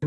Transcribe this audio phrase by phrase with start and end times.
[0.00, 0.06] សេ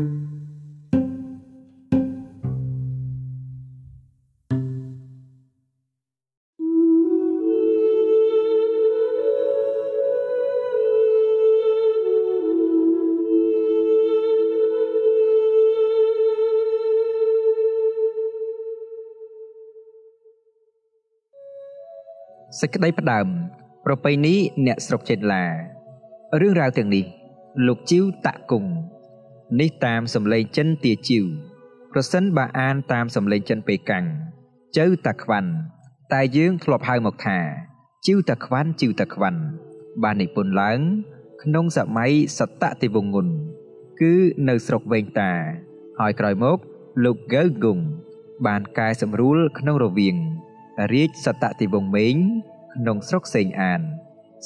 [22.74, 23.26] ក្តីផ្ដើម
[23.84, 24.34] ប្រពៃណី
[24.66, 25.44] អ្នកស្រុកចេតឡា
[26.40, 27.04] រឿងរ៉ាវទាំងនេះ
[27.66, 28.70] លោកជីវតាក់គង់
[29.60, 31.24] នេះតាមសម្លេងចិនទាជីវ
[31.92, 34.04] ប្រសិនបើអានតាមសម្លេងចិនពេកាំង
[34.76, 35.50] ចៅតាខ្វាន់
[36.12, 37.38] តែយើងធ្លាប់ហៅមកថា
[38.06, 39.40] ជីវតាខ្វាន់ជីវតាខ្វាន់
[40.02, 40.80] បាននិពន្ធឡើង
[41.42, 43.28] ក្នុងសម័យសតតិវង្សុន
[44.00, 44.12] គឺ
[44.48, 45.32] នៅស្រុកវែងតា
[45.98, 46.58] ហើយក្រោយមក
[47.04, 47.82] លោកកៅគង់
[48.46, 50.16] បានកែសម្រួលក្នុងរវាង
[50.92, 52.16] រាជសតតិវង្សមេង
[52.74, 53.80] ក្នុងស្រុកសេងអាន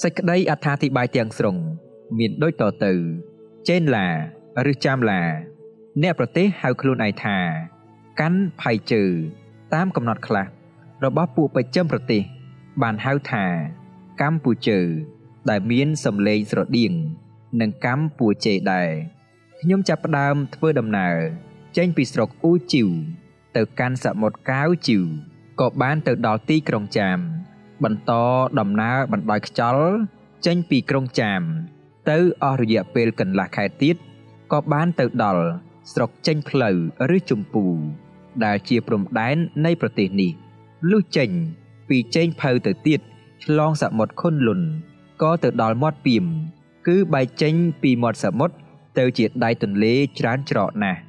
[0.03, 1.57] សេចក្តីអត្ថាធិប្បាយទាំងស្រុង
[2.19, 2.93] មានដូចតទៅ
[3.69, 4.09] ចេនឡា
[4.71, 5.23] ឬចាំឡា
[6.03, 7.39] អ្នកប្រទេសហៅខ្លួនឯងថា
[8.21, 9.05] កាន់ផៃជើ
[9.75, 10.47] តាមកំណត់ខ្លះ
[11.05, 12.23] របស់ពួកប្រចាំប្រទេស
[12.83, 13.45] បានហៅថា
[14.21, 14.79] កម្ពុជា
[15.51, 16.93] ដែលមានសម្លេងស្រដៀង
[17.61, 18.91] នឹងកម្ពុជាដែរ
[19.61, 21.17] ខ្ញុំចាប់ផ្ដើមធ្វើដំណើរ
[21.77, 22.89] ចេញពីស្រុកអ៊ូជីវ
[23.57, 25.05] ទៅកាន់សមុទ្រកាវជីវ
[25.61, 27.19] ក៏បានទៅដល់ទីក្រុងចាម
[27.85, 28.13] បន្ត
[28.59, 29.87] ដំណើរបណ្ដោយខ្យល់
[30.47, 31.43] ចេញពីក្រុងចាម
[32.11, 33.97] ទៅអស់រយៈពេលកន្លះខែទៀត
[34.53, 35.45] ក៏បានទៅដល់
[35.93, 36.77] ស្រុកចេញផ្លូវ
[37.15, 37.65] ឬជម្ពូ
[38.45, 40.33] ដែលជាព្រំដែននៃប្រទេសនេះ
[40.91, 41.31] លុះចេញ
[41.89, 43.01] ពីចេញផៅទៅទៀត
[43.45, 44.61] ឆ្លងសមុទ្រខុនលុន
[45.23, 46.25] ក៏ទៅដល់មាត់ពីម
[46.87, 48.55] គឺបែកចេញពីមាត់សមុទ្រ
[48.99, 51.01] ទៅជាដៃទន្លេច្រើនច្រកណាស់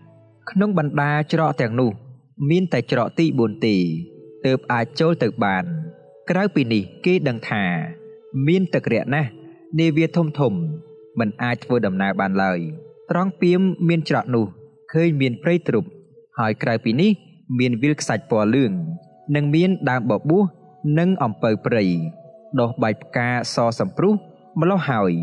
[0.50, 1.92] ក្នុងបណ្ដាច្រកទាំងនោះ
[2.50, 3.76] មានតែច្រកទី4ទេ
[4.46, 5.66] ទើបអាចចូលទៅបាន
[6.30, 7.64] ក្រៅពីនេះគេដឹងថា
[8.48, 9.30] មានទឹករាក់ណាស់
[9.80, 10.54] នាវាធំធំ
[11.20, 12.60] មិនអាចធ្វើដំណើរបានឡើយ
[13.12, 14.46] ត្រង់ពីមមានច្រកនោះ
[14.94, 15.84] ឃើញមានព្រៃទ្រុប
[16.40, 17.12] ហើយក្រៅពីនេះ
[17.60, 18.72] មានវាលខ្សាច់ពណ៌លឿង
[19.36, 20.44] និងមានដើមបបួស
[21.00, 21.84] និងអំពៅព្រៃ
[22.60, 24.14] ដុះបាយផ្កាសសំព្រុះ
[24.60, 25.14] ម្លោះហើយ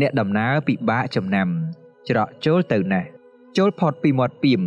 [0.00, 1.48] អ្នកដំណើរពិបាកចំណាំ
[2.08, 3.08] ច្រកចូលទៅណាស់
[3.56, 4.62] ចូលផុតពីមាត់ពីម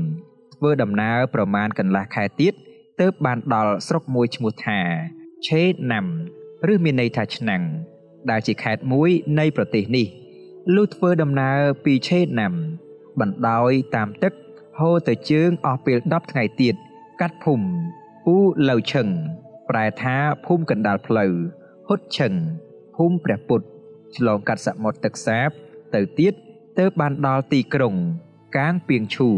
[0.56, 2.53] ធ្វើដំណើរប្រមាណកន្លះខែទៀត
[3.00, 4.79] ទើបបានដល់ស្រុកមួយឈ្មោះថា
[5.47, 6.06] ឆេណាំ
[6.72, 7.63] ឬមានន័យថាឆ្នាំង
[8.29, 9.09] ដែលជាខេត្តមួយ
[9.40, 10.07] នៃប្រទេសនេះ
[10.75, 12.53] លុះធ្វើដំណើរពីឆេណាំ
[13.19, 14.33] បណ្ដោយតាមទឹក
[14.79, 16.75] ហូរទៅជើងអស់ពេល10ថ្ងៃទៀត
[17.22, 17.67] កាត់ភូមិ
[18.25, 18.35] ពូ
[18.69, 19.07] លៅឈឹង
[19.69, 21.33] ប្រែថាភូមិកណ្ដាលផ្លូវ
[21.88, 22.33] ហុតឈឹង
[22.95, 23.67] ភូមិព្រះពុទ្ធ
[24.16, 25.49] ឆ្លងកាត់សមុទ្រទឹកសាប
[25.95, 26.33] ទៅទៀត
[26.79, 27.95] ទើបបានដល់ទីក្រុង
[28.57, 29.29] កាងពីងឈូ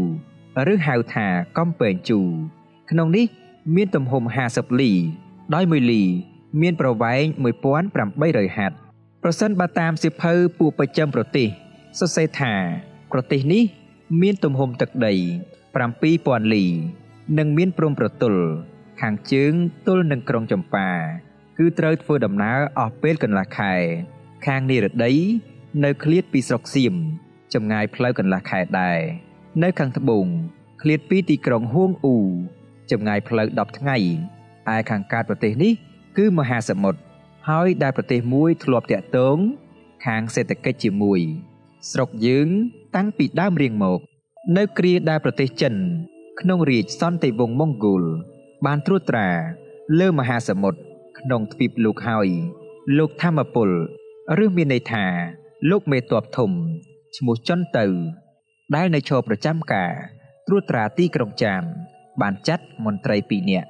[0.72, 1.26] ឬហៅថា
[1.58, 2.20] កំពែងជូ
[2.90, 3.26] ក្នុងនេះ
[3.74, 4.92] មានទំហំ50លី
[5.54, 6.02] ដោយ1លី
[6.60, 7.22] មានប្រវែង
[7.90, 8.83] 1800ហត្ថ
[9.26, 11.48] ប្រសិនបើតាមសិភៅពួកប្រចាំប្រទេស
[11.98, 12.54] សរសេរថា
[13.12, 13.64] ប្រទេសនេះ
[14.22, 15.14] មានទំហំទឹកដី
[15.84, 16.64] 7000លី
[17.38, 18.42] និងមានព្រំប្រទល់
[19.00, 19.52] ខាងជើង
[19.86, 20.88] ទល់នឹងក្រុងចម្ប៉ា
[21.58, 23.74] គឺត្រូវធ្វើដំណើរអស់ពេលកន្លះខែ
[24.46, 25.12] ខាងនិរដី
[25.84, 26.94] នៅឃ្លាតពីស្រុកសៀម
[27.54, 28.98] ចម្ងាយផ្លូវកន្លះខែដែរ
[29.62, 30.26] នៅខាងត្បូង
[30.82, 32.18] ឃ្លាតពីទីក្រុងហួងអ៊ូ
[32.90, 33.96] ចម្ងាយផ្លូវ10ថ្ងៃ
[34.74, 35.72] ឯខាងកើតប្រទេសនេះ
[36.16, 37.13] គឺមហាសមុទ្រ
[37.48, 39.36] ហើយដែលប្រទេសមួយធ្លាប់តាក់ទង
[40.06, 41.20] ខាងសេដ្ឋកិច្ចជាមួយ
[41.90, 42.48] ស្រុកយើង
[42.96, 44.00] តាំងពីដើមរៀងមក
[44.56, 45.74] នៅគ្រាដែលប្រទេសចិន
[46.40, 48.04] ក្នុងរាជសន្តិវង្សម៉ុងហ្គោល
[48.66, 49.28] បានត្រួតត្រា
[49.98, 50.80] លើមហាសមុទ្រ
[51.18, 52.28] ក្នុងទ្វីបលោកហើយ
[52.98, 53.70] លោកធម្មពល
[54.44, 55.04] ឬមានន័យថា
[55.70, 56.50] លោកមេតបធំ
[57.16, 57.86] ឈ្មោះចុនទៅ
[58.74, 59.92] ដែលនៅឈរប្រចាំការ
[60.46, 61.62] ត្រួតត្រាទីក្រុងចាម
[62.20, 63.68] បានចាត់មន្ត្រីពីរនាក់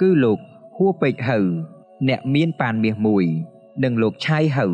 [0.00, 0.38] គឺលោក
[0.76, 1.38] ហួពេកហៅ
[2.08, 3.24] អ្នកមានប៉ានមាសមួយ
[3.84, 4.66] និងលោកឆៃហៅ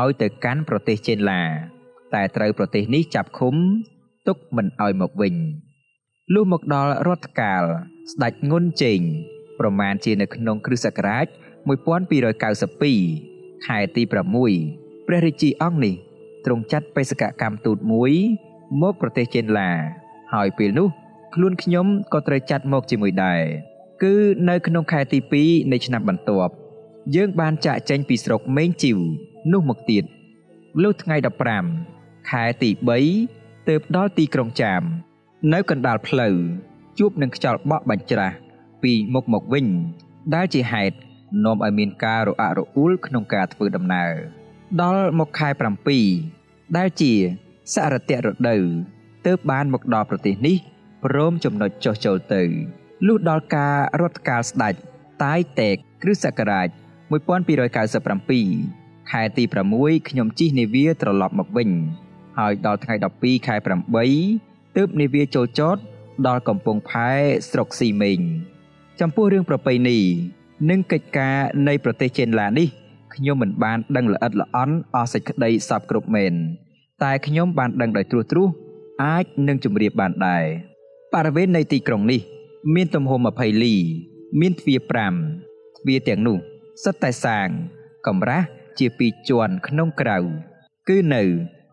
[0.00, 1.42] ឲ្យទៅកាន់ប្រទេសចេនឡា
[2.14, 3.54] តែត្រូវប្រទេសនេះចាប់ឃុំ
[4.28, 5.34] ទុកមិនឲ្យមកវិញ
[6.34, 7.64] លុះមកដល់រដ្ឋកាល
[8.12, 9.00] ស្ដេចងុនជេង
[9.60, 11.26] ប្រមាណជានៅក្នុងគ្រិស្តសករាជ
[12.46, 15.94] 1292ខែទី6ព្រះរាជាអង្គនេះ
[16.44, 18.12] ទ្រង់ចាត់បេសកកម្មទូតមួយ
[18.82, 19.70] មកប្រទេសចេនឡា
[20.34, 20.88] ហើយពេលនោះ
[21.34, 23.42] ខ្លួនខ្ញុំក៏ត្រូវចាត់មកជាមួយដែរ
[24.02, 24.14] គឺ
[24.48, 26.52] នៅក្នុងខែទី2នៃឆ្នាំបន្ទាប់
[27.16, 28.98] យើងបានចាក់ចេញពីស្រុកមេងជីវ
[29.52, 30.04] នោះមកទៀត
[30.82, 31.16] លុះថ្ងៃ
[31.72, 32.70] 15ខែទី
[33.20, 34.82] 3ទើបដល់ទីក្រុងចាម
[35.52, 36.36] នៅកណ្ដាលផ្លូវ
[36.98, 38.36] ជួបនឹងខ្យល់បក់បាញ់ច្រាស់
[38.82, 39.66] ពីមុខមកវិញ
[40.34, 40.96] ដែលជាហេតុ
[41.44, 44.12] នាំឲ្យមានការរអាក់រអួលក្នុងការធ្វើដំណើរ
[44.82, 45.48] ដល់មកខែ
[46.12, 47.12] 7ដែលជា
[47.74, 48.62] សរតៈរដូវ
[49.26, 50.56] ទើបបានមកដល់ប្រទេសនេះ
[51.04, 52.42] ព្រមចំណុចចុះចូលទៅ
[53.06, 54.74] លុះដល់ការរដ្ឋកាលស្ដេច
[55.24, 56.68] តាយតេកគ្រិស្តសករាជ
[57.88, 59.44] 1297ខែទី
[59.76, 61.70] 6ខ្ញុំជិះនាវាត្រឡប់មកវិញ
[62.38, 63.56] ហើយដល់ថ្ងៃ12ខែ
[64.16, 65.76] 8ទើបនាវាចូលចត
[66.26, 67.10] ដល់កំពង់ផែ
[67.50, 68.20] ស្រុកស៊ីមេង
[69.00, 69.98] ចំពោះរឿងប្រពៃណី
[70.70, 71.36] និងកិច្ចការ
[71.68, 72.68] នៃប្រទេសចេនឡានេះ
[73.14, 76.34] ខ្ញុំមិនបានដឹងល្អិតល្អន់អស់សេចក្តីសពគ្រប់មែន
[77.02, 78.48] តែខ្ញុំបានដឹងដោយត្រួសត្រាស
[79.04, 80.44] អាចនឹងជម្រាបបានដែរ
[81.14, 82.20] បរិវេណនៃទីក្រុងនេះ
[82.74, 83.74] មានទំហំ20លី
[84.40, 84.80] មានទ្វារ
[85.28, 86.38] 5ទ្វារទាំងនោះ
[86.82, 87.48] សុទ្ធតែសាង
[88.06, 88.46] កម្រាស់
[88.78, 90.18] ជាពីរជាន់ក្នុងក្រៅ
[90.88, 91.22] គឺនៅ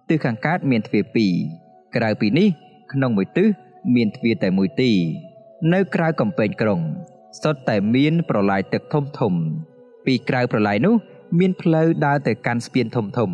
[0.09, 1.03] ទិសខាងកើតមានទ្វារ
[1.49, 2.47] 2ក្រៅពីនេះ
[2.93, 3.47] ក្នុងមួយទិស
[3.95, 4.91] មានទ្វារតែមួយទី
[5.73, 6.81] នៅក្រៅកំពែងក្រុង
[7.41, 9.33] សុទ្ធតែមានប្រឡាយទឹកធំធំ
[10.05, 10.95] ពីក្រៅប្រឡាយនោះ
[11.39, 13.31] មានផ្លូវដើរទៅកាន់ស្ពានធំធំ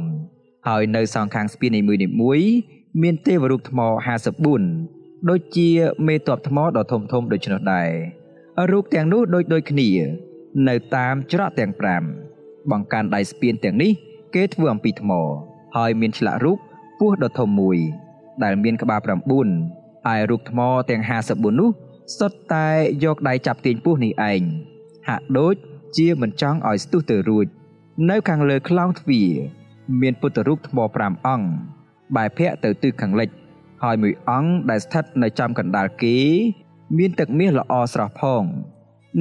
[0.67, 1.81] ហើយនៅសងខាងស្ពាននី
[2.21, 2.49] មួយៗ
[3.01, 3.79] មានទេវរូបថ្ម
[4.39, 4.94] 54
[5.29, 5.69] ដូចជា
[6.07, 7.89] មេតបថ្មដ៏ធំធំដូច្នោះដែរ
[8.71, 9.89] រូបទាំងនោះដូចដូចគ្នា
[10.67, 11.71] នៅតាមច្រកទាំង
[12.21, 13.91] 5បង្កាន់ដៃស្ពានទាំងនេះ
[14.35, 15.11] គេធ្វើអំពីថ្ម
[15.75, 16.57] ហើយមានឆ្លាក់រូប
[16.99, 17.77] ពស់ដ៏ធំមួយ
[18.43, 18.99] ដែលមានក្បាល
[19.53, 20.59] 9ហើយរូបថ្ម
[20.89, 21.01] ទាំង
[21.31, 21.69] 54នោះ
[22.17, 22.67] សុទ្ធតែ
[23.03, 24.41] យកដៃចាប់ទាញពស់នេះឯង
[25.07, 25.55] ហាក់ដូច
[25.97, 27.45] ជាមិនចង់ឲ្យស្ទុះទៅរួច
[28.09, 29.29] នៅខាងលើខ្លោងទ្វារ
[30.01, 31.47] មានពុទ្ធរូបថ្ម5អង្គ
[32.15, 33.29] បែរភ័ក្រទៅទិសខាងលិច
[33.85, 36.17] ហើយមួយអង្គដែលស្ថិតនៅចំកណ្ដាលគេ
[36.97, 38.43] មានទឹកមាសល្អស្រស់ផង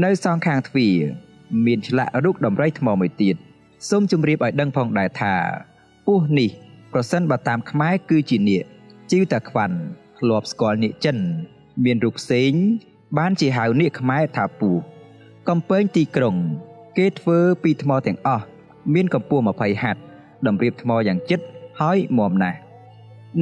[0.04, 0.96] នៅសងខាងទ្វារ
[1.66, 3.36] មានឆ្លាក់រូបដំរីថ្មមួយទៀត
[3.88, 5.34] សូមជម្រាបឲ្យដឹងផងដែរថា
[6.06, 6.50] ពស់នេះ
[6.92, 8.64] ប្រសិនបើតាមខ្មែរគឺជានាគ
[9.10, 9.76] ជីវតាខ្វាន់
[10.18, 11.16] ធ្លាប់ស្គាល់នាគចិន
[11.84, 12.52] មានរូបផ្សេង
[13.18, 14.80] បានជាហៅនាគខ្មែរថាពស់
[15.48, 16.36] កំពែងទីក្រុង
[16.98, 18.44] គេធ្វើពីថ្មទាំងអស់
[18.94, 20.00] មានកម្ពស់20ហត្ថ
[20.46, 21.40] តម្រៀបថ្មយ៉ាងជិត
[21.80, 22.58] ហើយមាំណាស់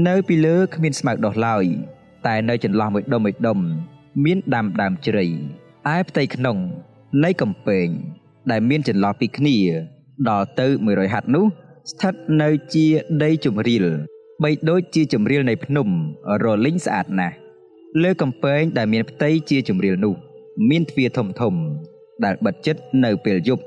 [0.09, 1.65] នៅពីលើគ្មានស្មៅដុះឡើយ
[2.27, 3.59] តែនៅចន្លោះមួយដុំមួយដុំ
[4.25, 5.25] មានដាំដើមជ្រៃ
[5.95, 6.59] ឯផ្ទៃក្នុង
[7.25, 7.89] នៃកំពែង
[8.51, 9.57] ដែលមានចន្លោះពីគ្នា
[10.29, 11.45] ដល់ទៅ100ហត្ថនោះ
[11.91, 12.87] ស្ថិតនៅជា
[13.23, 13.87] ដីជំរាល
[14.43, 15.89] បីដូចជាជំរាលនៃភ្នំ
[16.45, 17.37] រលីងស្អាតណាស់
[18.03, 20.15] លើកំពែងដែលមានផ្ទៃជាជំរាលនោះ
[20.71, 21.55] មានទ្វារធំធំ
[22.25, 23.65] ដែលបិទជិតនៅពេលយប់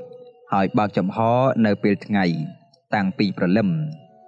[0.54, 1.18] ហើយបើកចំហ
[1.66, 2.26] នៅពេលថ្ងៃ
[2.96, 3.70] តាំងពីព្រលឹម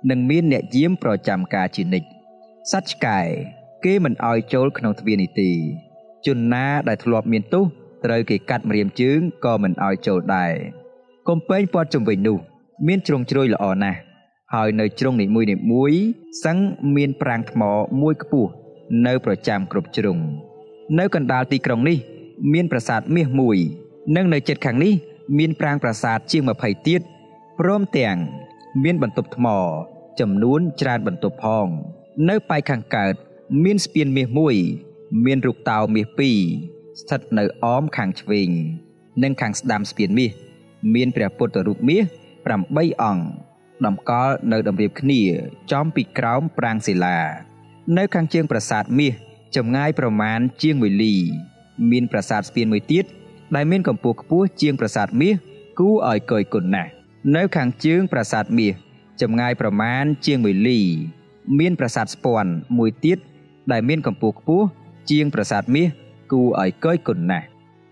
[0.09, 2.07] និងមានអ្នកយាមប្រចាំការជានិច្ច
[2.71, 3.19] សត្វឆ្កែ
[3.86, 5.51] គេមិនអោយចូលក្នុងទ្វារនេះទេ
[6.25, 7.65] ជនណាដែលធ្លាប់មានទោស
[8.06, 10.54] ត្រូវគេកាត់ម្រាមជើងក៏មិនអោយចូលដែរ
[11.30, 12.38] កំពែងព័ទ្ធជុំវិញនោះ
[12.88, 14.00] មានជ្រុងជ្រោយល្អណាស់
[14.54, 15.94] ហើយនៅជ្រុងនីមួយនីមួយ
[16.45, 16.57] សឹង
[16.95, 17.62] មានប្រាង្គថ្ម
[18.01, 18.51] មួយខ្ពស់
[19.06, 20.18] នៅប្រចាំគ្រប់ជ្រុង
[21.00, 21.98] នៅកណ្ដាលទីក្រុងនេះ
[22.53, 23.57] មានប្រាសាទមាសមួយ
[24.15, 24.94] និងនៅជិតខាងនេះ
[25.38, 27.01] មានប្រាង្គប្រាសាទជាង20ទៀត
[27.60, 28.18] ព្រមទាំង
[28.83, 29.48] មានបន្ទប់ថ្ម
[30.19, 31.67] ចំនួនច្រើនបន្ទប់ផង
[32.29, 33.13] នៅប៉ែកខាងកើត
[33.63, 34.55] មានស្ពានមាសមួយ
[35.25, 36.39] មានរូបតោមាសពីរ
[36.99, 38.49] ស្ថិតនៅអមខាងឆ្វេង
[39.23, 40.31] និងខាងស្ដាំស្ពានមាស
[40.95, 42.03] មានព្រះពុទ្ធរូបមាស
[42.53, 43.23] 8អង្គ
[43.85, 45.21] តម្កល់នៅតម្រៀបគ្នា
[45.71, 47.17] ចំពីក្រោមប្រាង្គសិលា
[47.97, 49.13] នៅខាងជើងប្រាសាទមាស
[49.55, 51.15] ចម្ងាយប្រមាណជាង1លី
[51.91, 53.05] មានប្រាសាទស្ពានមួយទៀត
[53.55, 55.33] ដែលមានកម្ពស់ខ្ពស់ជាងប្រាសាទមាស
[55.79, 56.89] គួរឲ្យកយគុណណាស់
[57.35, 58.73] នៅខាងជើងប្រាសាទមាស
[59.21, 60.79] ចម្ងាយប្រមាណជាង1លី
[61.59, 63.17] មានប្រាសាទស្ពាន់មួយទៀត
[63.71, 64.65] ដែលមានកម្ពស់ខ្ពស់
[65.11, 65.87] ជាងប្រាសាទមាស
[66.31, 67.45] គួរឲ្យកយគុណណាស់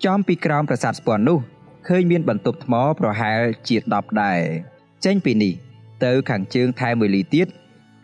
[0.05, 1.39] ចំពីក្រោមប្រាសាទស្ពាន់នោះ
[1.87, 4.39] ឃើញមានបន្ទប់ថ្មប្រហែលជា10ដែរ
[5.05, 5.53] ចេញពីនេះ
[6.05, 7.47] ទៅខាងជើងថែម1លីទៀត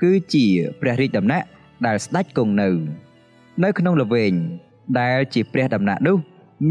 [0.01, 0.45] គឺជា
[0.81, 1.47] ព្រះរាជដំណាក់
[1.85, 2.69] ដែលស្ដេចគង់នៅ
[3.63, 4.33] នៅក្នុងល្វែង
[5.00, 6.18] ដែលជាព្រះដំណាក់នោះ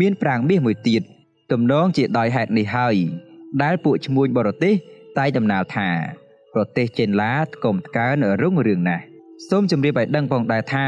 [0.01, 1.03] មានប្រាង្គមាសមួយទៀត
[1.53, 2.97] ទំនងជាដោយហេតុនេះហើយ
[3.63, 4.75] ដែលពួកឈ្មួញបរទេស
[5.19, 5.89] តែដំណាលថា
[6.55, 9.05] ប្រទេសចេនឡាថ្កុំថ្កើងរុងរឿងណាស់
[9.49, 10.87] សូមជម្រាបឲ្យដឹងផងដែរថា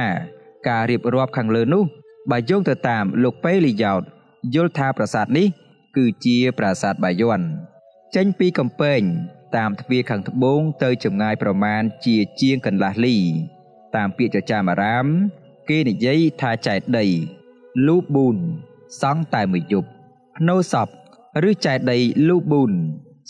[0.69, 1.85] ការរៀបរាប់ខាងលើនោះ
[2.31, 4.03] បើយោងទៅតាមលោកប៉េលីយ៉ោត
[4.55, 5.47] យល់ថាប្រាសាទនេះ
[5.97, 7.41] គឺជាប្រាសាទបាយ័ន
[8.15, 9.03] ចេញពីកំពែង
[9.57, 13.17] តាមទ្វារខាងត្បូងទៅចម្ងាយប្រមាណជាជាងកន្លះលី
[13.97, 15.07] តាមពាក្យចចាមអារាម
[15.69, 17.07] គេនិយាយថាចែកដី
[17.87, 18.37] លូប៊ូន
[19.01, 19.89] សង់តែមួយយប់
[20.37, 20.89] ភ្នោសព
[21.49, 22.73] ឬចែកដីលូប៊ូន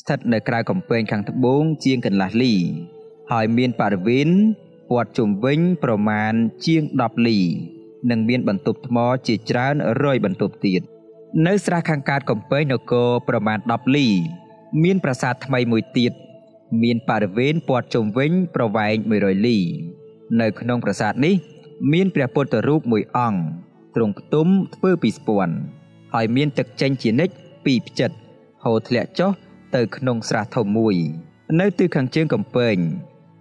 [0.02, 2.54] ស្ថិតនៅក្រៅកំពែងខាងត្បូងជាងកន្លះលី
[3.32, 4.28] ហើយមានបរិវេណ
[4.90, 6.32] ព័ទ្ធជុំវិញប្រមាណ
[6.66, 7.38] ជាង10លី
[8.11, 10.80] និងមានបន្ទប់ថ្មជាច្រើនរយបន្ទប់ទៀត
[11.47, 14.06] នៅស្រះខាងកើតកំពែងនគរប្រមាណ10លី
[14.82, 16.12] មានប្រាសាទថ្មីមួយទៀត
[16.82, 19.59] មានបរិវេណព័ទ្ធជុំវិញប្រវែង100លី
[20.40, 21.35] នៅក្នុងប្រាសាទនេះ
[21.92, 23.40] មានព្រះពុទ្ធរូបមួយអង្គ
[23.94, 25.54] ទ្រង់ផ្ទុំធ្វើពីស្ពាន់
[26.14, 28.11] ហើយមានទឹកចេញជានិច្ចពីផ្ចិត
[28.64, 29.32] ហូរធ្លាក់ចុះ
[29.76, 30.96] ទៅក្នុងស្រះធំមួយ
[31.60, 32.76] នៅទិសខាងជើងកំពែង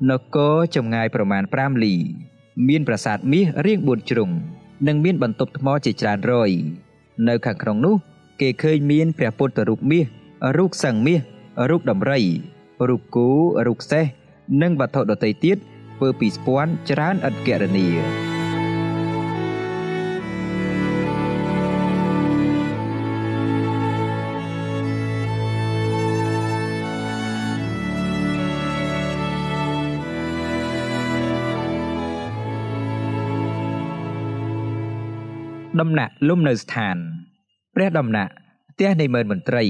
[0.10, 1.96] នគរចម្ងាយប្រមាណ5លី
[2.68, 4.30] មានប្រាសាទមាសរាង4ជ្រុង
[4.88, 6.52] និងមានបន្ទប់ថ្មជាច្រើនរយ
[7.28, 7.96] នៅខាងក្នុងនោះ
[8.42, 10.06] គេឃើញមានព្រះពុទ្ធរូបមាស
[10.58, 11.20] រូបសង្ឃមាស
[11.70, 12.22] រូបដំរី
[12.90, 13.30] រូបគោ
[13.68, 14.06] រូបសេះ
[14.62, 17.88] និងវត្ថុដទៃទៀតធ្វើពីស្ពាន់ច្រើនឥតគណនា
[35.82, 36.98] ដំណាក់លំនៅស្ថាន
[37.76, 38.34] ព្រះដំណាក់
[38.72, 39.66] ផ្ទះនៃមើលមន្ត្រី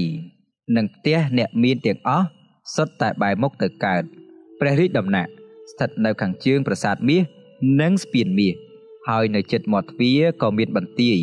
[0.76, 2.26] និងផ្ទះអ្នកមានទាំងអស់
[2.74, 4.02] សុទ្ធតែបែរមុខទៅកើត
[4.60, 5.30] ព្រះរាជដំណាក់
[5.70, 7.22] ស្ថិតនៅខាងជើងប្រាសាទមាស
[7.80, 8.54] និងស្ពានមាស
[9.08, 11.18] ហើយនៅជិតមាត់ទ្វារក៏មានបន្ទាយ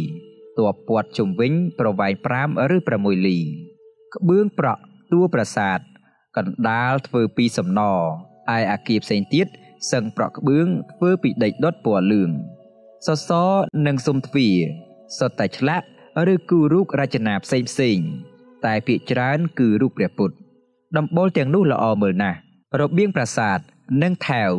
[0.57, 3.37] តបព័ទ្ធជុំវិញប្រវែង5ឬ6លី
[4.15, 4.81] ក្បឿងប្រក់
[5.13, 5.79] តួប្រាសាទ
[6.37, 7.93] កណ្ដាលធ្វើពីសំណឯ
[8.71, 9.47] អាគារផ្សេងទៀត
[9.91, 12.29] សឹងប្រក់ក្បឿងធ្វើពីដីដុតពណ៌លឿង
[13.07, 13.51] សសរ
[13.85, 14.57] និងសុំទ្វារ
[15.17, 15.85] សុទ្ធតែឆ្លាក់
[16.33, 17.99] ឬគូររូបរចនាផ្សេងផ្សេង
[18.65, 20.35] តែភាគច្រើនគឺរូបព្រះពុទ្ធ
[20.97, 22.37] ដំបូលទាំងនោះល្អមើលណាស់
[22.79, 23.59] របៀងប្រាសាទ
[24.01, 24.51] និងថែវ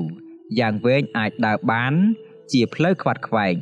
[0.60, 1.94] យ៉ាងវែងអាចដើរបាន
[2.52, 3.56] ជាផ្លូវខ្វាត់ខ្វែង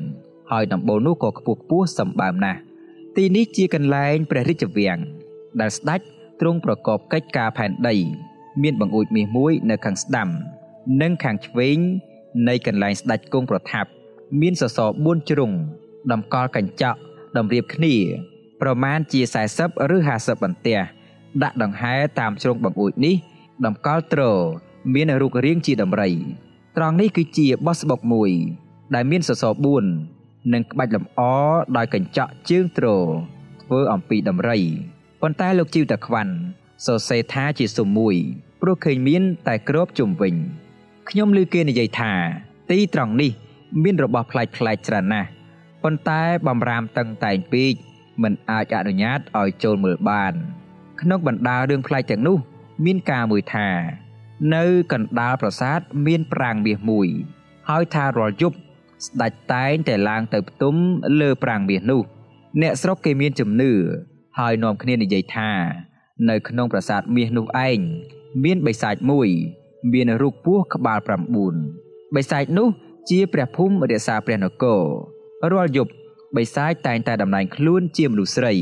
[0.50, 2.60] ហើយដំបូលនោះក៏ខ្ពស់ខ្ពស់សម្បើមណាស់
[3.16, 4.98] ទីនេះជាកន្លែងព្រះរាជវាំង
[5.60, 6.00] ដែលស្ដេច
[6.40, 7.96] ទ្រង់ប្រកបកិច្ចការផែនដី
[8.62, 10.28] មានបង្អួចមាសមួយនៅខាងស្ដាំ
[11.02, 11.78] និងខាងឆ្វេង
[12.48, 13.90] នៃកន្លែងស្ដេចគង់ប្រថាប់
[14.40, 15.52] មានសសរ4ជ្រុង
[16.12, 16.98] តម្កល់កញ្ចក់
[17.36, 17.94] តម្រៀបគ្នា
[18.60, 19.20] ប្រមាណជា
[19.56, 20.78] 40ឬ50បន្ទះ
[21.42, 23.14] ដាក់ដង្ហែតាមជ្រុងបង្អួចនេះ
[23.64, 24.22] តម្កល់ទ្រ
[24.94, 26.10] មានរូបរាងជាដំរី
[26.76, 28.30] ត្រង់នេះគឺជាបោះស្បុកមួយ
[28.94, 29.52] ដែលមានសសរ
[30.02, 31.20] 4និងក្បាច់លម្អ
[31.76, 32.86] ដោយកញ្ចក់ជើងទ្រ
[33.62, 34.58] ធ្វើអំពីដំរី
[35.20, 36.34] ប៉ុន្តែលោកជីវតាខ្វាន់
[36.86, 38.14] សរសេរថាជាសុំមួយ
[38.62, 40.34] ព្រោះឃើញមានតែក្របជុំវិញ
[41.08, 42.12] ខ្ញុំឮគេនិយាយថា
[42.70, 43.32] ទីត្រង់នេះ
[43.82, 45.28] មានរបស់ប្លែកប្លែកច្រើនណាស់
[45.82, 47.74] ប៉ុន្តែបំរាមតឹងតែងពេក
[48.22, 50.32] មិនអាចអនុញ្ញាតឲ្យចូលមើលបាន
[51.00, 52.38] ក្នុងបណ្ដារឿងប្លែកទាំងនោះ
[52.84, 53.68] មានការមួយថា
[54.54, 57.08] នៅកណ្ដាលប្រាសាទមានប្រាង្គមាសមួយ
[57.68, 58.56] ហើយថារាល់យប់
[59.06, 60.74] ស្ដេចតែងតែឡើងទៅផ្ទុំ
[61.20, 62.02] លើប្រាង្គមាសនោះ
[62.62, 63.72] អ្នកស្រុកគេមានជំនឿ
[64.38, 65.50] ហើយនាំគ្នានិយាយថា
[66.28, 67.78] នៅក្នុងប្រាសាទមាសនោះឯង
[68.44, 69.28] មានបិសាចមួយ
[69.92, 70.98] មានរូបពស់ក្បាល
[71.56, 72.68] 9បិសាចនោះ
[73.08, 74.82] ជាព្រះភូមិរក្សាព្រះនគរ
[75.52, 75.92] រាល់យប់
[76.36, 78.54] បិសាចតែងតែតំណែងខ្លួនជាមនុស្សស្រី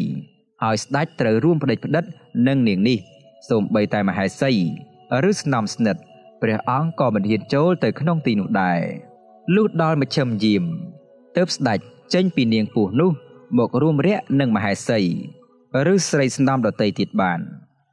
[0.62, 2.05] ហើយស្ដេចត្រូវរួមផ្ដេចផ្ដិត
[2.47, 2.99] នឹងនាងនេះ
[3.49, 4.53] សូម្បីតែមហេសី
[5.29, 6.03] ឬស្នំស្និទ្ធ
[6.43, 8.81] ព្រះអង្គក៏មិនហ៊ានចូលទៅក្នុងទីនោះដែរ
[9.55, 10.65] លុះដល់មជ្ឈមយាម
[11.37, 11.79] ទើបស្ដេច
[12.15, 13.11] ចេញពីនាងពស់នោះ
[13.59, 15.00] មករួមរយៈនឹងមហេសី
[15.93, 17.41] ឬស្រីស្នំដតីទៀតបាន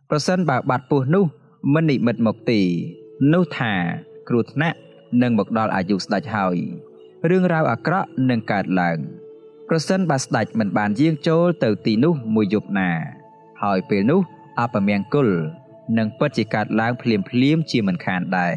[0.09, 1.25] ប្រសិនបើបាត់ពស់នោះ
[1.73, 2.59] មិននិមិត្តមកទេ
[3.33, 3.73] នោះថា
[4.29, 4.77] គ្រោះថ្នាក់
[5.21, 6.57] នឹងមកដល់អាយុស្ដេចហើយ
[7.29, 8.97] រឿងរ៉ាវអាក្រក់នឹងកើតឡើង
[9.69, 12.89] ប្រសិនបើស្ដេចមិនបានយាងចូលទៅទីនោះមួយយប់ណា
[13.63, 14.21] ហើយពេលនោះ
[14.59, 15.29] អពមង្គល
[15.97, 18.55] នឹងពិតជាកើតឡើងភ្លាមភ្លាមជាមិនខានដែរ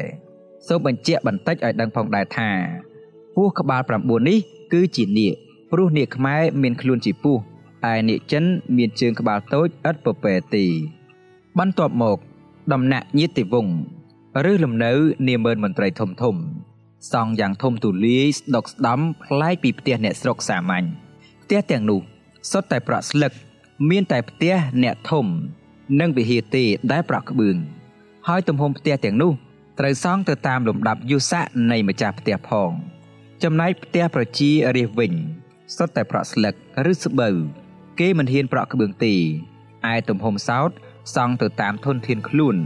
[0.67, 2.49] សូមបញ្ជាក់បន្តិចឲ្យដឹងផងដែរថា
[3.35, 4.37] ពស់ក្បាល9នេះ
[4.73, 5.35] គឺជានាគ
[5.71, 7.41] ព្រោះនាគខ្មែរមានខ្លួនជាពស់
[7.91, 8.43] ឯនាគចិន
[8.77, 10.65] មានជើងក្បាលតូចឥតពពែទី
[11.57, 12.17] បន្ទាប់មក
[12.73, 13.73] ដំណាក់ញាតិវង្ស
[14.51, 14.91] ឬលំនៅ
[15.27, 16.35] នាមើលមន្ត្រីធំធំ
[17.11, 20.85] សង់យ៉ាងធំទូលាយស្ដុកស្ដំប្លែកពីផ្ទះអ្នកស្រុកសាមញ្ញ
[21.43, 22.01] ផ្ទះទាំងនោះ
[22.51, 23.31] សុទ្ធតែប្រក់ស្លឹក
[23.89, 25.25] មានតែផ្ទះអ្នកធំ
[25.99, 27.55] និងវិហារទេដែលប្រក់ក្បឿង
[28.27, 29.31] ហើយទំហំផ្ទះទាំងនោះ
[29.79, 32.71] ត្រូវសង់ទៅតាមលំដាប់យុស័កនៃម្ចាស់ផ្ទះផង
[33.43, 35.13] ចំណែកផ្ទះប្រជារាសវិញ
[35.77, 36.53] សុទ្ធតែប្រក់ស្លឹក
[36.91, 37.35] ឬស្បូវ
[37.99, 39.15] គេមិនហ៊ានប្រក់ក្បឿងទេ
[39.91, 40.69] ឯទំហំសោត
[41.15, 42.57] សង់ទៅតាមធនធានខ្លួន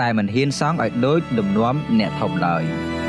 [0.00, 2.64] តែមិនហ៊ានសង់ឲ្យដូចលំនាំអ្នកធំឡើយ។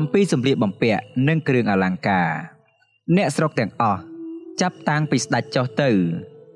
[0.00, 2.28] អំពីសម្លៀកបំពាក់និងគ្រឿងអលង្ការ
[3.16, 4.00] អ្នកស្រុកទាំងអស់
[4.60, 5.90] ចាប់តាំងពីស្ដេចចុះទៅ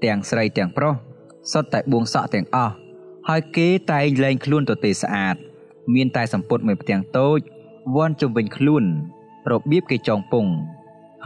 [0.05, 0.95] ទាំងស្រីទាំងប្រុស
[1.53, 2.75] សុទ្ធតែបួងសក់ទាំងអស់
[3.29, 5.37] ហើយគេតែងលែងខ្លួនទៅទេស្អាត
[5.95, 7.39] មានតែសម្ពុតមួយផ្ទាំងតូច
[7.97, 8.85] វាន់ជុំវិញខ្លួន
[9.51, 10.47] របៀបគេចងពង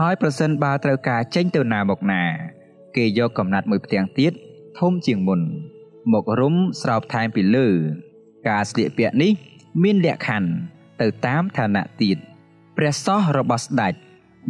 [0.00, 2.22] ហើយប្រសិនបើត្រូវការចេញទៅណាមកណា
[2.96, 4.32] គេយកកំណាត់មួយផ្ទាំងទៀត
[4.78, 5.40] ធំជាងមុន
[6.12, 7.66] មករុំស្រោបថែមពីលើ
[8.48, 9.32] ការស្លៀកពាក់នេះ
[9.82, 12.16] មានលក្ខខណ្ឌ ទៅតាមឋានៈទៀត
[12.76, 13.94] ព្រះសោះរបស់ស្ដេច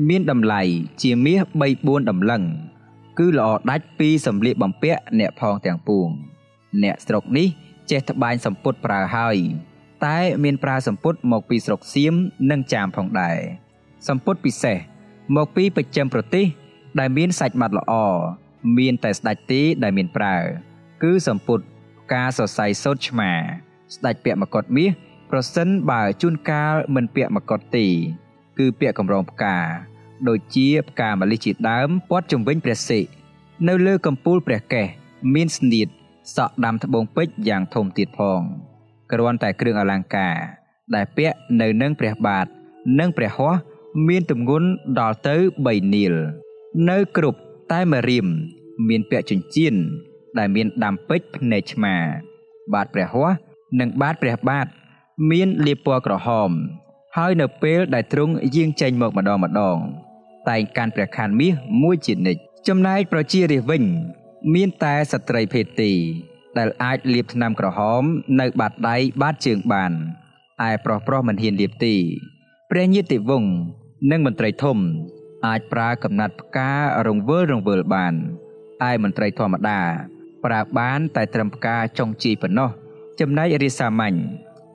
[0.09, 0.63] មានតម្លៃ
[1.03, 2.43] ជាមាស3 4តម្លឹង
[3.19, 6.09] គឺល្អដាច់ពីសម្លៀកបំពាក់អ្នកផងទាំងពួង
[6.83, 7.49] អ្នកស្រុកនេះ
[7.91, 9.37] ចេះត្បាញសម្ពុតប្រើហើយ
[10.07, 12.15] តែមានប្រើសម្ពុតមកពីស្រុកសៀម
[12.51, 13.39] និងចាមផងដែរ
[14.09, 14.77] សម្ពុតពិសេស
[15.37, 16.47] មកពីប្រចាំប្រទេស
[16.99, 17.93] ដែលមានសាច់ម៉ាត់ល្អ
[18.79, 20.37] មានតែស្ដេចទេដែលមានប្រើ
[21.03, 21.61] គឺសម្ពុត
[22.15, 23.31] ការសរសៃសូត្រឆ្មា
[23.95, 24.91] ស្ដេចពាក់មកុដមាស
[25.31, 27.87] ប្រសិនបើជួនកាលមិនពាក់មកុដទេ
[28.59, 29.57] គឺពាក់កម្រងផ្កា
[30.29, 33.05] ដូចជាផ្កាម្លិះជាដើមព័ទ្ធជំវិញព្រះសិក
[33.69, 34.87] នៅលើកំពូលព្រះកេស
[35.35, 35.89] មានស្នៀត
[36.37, 38.41] សក់ដាំត្បូងពេជ្រយ៉ាងធំទៀតផង
[39.13, 40.35] គ្រាន់តែគ្រឿងអលង្ការ
[40.95, 42.47] ដែលពាក់នៅនឹងព្រះបាទ
[42.99, 43.59] និងព្រះហស្ថ
[44.09, 44.69] មានទម្ងន់
[44.99, 46.15] ដល់ទៅ3នីល
[46.89, 47.39] នៅគ្រប់
[47.73, 48.27] តែមួយរៀម
[48.89, 49.75] មានពាក់ចិញ្ចៀន
[50.39, 51.95] ដែលមានដាំពេជ្រភ្នែកឆ្មា
[52.75, 53.37] បាទព្រះហស្ថ
[53.81, 54.67] និងបាទព្រះបាទ
[55.31, 56.51] មានលាបពណ៌ក្រហម
[57.17, 59.77] ហើយនៅពេលដែលទ្រង់យាងចេញមកម្ដងម្ដង
[60.49, 63.83] តែងកាន់ព្រះខ័នមាសមួយជានិច្ចចំណែកប្រជារាស្ត្រវិញ
[64.55, 65.93] មានតែស្ត្រីភេទទី
[66.59, 68.03] ដែលអាចលាបថ្នាំក្រហម
[68.41, 69.93] នៅបាតដៃបាតជើងបាន
[70.69, 71.97] ឯប្រុសប្រុសមិនហ៊ានលាបទី
[72.71, 73.51] ព្រះញាតិវង្ស
[74.11, 74.79] និងមន្ត្រីធំ
[75.47, 76.71] អាចប្រើកំណាត់ផ្កា
[77.07, 78.15] រង្វើលរង្វើលបាន
[78.89, 79.81] ឯមន្ត្រីធម្មតា
[80.45, 82.71] ប្រើបានតែត្រឹមផ្កាចុងជីប៉ុណ្ណោះ
[83.21, 84.17] ចំណែករាសាមញ្ញ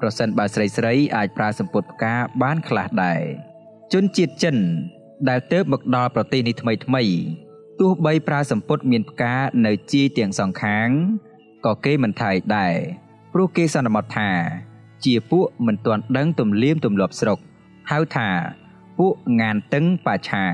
[0.03, 3.22] ប្រសិនបើស្រីស្រីអាចប្រើសម្ពុតផ្កាបានខ្លះដែរ
[3.93, 4.57] ជនជាតិចិន
[5.29, 7.03] ដែលទៅមកដល់ប្រទេសនេះថ្មីថ្មី
[7.79, 10.89] ទោះបីប្រើសម្ពុតមានផ្កានៅជាទាំងសងខាង
[11.65, 12.74] ក៏គេមិនថៃដែរ
[13.33, 14.29] ព្រោះគេសន្មត់ថា
[15.05, 17.39] ជាពួកមិនទាន់ដឹងទំលៀមទម្លាប់ស្រុក
[17.91, 18.29] ហៅថា
[19.00, 20.45] ពួកងានតឹងបាឆា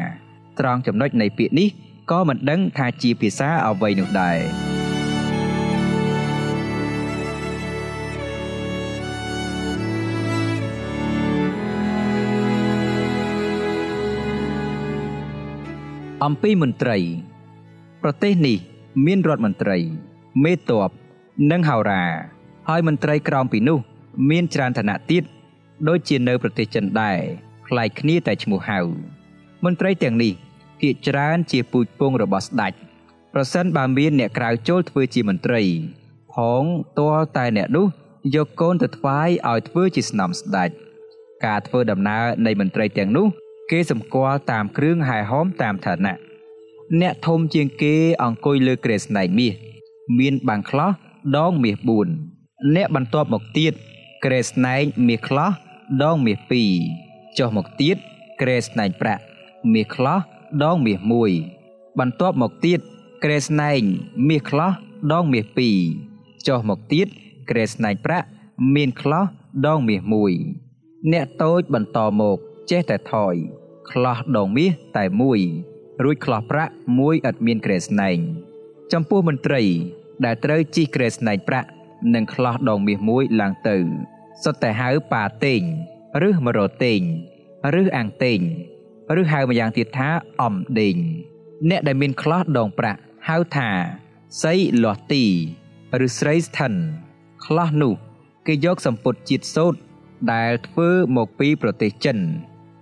[0.59, 1.69] ត្រង់ចំណុចនៃពាក្យនេះ
[2.11, 4.68] ក៏មិនដឹងថាជាភាសាអ្វីនោះដែរ
[16.25, 16.97] អំពីមន្ត្រី
[18.03, 18.57] ប្រទេសនេះ
[19.05, 19.77] មានរដ្ឋមន្ត្រី
[20.43, 20.89] មេតប
[21.51, 22.03] និងហោរា
[22.69, 23.79] ហើយមន្ត្រីក្រោមពីនោះ
[24.29, 25.23] មានច្រើនឋានៈទៀត
[25.87, 27.17] ដូចជានៅប្រទេសចិនដែរ
[27.67, 28.79] ប្លែកគ្នាតែឈ្មោះហៅ
[29.65, 30.33] មន្ត្រីទាំងនេះ
[30.79, 32.73] ភាគច្រើនជាពូជពងរបស់ស្ដេច
[33.33, 35.61] ប្រសិនបើមានអ្នកក្រៅចូលធ្វើជាមន្ត្រី
[36.33, 36.63] ផង
[36.99, 37.87] ទាល់តែអ្នកនោះ
[38.35, 40.69] យកកូនទៅថ្វាយឲ្យធ្វើជាស្នំស្ដេច
[41.45, 43.27] ការធ្វើដំណើរនៃមន្ត្រីទាំងនោះ
[43.71, 46.15] គេសម្គាល់តាមគ្រឿងហែហោមតាមឋានៈ
[47.01, 49.55] អ្នកធំជាងគេអង្គុយលើគ្រែស្នែងមាស
[50.19, 50.91] មានបាំងខ្លោះ
[51.37, 51.77] ដងមាស
[52.21, 53.73] 4អ្នកបន្ទាប់មកទៀត
[54.25, 55.51] ក្រែស្នែងមាសខ្លោះ
[56.03, 56.37] ដងមាស
[56.89, 57.97] 2ចុះមកទៀត
[58.41, 59.21] ក្រែស្នែងប្រាក់
[59.73, 60.19] មាសខ្លោះ
[60.63, 60.99] ដងមាស
[61.49, 62.79] 1បន្ទាប់មកទៀត
[63.23, 63.81] ក្រែស្នែង
[64.29, 64.71] មាសខ្លោះ
[65.13, 65.45] ដងមាស
[65.95, 67.07] 2ចុះមកទៀត
[67.49, 68.27] ក្រែស្នែងប្រាក់
[68.75, 69.25] មានខ្លោះ
[69.67, 70.01] ដងមាស
[70.55, 72.37] 1អ្នកតូចបន្តមក
[72.69, 73.35] ចេះតែថយ
[73.91, 75.39] ខ្លោះដងមាសតែមួយ
[76.03, 78.17] រួចខ្លោះប្រាក់មួយឥតមានក្រែស្នែង
[78.93, 79.61] ចំពោះមន្ត្រី
[80.25, 81.69] ដែលត្រូវជិះក្រែស្នែងប្រាក់
[82.13, 83.77] និងខ្លោះដងមាសមួយឡើងទៅ
[84.43, 85.61] សុទ្ធតែហៅប៉ាតេង
[86.27, 87.01] ឬមរតេង
[87.81, 88.39] ឬអាំងតេង
[89.19, 90.09] ឬហៅម្យ៉ាងទៀតថា
[90.41, 90.95] អំដេង
[91.69, 93.69] អ្នកដែលមានខ្លះដងប្រាក់ហៅថា
[94.43, 95.25] សីលាស់ទី
[96.05, 96.73] ឬស្រីស្ថិន
[97.45, 97.93] ខ្លះនោះ
[98.47, 99.79] គេយកសម្ពុតជាតិសូត្រ
[100.33, 102.17] ដែលធ្វើមកពីប្រទេសចិន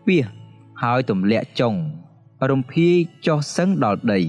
[0.07, 0.15] ពី
[0.83, 1.75] ហើយទម្លាក់ចុង
[2.49, 2.95] រំភាយ
[3.27, 4.21] ចុះសឹងដល់ដី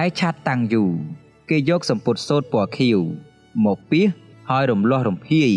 [0.00, 0.84] ឯឆាត់តាំងយូ
[1.50, 2.98] គេយកសម្ពុតសូត្រពណ៌ខៀវ
[3.64, 4.00] មកពី
[4.48, 5.50] ហើយរំលាស់រំភាយ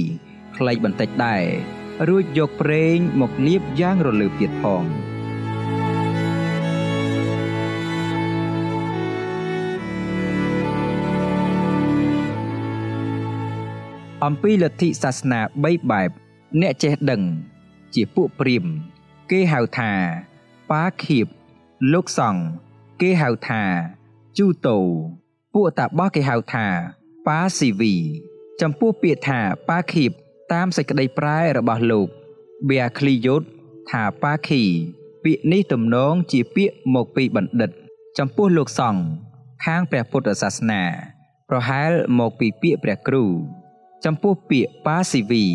[0.57, 1.43] ខ្លីបន្តិចដែរ
[2.07, 4.83] រួចយកប្រេងមកលាបយ៉ាងរលើបទៀតផង
[14.25, 16.09] អំពីលទ្ធិសាសនា3បែប
[16.61, 17.21] អ្នកចេះដឹង
[17.95, 18.94] ជាពួកព្រាហ្មណ៍
[19.31, 19.91] គេហៅថា
[20.71, 21.27] ប៉ាខៀប
[21.93, 22.43] លោកសង្ឃ
[23.01, 23.63] គេហៅថា
[24.37, 24.79] ជូតូ
[25.53, 26.65] ពួកតាបោះគេហៅថា
[27.27, 27.95] ប៉ាស៊ីវី
[28.61, 30.11] ចំពោះពាក្យថាប៉ាខៀប
[30.53, 32.07] តាមសេចក្តីប្រែរបស់លោក
[32.69, 33.43] ប៊ែឃ្លីយ៉ូត
[33.89, 34.63] ថាប៉ាខី
[35.23, 37.71] ពាក្យនេះទំនងជាពាក្យមកពីបណ្ឌិត
[38.17, 39.03] ចំពោះលោកសង្ឃ
[39.65, 40.83] ខាងព្រះពុទ្ធសាសនា
[41.49, 43.25] ប្រហែលមកពីពាក្យព្រះគ្រូ
[44.05, 45.45] ចំពោះពាក្យប៉ាស៊ីវី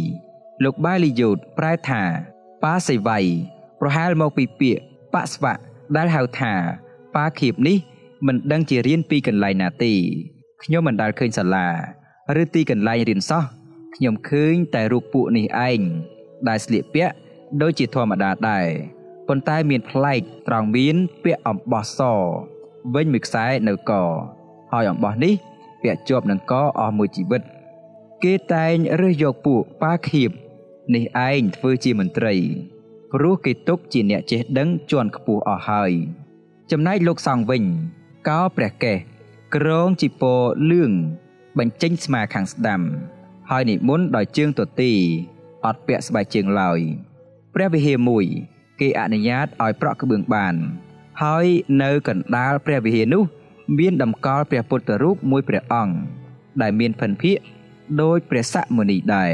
[0.64, 2.02] លោកបាលីយ៉ូតប្រែថា
[2.62, 3.18] ប៉ាស៊ីវៃ
[3.80, 4.82] ប្រហែលមកពីពាក្យ
[5.14, 5.54] បស្វៈ
[5.96, 6.52] ដែលហៅថា
[7.14, 7.76] ប៉ាខៀបនេះ
[8.26, 9.92] មិនដឹងជារៀនពីកន្លែងណាទេ
[10.62, 11.68] ខ្ញុំមិនដែលឃើញសាលា
[12.42, 13.44] ឬទីកន្លែងរៀនសោះ
[13.94, 15.80] ខ្ញុំឃើញតែរូបពួកនេះឯង
[16.48, 17.14] ដែលស្លៀកពាក់
[17.62, 18.66] ដូចជាធម្មតាដែរ
[19.28, 22.00] ប៉ុន្តែមានប្លែកត្រង់មានពាក់អំបោះស
[22.94, 23.92] វិញមួយខ្សែនៅក
[24.72, 25.34] ហើយអំបោះនេះ
[25.82, 27.42] ពាក់ជាប់នឹងកអស់មួយជីវិត
[28.24, 30.30] គេតែងរើសយកពួកប៉ាខៀប
[30.94, 32.34] នេះឯងធ្វើជាមន្ត្រី
[33.12, 35.92] ព្រោះគេទុកជាអ្នកចេះដឹងជាន់ខ្ពស់អស់ហើយ
[36.70, 37.62] ចំណែកលោកសង្ឃវិញ
[38.28, 38.98] កោព្រះកេស
[39.54, 40.92] ក្រងជីពរលឿង
[41.58, 42.80] បញ្ចេញស្មាខាងស្ដាំ
[43.50, 44.92] ហើយនិមន្តដោយជើងទទី
[45.64, 46.78] អត់ពាក់ស្បែកជើងឡើយ
[47.54, 48.24] ព្រះវិហារមួយ
[48.80, 50.54] គេអនុញ្ញាតឲ្យប្រក់ក្បឿងបាន
[51.22, 51.46] ហើយ
[51.82, 53.24] នៅកណ្ដាលព្រះវិហារនោះ
[53.78, 55.94] មានតម្កល់ព្រះពុទ្ធរូបមួយព្រះអង្គ
[56.62, 57.38] ដែលមានភិនភាក
[58.02, 59.32] ដោយព្រះស័កមុនីដែរ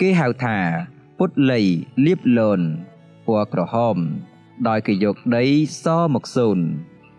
[0.00, 0.56] គេហៅថា
[1.18, 1.60] ពុតលៃ
[2.06, 2.60] លៀបលូន
[3.26, 3.96] ពណ៌ក្រហម
[4.68, 5.44] ដោយគេយកដី
[5.84, 6.58] សមកសូន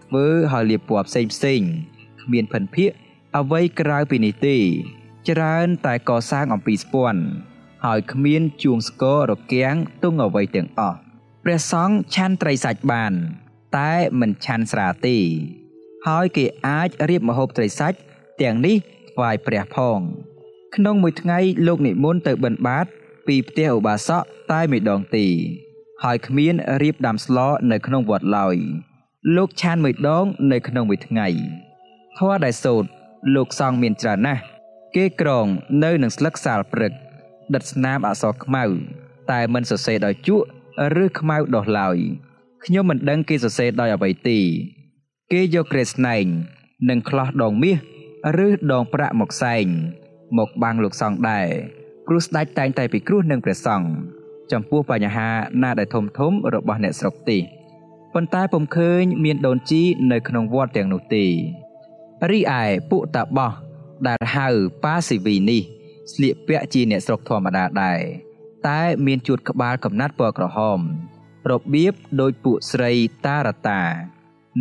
[0.03, 1.61] ធ្វើឲ្យលាបពណ៌ផ្សេងផ្សេង
[2.21, 2.91] គ្មានភិនភាក
[3.37, 4.57] អ្វីក្រៅពីនេះទេ
[5.29, 7.21] ច្រើនតែកសាងអំពីស្ពាន់
[7.85, 10.97] ហើយគ្មានជួងស្គររគាំងទុងអ្វីទាំងអស់
[11.43, 13.13] ព្រះសង្ឃឆាន់ត្រីសាច់បាន
[13.77, 15.17] តែមិនឆាន់ស្រាទេ
[16.07, 17.97] ហើយគេអាចរៀបម្ហូបត្រីសាច់
[18.41, 18.77] ទាំងនេះ
[19.11, 19.99] ថ្វាយព្រះផង
[20.75, 22.85] ក្នុងមួយថ្ងៃលោកនិមន្តទៅបិណ្ឌបាត
[23.27, 25.25] ពីផ្ទះឧបាសកតែម្ដងទេ
[26.07, 27.37] ហើយគ្មានរៀបដាំស្ល
[27.71, 28.57] នៅក្នុងវត្តឡើយ
[29.35, 31.27] លោកឆានមួយដងនៅក្នុងមួយថ្ងៃ
[32.17, 32.89] ធម៌ដែលសូត្រ
[33.35, 34.41] លោកសង្ឃមានច្រើនណាស់
[34.95, 35.45] គេក្រង
[35.83, 36.91] នៅនឹងស្លឹកសាលព្រឹក
[37.53, 38.63] ដិតស្នាមអក្សរខ្មៅ
[39.31, 40.45] តែមិនសរសេរដោយជក់
[41.03, 41.97] ឬខ្មៅដោះឡើយ
[42.65, 44.39] ខ្ញុំមិនដឹងគេសរសេរដោយអ្វីទេ
[45.31, 46.25] គេយកក្រេស្នែង
[46.89, 47.77] និងខ្លោះដងមាស
[48.45, 49.65] ឬដងប្រាក់មកសែង
[50.37, 51.47] មកបាំងលោកសង្ឃដែរ
[52.07, 53.87] ព្រោះស្ដេចតែងតែពិគ្រោះនឹងព្រះសង្ឃ
[54.51, 55.29] ចំពោះបញ្ហា
[55.61, 57.37] ណាដែលធំធំរបស់អ្នកស្រុកទេ
[58.13, 61.25] ប៉ុន្តែពុំឃើញមានដូនជីនៅក្នុងវត្តទាំងនោះទេ
[62.31, 63.51] រីឯពួកតាបោះ
[64.07, 64.47] ដែលហៅ
[64.83, 65.61] ប៉ាស៊ីវីនេះ
[66.13, 67.99] ស្លៀកពាក់ជាអ្នកស្រុកធម្មតាដែរ
[68.67, 70.79] តែមានជួតក្បាលកំណាត់ពណ៌ក្រហម
[71.51, 72.91] របៀបដោយពួកស្រី
[73.25, 73.81] តារតា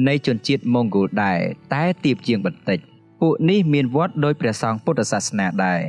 [0.09, 1.40] នៃជនជាតិម៉ុងហ្គោលដែរ
[1.75, 2.79] តែទៀបជាងបន្តិច
[3.21, 5.83] ពួកនេះមានវត្តដោយព្រះសង្ឃពុទ្ធសាសនាដែរ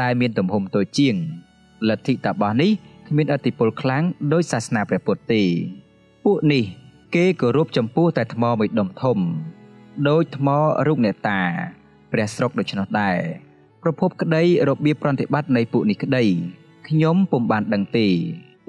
[0.00, 1.14] តែមានទំហំតូចជាង
[1.88, 5.42] លទ្ធិតាបោះនេះគ្មានអធិពលខ្លាំងដោយសាសនាព្រះពុទ្ធទេ
[6.24, 6.64] ពួកនេះ
[7.14, 9.18] គេគោរពចំពោះតែថ្មមួយដុំធំ
[10.08, 10.48] ដោយថ្ម
[10.86, 11.40] រូបអ្នកតា
[12.12, 13.16] ព្រះស្រុកដូច្នោះដែរ
[13.82, 16.24] ប្រភពក្តីរបៀបប្រតិបត្តិនៃពួកនេះក្តី
[16.88, 18.08] ខ្ញុំពុំបានដឹងទេ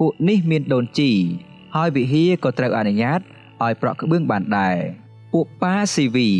[0.00, 1.10] ពួកនេះមានដូនជី
[1.74, 3.20] ហើយវិហារក៏ត្រូវអនុញ្ញាត
[3.62, 4.76] ឲ្យប្រក់ក្បឿងបានដែរ
[5.32, 6.30] ពួកប៉ាស៊ីវី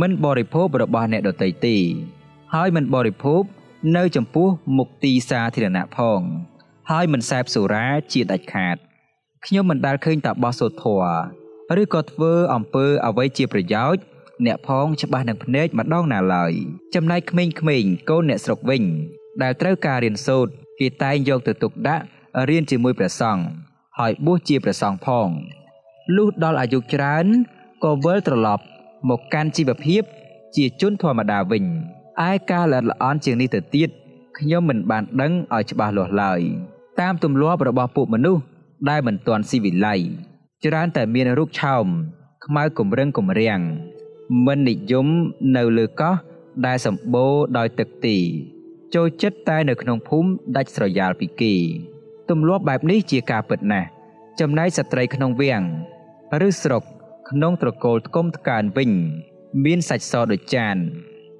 [0.00, 1.76] មិនបរិភោគរបស់អ្នកដទៃទេ
[2.54, 3.42] ហើយមិនបរិភោគ
[3.96, 6.20] នៅចំពោះមុខទីសាធារណៈផង
[6.90, 8.76] ហើយមិនសែបសូរាជាដាច់ខាត
[9.46, 11.02] ខ្ញុំមិនដែលឃើញតាបោះសូត្រធัว
[11.80, 14.02] ឬក៏ធ្វើអំពើអ្វីជាប្រយោជន៍
[14.46, 16.52] អ្នកផងច្បាស់នឹងភ្នែកម្ដងណាឡើយ
[16.94, 18.82] ចំណែកក្មេងៗកូនអ្នកស្រុកវិញ
[19.42, 22.04] ដែលត្រូវការរៀនសូត្រគេតែងយកទៅទុកដាក់
[22.48, 23.44] រៀនជាមួយព្រះសង្ឃ
[23.98, 25.28] ហើយបួសជាព្រះសង្ឃផង
[26.16, 27.26] លុះដល់អាយុច្រើន
[27.84, 28.64] ក៏វិលត្រឡប់
[29.08, 30.02] មកកាន់ជីវភាព
[30.56, 31.64] ជាជនធម្មតាវិញ
[32.28, 33.90] ឯការល្អិតល្អន់ជាងនេះទៅទៀត
[34.38, 36.42] ខ្ញុំមិនបានដឹងឲ្យច្បាស់លាស់ឡើយ
[37.00, 38.42] តាមទម្លាប់របស់ពួកមនុស្ស
[38.90, 40.00] ដែលមិនទាន់ស៊ីវិល័យ
[40.64, 41.86] ច្រើនតែមានរូបឆោម
[42.44, 43.60] ខ្មៅគម្រឹងគម្រាំង
[44.46, 45.06] មិននិយម
[45.56, 46.14] នៅលើកោះ
[46.66, 48.18] ដែលសម្បូរដោយទឹកទី
[48.94, 51.54] ចូលចិត្តតែនៅក្នុងភូមិដាច់ស្រយាលពីគេ
[52.30, 53.88] ទម្លាប់បែបនេះជាការពិតណាស់
[54.40, 55.62] ចំណែកស្ត្រីក្នុងវាំង
[56.46, 56.82] ឬស្រុក
[57.30, 58.90] ក្នុងត្រកូលថ្កុំថ្កើនវិញ
[59.64, 60.76] មានសាច់សដូចចាន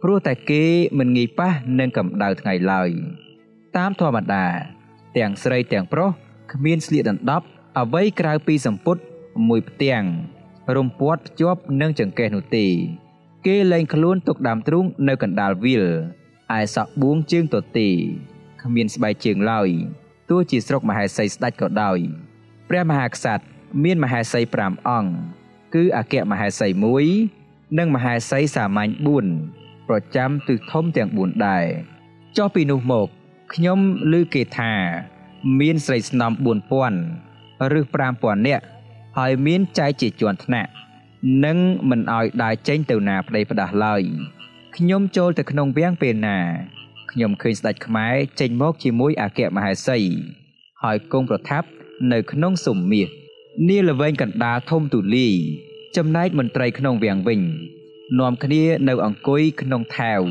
[0.02, 0.64] ព្រោះតែគេ
[0.98, 2.90] មិនងាយប៉ះនឹងកម្ដៅថ្ងៃឡើយ
[3.76, 4.46] តាមធម្មតា
[5.16, 6.10] ទាំងស្រីទាំងប្រុស
[6.52, 7.46] គ្មានស្លៀកដណ្ដប់
[7.80, 8.96] អ្វីក្រៅពីសម្ពុត
[9.48, 10.04] មួយផ្ទាំង
[10.76, 12.66] រំពាត់ភ្ជាប់នឹងចង្កេះនោះទេ
[13.46, 15.84] គេលែងខ្លួនទុកដើមទ្រូងនៅកណ្ដាលវាល
[16.58, 17.88] ឯសក់បួងជើងទទេ
[18.62, 19.68] គ្មានស្បែកជើងឡើយ
[20.30, 21.98] ទោះជាស្រុកមហេសីស្ដេចក៏ដោយ
[22.68, 23.44] ព្រះមហាក្សត្រ
[23.84, 25.12] មានមហេសី5អង្គ
[25.74, 26.68] គឺអគ្គមហេសី
[27.22, 28.90] 1និងមហេសីសាមញ្ញ
[29.40, 31.64] 4ប្រចាំទិសធំទាំង4ដែរ
[32.36, 33.08] ចុះពីនោះមក
[33.52, 33.78] ខ្ញុំ
[34.12, 34.72] ឮគេថា
[35.60, 36.32] មានស្រីស្នំ
[37.02, 37.80] 4000ឬ
[38.14, 38.64] 5000នាក់
[39.18, 40.70] ហើយមានចែកជាជាន់ថ្នាក់
[41.44, 41.56] និង
[41.90, 44.02] មិនអោយដើរចេញទៅណាប្តីផ្ដាស់ឡើយ
[44.76, 46.38] ខ្ញុំចូលទៅក្នុងវាំងពេលណា
[47.10, 49.98] ខ្ញុំឃើញស្ដេចខ្មែរចេញមកជាមួយអគ្គមហេសី
[50.82, 51.68] ហើយគង់ប្រថាប់
[52.12, 53.08] នៅក្នុងសុំមាស
[53.68, 55.34] នាល្វែងកណ្ដាលធំទូលាយ
[55.96, 57.40] ចំណែកមន្ត្រីក្នុងវាំងវិញ
[58.18, 60.22] នាំគ្នានៅអង្គុយក្នុងថែវ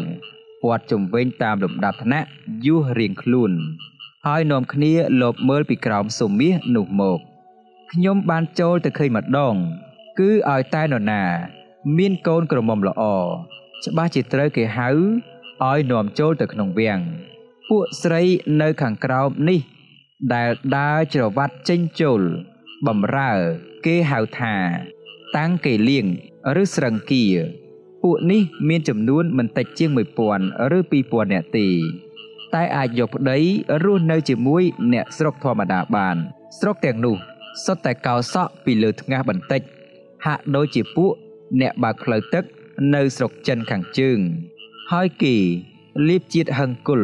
[0.61, 2.21] ពាត់ជំវិញតាមលំដាប់ឋានៈ
[2.65, 3.51] យុះរៀងខ្លួន
[4.27, 7.19] ហើយនាំគ្នាលបមើលពីក្រោមសុំមាសនោះមក
[7.91, 9.55] ខ្ញុំបានចូលទៅឃើញម្ដង
[10.19, 11.23] គឺឲ្យតែនរណា
[11.97, 13.03] មានកូនក្រមុំល្អ
[13.85, 14.89] ច្បាស់ជាត្រូវគេហៅ
[15.69, 16.99] ឲ្យនាំចូលទៅក្នុងវាំង
[17.69, 18.21] ពួកស្រី
[18.61, 19.59] នៅខាងក្រោមនេះ
[20.33, 22.21] ដែលដើរច្រវ៉ាត់ចេញចូល
[22.87, 23.31] បំរើ
[23.85, 24.55] គេហៅថា
[25.37, 26.05] តាំងគេលៀង
[26.61, 27.25] ឬស្រឹងគៀ
[28.03, 29.97] ពួកនេះមានចំនួនមិនតិចជាង1000
[30.77, 31.67] ឬ2000នាក់ទេ
[32.55, 33.39] តែអាចយកប្តី
[33.83, 34.63] រស់នៅជាមួយ
[34.93, 36.15] អ្នកស្រុកធម្មតាបាន
[36.59, 37.15] ស្រុកទាំងនោះ
[37.65, 39.61] សុទ្ធតែកោសក់ពីលើថ្ងាសបន្តិច
[40.25, 41.13] ហាក់ដូចជាពួក
[41.61, 42.43] អ្នកបើកផ្លូវទឹក
[42.95, 44.19] នៅស្រុកចិនខាងជើង
[44.91, 45.35] ហើយគេ
[46.07, 47.03] លាបជាតិហឹងគុល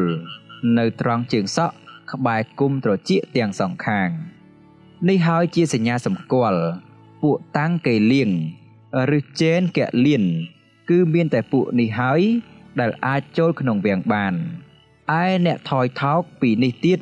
[0.78, 1.76] នៅត្រង់ជើងសក់
[2.12, 4.10] ក្បែរគុំត្រចៀកទាំងសងខាង
[5.10, 6.62] នេះហើយជាសញ្ញាសម្គាល់
[7.24, 8.30] ពួកតាំងកេលៀង
[9.18, 10.24] ឬជេនកលៀន
[10.90, 12.22] គឺមានតែពួកនេះហើយ
[12.80, 14.34] ដែលអាចចូលក្នុងវាំងបាន
[15.18, 17.00] ឯអ្នកថយថោកពីនេះទៀត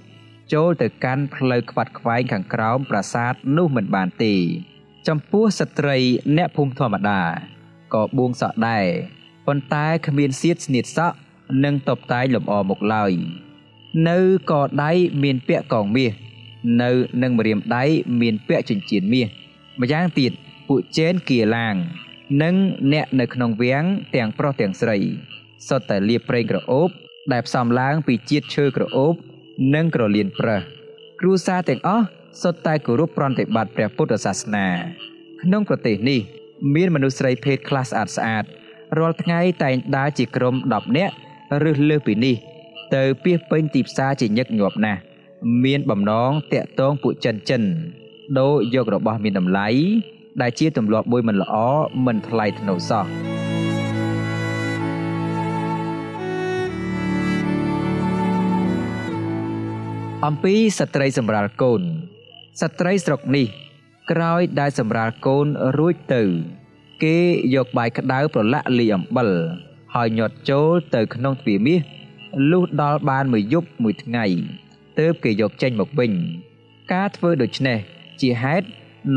[0.53, 4.33] ចូលទៅកាន់ផ្លូវខ្វាត់ខ្វែងខាងក្រោមប្រាសាទនោះមិនបានទេ
[5.07, 5.97] ចំពោះស្ត្រី
[6.37, 7.21] អ្នកភូមិធម្មតា
[7.93, 8.85] ក៏បួងសក់ដែរ
[9.47, 11.17] ប៉ុន្តែគ្មានសៀតស្នៀតសក់
[11.63, 13.11] និងតបតែងលម្អមុខឡើយ
[14.09, 14.19] នៅ
[14.51, 14.91] កដៃ
[15.23, 16.13] មានពាក់កងមាស
[16.81, 16.91] នៅ
[17.21, 17.83] នឹងម្រាមដៃ
[18.21, 19.27] មានពាក់ចិញ្ចៀនមាស
[19.81, 20.31] ម្យ៉ាងទៀត
[20.67, 21.75] ពួកចេនគៀឡាង
[22.43, 22.55] និង
[22.93, 23.83] អ្នកនៅក្នុងវាំង
[24.15, 24.97] ទាំងប្រុសទាំងស្រី
[25.67, 26.89] សុទ្ធតែលាបប្រេងក្រអូប
[27.31, 29.13] ដែលផ្សំឡើងពីជាតិឈើក្រអូប
[29.75, 30.61] និងក្រលៀនប្រើស
[31.19, 32.05] គ្រួសារទាំងអស់
[32.41, 34.67] សុទ្ធតែគោរពប្រតិបត្តិព្រះពុទ្ធសាសនា
[35.41, 36.19] ក្នុងប្រទេសនេះ
[36.75, 38.43] មានមនុស្សស្រីភេទខ្លះស្អាតស្អាត
[38.97, 41.13] រាល់ថ្ងៃតែងដើរជាក្រុម10នាក់
[41.69, 42.35] ឬលើសពីនេះ
[42.95, 44.99] ទៅពីពេញទីផ្សារជាញឹកញាប់ណាស់
[45.63, 47.61] មានបំណងតាក់ទងពួកចិនចិន
[48.39, 49.67] ដូរយករបស់មានតម្លៃ
[50.41, 51.55] ដែលជាទម្លាប់មួយមិនល្អ
[52.05, 53.05] មិនថ្លៃថ្នូរសោះ
[60.27, 61.81] អំពីស្ត្រីសម្រាលកូន
[62.61, 63.47] ស្ត្រីស្រុកនេះ
[64.11, 66.23] ក្រោយដែលសម្រាលកូនរួចទៅ
[67.03, 67.17] គេ
[67.55, 69.29] យកបាយក្តៅប្រឡាក់លីអំបិល
[69.95, 71.81] ហើយញាត់ចូលទៅក្នុងទ្វារមាស
[72.51, 74.25] លុះដល់បានមួយយប់មួយថ្ងៃ
[74.99, 76.11] ទើបគេយកចេញមកវិញ
[76.93, 77.77] ការធ្វើដូច្នេះ
[78.21, 78.67] ជាហេតុ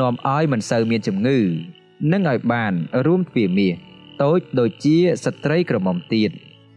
[0.01, 1.39] នាំឲ្យមិនសូវមានជំងឺ
[2.13, 2.73] និងឲ្យបាន
[3.07, 3.75] រួមទ្វាមាស
[4.23, 6.31] តូចដូចជាស្ត្រីក្រមុំទៀត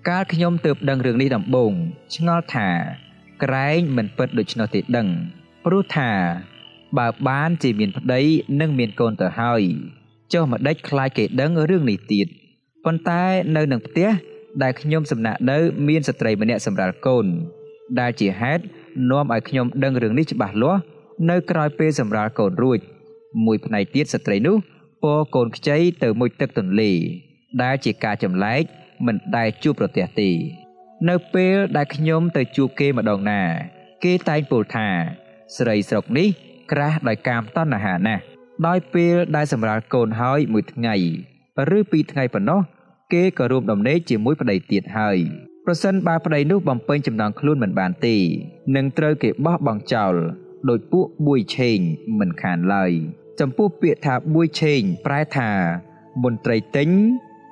[0.10, 1.72] កាលខ្ញុំទើបដឹងរឿងនេះដំបូង
[2.16, 2.70] ឆ្ងល់ថា
[3.44, 5.08] ក្រែងមិនពិតដូច្នោះទេដឹង
[5.66, 6.12] ព្រោះថា
[6.98, 8.22] បើបានជាមានប្តី
[8.60, 9.62] និងមានកូនទៅហើយ
[10.34, 12.28] ចុះមកដេចខ្លាចគេដឹងរឿងនេះទៀត
[12.86, 13.24] ប៉ុន្តែ
[13.56, 14.10] នៅនឹងផ្ទះ
[14.64, 17.26] ដែលខ្ញុំសំណាក់នៅមានស្ត្រីម្នាក់សម្រាប់កូន
[18.00, 18.64] ដែលជាហេតុ
[19.12, 20.82] នាំឲ្យខ្ញុំដឹងរឿងនេះច្បាស់លាស់
[21.30, 22.80] នៅក្រោយពេលសម្រាលកូនរួច
[23.46, 24.56] មួយផ្នែកទៀតស្ត្រីនោះ
[25.04, 26.92] ពរកូនខ្ចីទៅមុជទឹកទន្លេ
[27.64, 28.64] ដែលជាការចម្លែក
[29.06, 30.30] មិនដែលជួបប្រទះទេ
[31.10, 33.42] នៅពេលដែលខ្ញុំទៅជួបគេម្ដងណា
[34.04, 34.88] គេតែងពោលថា
[35.58, 36.28] ស្រីស្រុកនេះ
[36.72, 38.24] ក្រាស់ដោយកាមតណ្ហាណាស់
[38.68, 40.96] ដោយពេលដែលសម្រាលកូនហើយមួយថ្ងៃ
[41.78, 42.62] ឬពីរថ្ងៃប៉ុណ្ណោះ
[43.14, 45.18] គេក៏រួមដំណេកជាមួយប្តីទៀតហើយ
[45.66, 48.16] ប្រសិនបើប្តីនោះបំពេញចំណងខ្លួនមិនបានទេ
[48.76, 50.14] នឹងត្រូវគេបោះបង់ចោល
[50.70, 51.78] ដោយពួកបួយឆេង
[52.20, 52.92] មិនខានឡើយ
[53.40, 55.52] ចំពោះពាក្យថាបួយឆេងប្រែថា
[56.24, 56.90] មន្ត្រីទិញ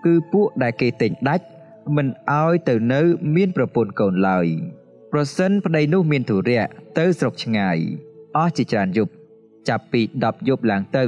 [0.06, 1.46] គឺពួកដែលគេទិញដាច់
[1.96, 3.02] មិនអោយទៅនៅ
[3.36, 4.48] មានប្រពន្ធកូនឡើយ
[5.12, 6.66] ប្រសិនប្តីនោះមានទុរៈ
[6.98, 7.78] ទៅស្រុកឆ្ងាយ
[8.38, 9.12] អស់ជាច្រើនយប់
[9.70, 11.06] ចាប់ពី10យប់ឡើងទៅ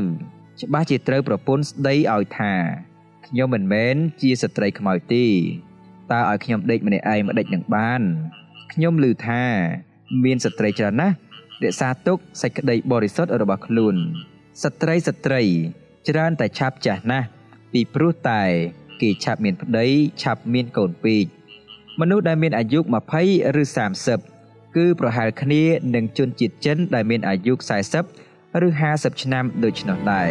[0.62, 2.54] ច្បាស់ជាត្រូវប្រពន្ធស្ដីឲ្យថា
[3.28, 5.26] ខ្ញុំមិនមែនជាស្ត្រីខ្មោចទេ
[6.12, 8.02] តើឲ្យខ្ញុំដេកម្នាក់ឯងមកដេចនឹងបាន
[8.74, 9.44] ខ្ញុំឮថា
[10.24, 11.16] មានស្ត្រីច្រើនណាស់
[11.64, 13.96] រក្សាទុកសេចក្តីបរិសុទ្ធរបស់ខ្លួន
[14.64, 15.42] ស្ត្រីស្ត្រី
[16.10, 17.28] ច្រើនតែឆាប់ចាស់ណាស់
[17.74, 18.44] ពីព្រោះតែ
[19.04, 19.88] គេឆាប់មានប្តី
[20.22, 21.26] ឆាប់មានកូនពេក
[22.00, 22.80] មនុស្សដែលមានអាយុ
[23.20, 23.64] 20ឬ
[24.20, 25.64] 30គឺប្រហែលគ្នា
[25.96, 27.54] នឹងជនជាតិចិនដែលមានអាយុ
[28.10, 30.30] 40ឬ50ឆ្នាំដូច្នោះដែរ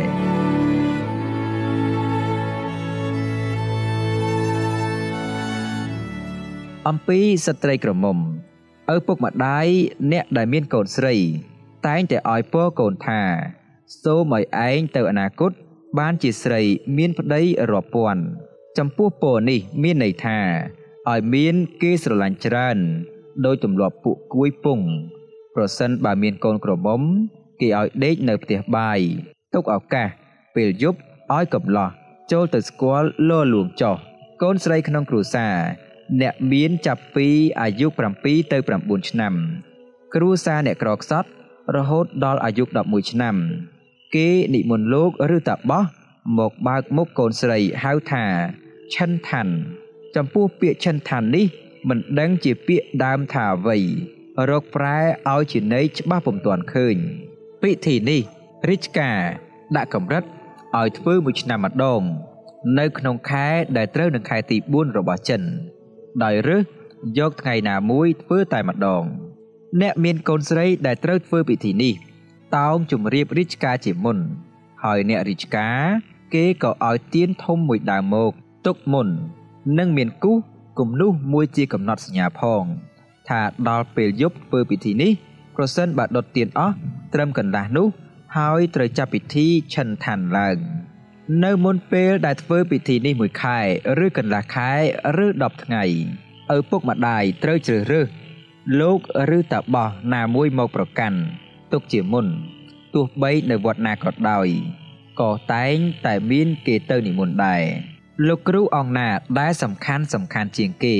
[6.88, 8.16] អំពីស្ត្រីក្រមុំ
[8.94, 9.66] ឪពុកម្ដាយ
[10.12, 11.14] អ្នកដែលមានកូនស្រី
[11.87, 13.20] តែងតែឲ្យពរកូនថា
[14.02, 15.52] សូមឲ្យឯងទៅអនាគត
[15.98, 16.62] បានជាស្រី
[16.96, 18.24] មានប្តីរាប់ពាន់
[18.78, 20.38] ចំពោះពរនេះមានន័យថា
[21.11, 22.78] ឲ្យមានគេស្រឡាញ់ច្រើន
[23.46, 24.80] ដោយទម្លាប់ពួកគួយពង
[25.54, 27.00] ប្រសិនបើមានកូនក្រមុំ
[27.61, 29.00] គេឲ្យដេកនៅផ្ទះបាយ
[29.54, 30.08] ទុកឱកាស
[30.54, 30.98] ពេលយប់
[31.35, 31.90] ឲ្យកំឡោះ
[32.32, 33.96] ចូលទៅស្គាល់លលួងចោះ
[34.42, 35.54] កូនស្រីក្នុងគ្រួសារ
[36.20, 37.26] អ្នកមានចាប់ពី
[37.61, 37.87] អាយុ
[38.20, 39.35] 7ទៅ9ឆ្នាំ
[40.14, 41.28] គ្រួសារអ្នកក្រខ្សត់
[41.76, 43.37] រហូតដល់អាយុ11ឆ្នាំ
[44.14, 45.85] គេនិមន្តលោកឬតាបោះ
[46.38, 48.24] មកបើកមុខកូនស្រីហៅថា
[48.94, 49.55] ឈិនថាន់
[50.16, 51.46] ចំពោះពាក្យឈិនថាន់នេះ
[51.88, 53.78] មិនដឹងជាពាក្យដើមថាអ្វី
[54.50, 54.98] រកប្រែ
[55.33, 56.96] ឲ្យជាន័យច្បាស់ពុំទាន់ឃើញ
[57.62, 58.20] ពិធីនេះ
[58.68, 59.18] រាជការ
[59.76, 60.24] ដាក់កម្រិត
[60.78, 62.02] ឲ្យធ្វើមួយឆ្នាំម្ដង
[62.78, 65.42] នៅក្នុងខែដែលត្រូវនឹងខែទី4របស់ចិន
[66.24, 66.64] ដោយរើស
[67.18, 69.05] យកថ្ងៃណាមួយធ្វើតែម្ដង
[69.81, 71.94] អ្នកមានកូនស្រីដែលត្រូវធ្វើពិធីនេះ
[72.57, 74.18] តោងជម្រាបរាជការជាមុន
[74.85, 75.81] ហើយអ្នករាជការ
[76.35, 78.33] គេក៏ឲ្យទៀនធំមួយដើមមក
[78.66, 79.09] ទុកមុន
[79.79, 80.37] និងមានគូស
[80.79, 82.64] គំនុះមួយជាកំណត់សញ្ញាផង
[83.29, 85.12] ថាដល់ពេលយប់ធ្វើពិធីនេះ
[85.57, 86.75] ប្រសិនបើដុតទៀនអស់
[87.14, 87.88] ត្រឹមកន្លះនោះ
[88.37, 90.59] ហើយត្រូវចាប់ពិធីឆិនឋានឡើង
[91.44, 93.59] នៅមុនពេលដែលធ្វើពិធីនេះមួយខែ
[94.05, 94.70] ឬកន្លះខែ
[95.25, 95.85] ឬ10ថ្ងៃ
[96.57, 98.09] ឪពុកម្ដាយត្រូវជ្រើសរើស
[98.81, 98.98] លោក
[99.37, 101.18] ឬតាបោះណាមួយមកប្រកាន់
[101.72, 102.27] ទុកជាមុន
[102.94, 104.48] ទោះបីនៅវត្តណាក៏ដោយ
[105.20, 107.62] ក៏តែងតែមានគេទៅនិមន្តដែរ
[108.26, 109.08] លោកគ្រូអង្គណា
[109.40, 110.96] ដែលសំខាន់សំខាន់ជាងគេ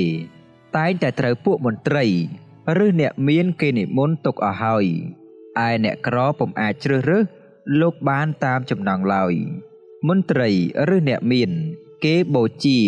[0.77, 2.05] តែងតែត្រូវពួកមន្ត្រី
[2.85, 4.85] ឬអ្នកមានគេនិមន្តទុកឲ្យហើយ
[5.65, 7.25] ឯអ្នកក្រពុំអាចជ្រើសរើស
[7.81, 9.33] លោកបានតាមចំណង់ឡើយ
[10.07, 10.49] មន្ត្រី
[10.95, 11.51] ឬអ្នកមាន
[12.05, 12.79] គេបូជា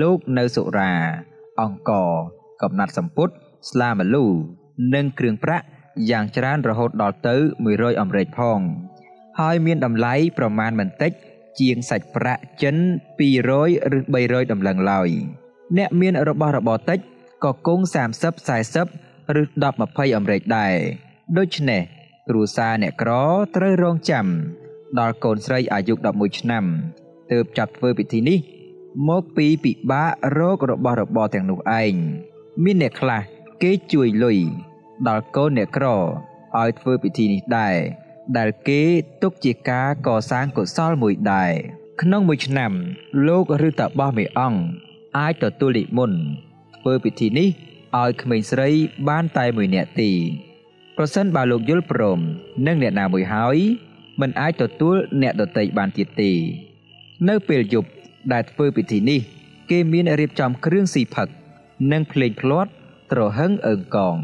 [0.00, 0.94] លោកនៅសុរា
[1.60, 1.90] អង្គ
[2.62, 3.28] កំណាត់សម្ពុត
[3.70, 4.24] ស្លាម្លូ
[4.94, 5.66] និងគ្រឿងប្រាក់
[6.10, 7.36] យ៉ាងច្រើនរហូតដល់ទៅ
[7.68, 8.60] 100អម្រែកផង
[9.40, 11.12] ហើយមានតម្លៃប្រមាណមិនតិច
[11.60, 12.76] ជាងសាច់ប្រាក់ចិន
[13.18, 15.08] 200ឬ300តម្លឹងឡើយ
[15.76, 16.98] អ្នកមានរបស់របរតិច
[17.44, 18.34] ក៏គង់30
[18.74, 20.74] 40ឬ10 20អម្រែកដែរ
[21.38, 21.82] ដូច្នេះ
[22.28, 23.10] គ្រួសារអ្នកក្រ
[23.56, 24.26] ត្រូវរងចាំ
[24.98, 26.64] ដល់កូនស្រីអាយុ11ឆ្នាំ
[27.32, 28.38] ទើបចាប់ធ្វើពិធីនេះ
[29.08, 31.94] មកពីពិបាករករបស់របរទាំងនោះឯង
[32.64, 33.22] មានអ្នកខ្លះ
[33.62, 34.38] គេជួយលុយ
[35.08, 37.76] ដល់កូនអ្នកក្រឲ្យធ្វើពិធីនេះដែរ
[38.38, 38.82] ដែលគេ
[39.22, 41.52] ទុកជាការកសាងកុសលមួយដែរ
[42.02, 42.72] ក្នុងមួយឆ្នាំ
[43.26, 44.60] លោកឬតាបោះមេអង្គ
[45.18, 46.18] អាចទទួលនិមន្ត
[46.76, 47.48] ធ្វើពិធីនេះ
[48.02, 48.68] ឲ្យក្មេងស្រី
[49.08, 50.12] បានតែមួយនាក់ទី
[50.96, 52.20] ប្រសិនបើលោកយល់ព្រម
[52.66, 53.56] នឹងអ្នកណាមួយហើយ
[54.20, 56.32] មិនអាចទទួលអ្នកដតីបានទៀតទេ
[57.28, 57.88] នៅពេលយប់
[58.32, 59.20] ដែលធ្វើពិធីនេះ
[59.70, 61.28] គេមានរៀបចំគ្រឿងស៊ីផឹក
[61.92, 62.70] និងភ្លេងភ្លាត់
[63.12, 64.16] ត្រហឹងអើងកង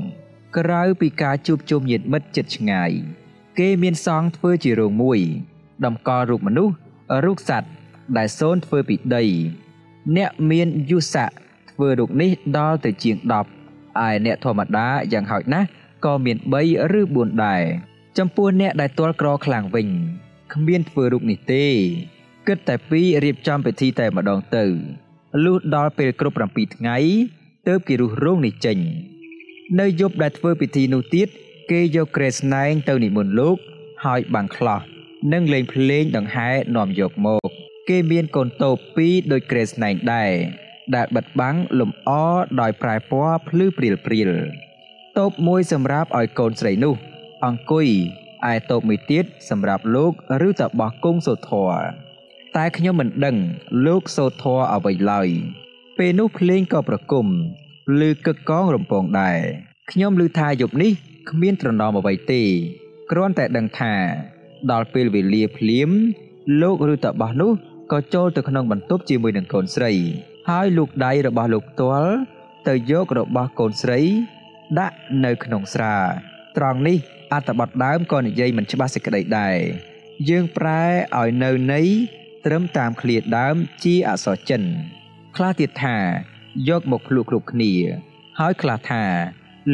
[0.56, 2.92] ក្រៅពីការជួបជុំញាតិមិត្តជិតឆ្ងាយ
[3.60, 5.20] គេមានសង់ធ្វើជារោងមួយ
[5.84, 6.74] តម្កល់រូបមនុស្ស
[7.24, 7.68] រូបសត្វ
[8.16, 9.24] ដែលសូនធ្វើពីដី
[10.16, 11.30] អ្នកមានយុស័ក
[11.70, 13.34] ធ្វើរូបនេះដល់ទៅជាង10
[14.06, 15.66] ឯអ្នកធម្មតាយ៉ាងហោចណាស់
[16.04, 16.54] ក៏មាន3
[17.00, 17.62] ឬ4ដែរ
[18.18, 19.88] ចំពោះអ្នកដែលទាល់ក្រខ្លាំងវិញ
[20.52, 21.64] គ្មានធ្វើរូបនេះទេ
[22.48, 24.64] គិតតែពីរៀបចំពិធីតែម្ដងទៅ
[25.44, 26.96] លុះដល់ពេលគ្រប់7ថ្ងៃ
[27.68, 28.78] ទើបគេរុះរោងនេះចេញ
[29.80, 31.28] នៅយប់ដែលធ្វើពិធីនោះទៀត
[31.70, 33.56] គេយកក្រែស្នែងទៅនិមន្តលោក
[34.04, 34.80] ហើយបាំងខ្លះ
[35.32, 37.48] និងលេងភ្លេងដង្ហែនាំយកមក
[37.88, 40.32] គេមានកូនតូបពីរដូចក្រែស្នែងដែរ
[40.94, 42.10] ដែលបិទបាំងលំអ
[42.60, 44.30] ដោយប្រែពណ៌ភ្លឺព្រាលព្រាល
[45.18, 46.94] តូបមួយសម្រាប់ឲ្យកូនស្រីនោះ
[47.46, 47.86] អង្គុយ
[48.52, 50.12] ឯតូបមួយទៀតសម្រាប់លោក
[50.46, 51.74] ឬតបោះគង់សូត្រធរ
[52.56, 53.36] តែខ្ញុំមិនដឹង
[53.86, 55.28] លោកសូត្រធរអ្វីឡើយ
[55.98, 57.26] ពេលនោះភ្លេងក៏ប្រគំ
[58.00, 59.38] ឮកឹកកងរំពងដែរ
[59.90, 60.92] ខ្ញុំឮថាយប់នេះ
[61.30, 62.42] គ្មានត្រណមអ្វីទេ
[63.10, 63.94] គ្រាន់តែដឹងថា
[64.70, 65.90] ដល់ពេលវេលាភ្លាម
[66.62, 67.52] លោកឬតបោះនោះ
[67.92, 69.92] ក៏ចូលទៅក្នុងបន្ទប់ជាមួយនឹងកូនស្រី
[70.48, 72.12] ហើយលោកដៃរបស់លោកផ្ទាល់
[72.68, 74.00] ទៅយករបស់កូនស្រី
[74.78, 75.94] ដាក់នៅក្នុងស្រា
[76.56, 76.98] ត្រង់នេះ
[77.32, 79.56] អត្ថបទដើមក៏និយាយមិនច្បាស់សេចក្តីដែរ
[80.28, 80.82] យើងប្រែ
[81.18, 81.88] ឲ្យនៅន័យ
[82.46, 84.62] ត្រឹមតាមឃ្លាដើមជាអក្សរចិន
[85.36, 85.96] ខ្លះទៀតថា
[86.68, 87.72] យកមកភ្លុកគ្រប់គ្នា
[88.38, 89.02] ហើយខ្លះថា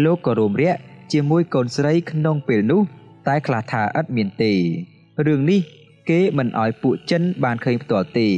[0.05, 2.83] លោកក៏រួមរាក់ ជាមួយកូនស្រីក្នុងពេលនោះ
[3.29, 4.53] តែខ្លះថាឥតមានទេ
[5.27, 5.61] រឿងនេះ
[6.11, 8.29] គេមិនអោយពួកចិនបានឃើញផ្ទាល់ទេ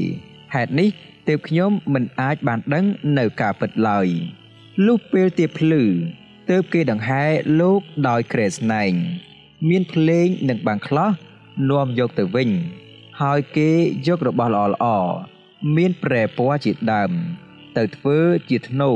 [0.54, 0.88] ហេតុនេះ
[1.28, 2.84] ទើបខ្ញុំមិនអាចបានដឹង
[3.18, 4.06] នៅការពិតឡើយ
[4.86, 5.82] លុះពេលទៀបភ្លឺ
[6.50, 7.24] ទើបគេដង្ហែ
[7.60, 8.92] លោកដោយក្រែស្នែង
[9.68, 11.10] មានភ្លេងនិងបាំងខ្លះ
[11.70, 12.50] នាំយកទៅវិញ
[13.20, 13.70] ហើយគេ
[14.06, 15.10] យករបស់ល្អៗ
[15.76, 17.10] មានប្រែពណ៌ជាដើម
[17.76, 18.18] ទៅធ្វើ
[18.50, 18.90] ជាធ្នូ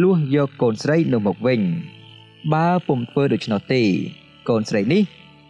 [0.00, 1.60] លួសយកកូនស្រីនោះមកវិញ
[2.52, 3.82] បើពុំធ្វើដូច្នោះទេ
[4.48, 5.02] កូនស្រីនេះ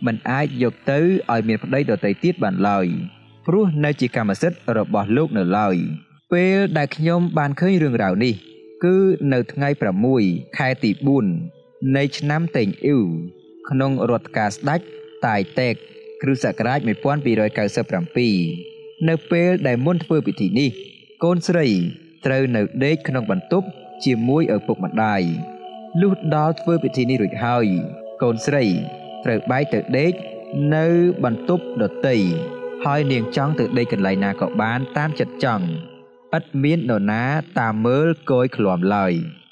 [0.06, 0.98] មិនអាចយកទៅ
[1.32, 2.86] ឲ្យមានប្តីដទៃទៀតបានឡើយ
[3.46, 5.76] ព្រោះនៅជាកម្មសិទ្ធិរបស់លោកនៅឡើយ
[6.32, 8.34] ពេលដែលខ្ញុំបានឃើញរឿងរ៉ាវនេះ
[8.84, 8.96] គឺ
[9.32, 9.68] នៅថ្ងៃ
[10.12, 10.90] 6ខែទី
[11.42, 13.04] 4នៃឆ្នាំតេងអ៊ីវ
[13.68, 14.80] ក្នុងរដ្ឋការស្ដេច
[15.26, 15.74] តាយតេក
[16.22, 20.70] គ្រិស្តសករាជ1297នៅពេលដែលមុនធ្វើពិធីនេះ
[21.24, 21.66] កូនស្រី
[22.26, 23.66] ត្រូវនៅដេកក្នុងបន្ទប់
[24.04, 25.22] ជាមួយឪពុកម្ដាយ
[26.00, 27.66] លុះដល់ធ្វើពិធីនេះរួចហើយ
[28.22, 28.64] កូនស្រី
[29.24, 30.12] ត្រូវបែកទៅដេក
[30.74, 30.86] នៅ
[31.24, 32.18] បន្ទប់ដតី
[32.84, 35.66] ហើយនាងចង់ទៅដេកកន្លែងណាក៏បានតាមចិត្តចង់
[36.36, 37.24] ឥតមាននរណា
[37.60, 39.14] តាមមើលគយឃ្លាំឡើយ។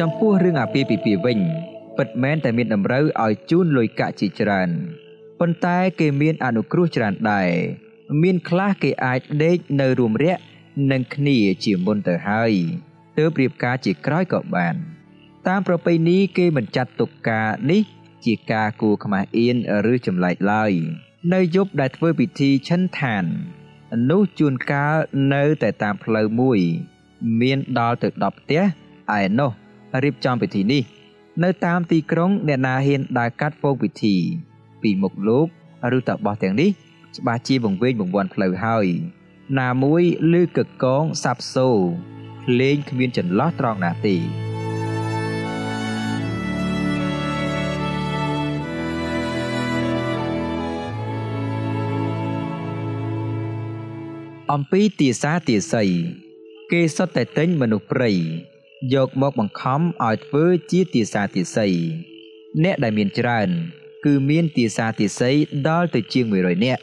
[0.00, 1.40] ចំពោះរឿងអាពាហ៍ពិពាហ៍វិញ
[1.98, 4.70] ពិតមែនតែមានតម្រូវឲ្យជូនលុយកាក់ជាច្រើន
[5.40, 7.50] ប៉ុន្តែគេមានអនុគ្រោះច្រើនដែរ
[8.22, 10.38] មានខ្លះគេអាចដេកនៅរួមរយៈ
[10.90, 12.52] នឹងគ្នាជាមុនទៅហើយ
[13.18, 14.74] ទើបរៀបការជាក្រោយក៏បាន
[15.48, 17.82] តាមប្រពៃណីគេមិនចាត់ទុកការនេះ
[18.24, 19.56] ជាការគួរខ្មាស់អៀន
[19.92, 20.72] ឬចម្លែកឡើយ
[21.34, 23.24] នៅយប់ដែលធ្វើពិធីឈិនឋាន
[24.10, 24.96] នោះជួនកាល
[25.34, 26.58] នៅតែតាមផ្លូវមួយ
[27.40, 28.62] មានដល់ទៅ10ផ្ទះ
[29.18, 29.50] ឯនោះ
[30.04, 30.82] រៀបចំពិធីនេះ
[31.44, 34.16] នៅតាមទីក្រុងអ្នកណាហ៊ានដើរកាត់ពងពិធី
[34.82, 35.46] ពីមុខលោក
[35.96, 36.70] ឬតបោះទាំងនេះ
[37.16, 38.86] ច្បាស់ជាបង្វេងបង្វាន់ផ្លូវហើយ
[39.60, 41.68] ណាមួយឮកកងសាប់សូ
[42.60, 44.16] លេងគ្មានចន្លោះត្រង់ណាទេ
[54.52, 55.90] អំពីទាសាទាស័យ
[56.70, 58.10] គេសុទ្ធតែទិញមនុស្សព្រៃ
[58.94, 61.74] យកមកបង្ខំឲ្យធ្វើជាទាសាទាស័យ
[62.64, 63.48] អ្នកដែលមានច្រើន
[64.04, 65.36] គឺមានទាសាទាស័យ
[65.68, 66.82] ដល់ទៅជាង100នាក់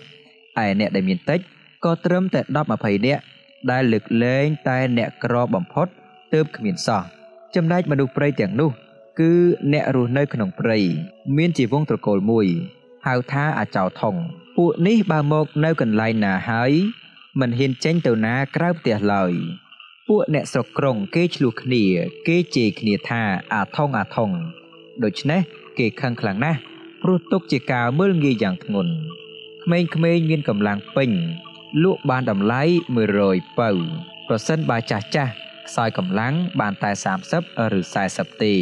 [0.64, 1.40] ឯអ្នកដែលមានតិច
[1.86, 3.24] ក៏ត្រឹមតែ10 20នាក់
[3.72, 5.88] ដែលលើកលែងតែអ្នកក្របំផុត
[6.34, 7.04] ទើបគ្មានសោះ
[7.56, 8.72] ចំណែកមនុស្សព្រៃទាំងនោះ
[9.20, 9.32] គឺ
[9.74, 10.78] អ្នករស់នៅក្នុងព្រៃ
[11.38, 12.48] មានជាវងត្រកូលមួយ
[13.08, 14.16] ហៅថាអាចោថង
[14.58, 16.72] ពួកនេះបើមកនៅកន្លែងណាហើយ
[17.40, 19.34] មិនហ៊ានចេញទៅណាក្រៅផ្ទះឡើយ
[20.10, 21.84] ពួកអ្នកស្រុកក្រុងគេឆ្លោះគ្នា
[22.28, 23.22] គេជេរគ្នាថា
[23.54, 24.32] អាថងអាថង
[25.04, 25.42] ដូច្នេះ
[25.78, 26.60] គេខឹងខ្លាំងណាស់
[27.02, 28.94] ព្រោះទុកជាការមើលងាយយ៉ាងធ្ងន់
[29.64, 31.10] ក្មេងៗមានកម្លាំងពេញ
[31.84, 32.62] លក់បានតម្លៃ
[33.12, 33.70] 100ពៅ
[34.28, 35.32] ប្រសិនបើចាស់ចាស់
[35.68, 36.92] ខ្សោយកម្លាំងបានតែ
[37.32, 37.80] 30ឬ
[38.12, 38.54] 40ទេ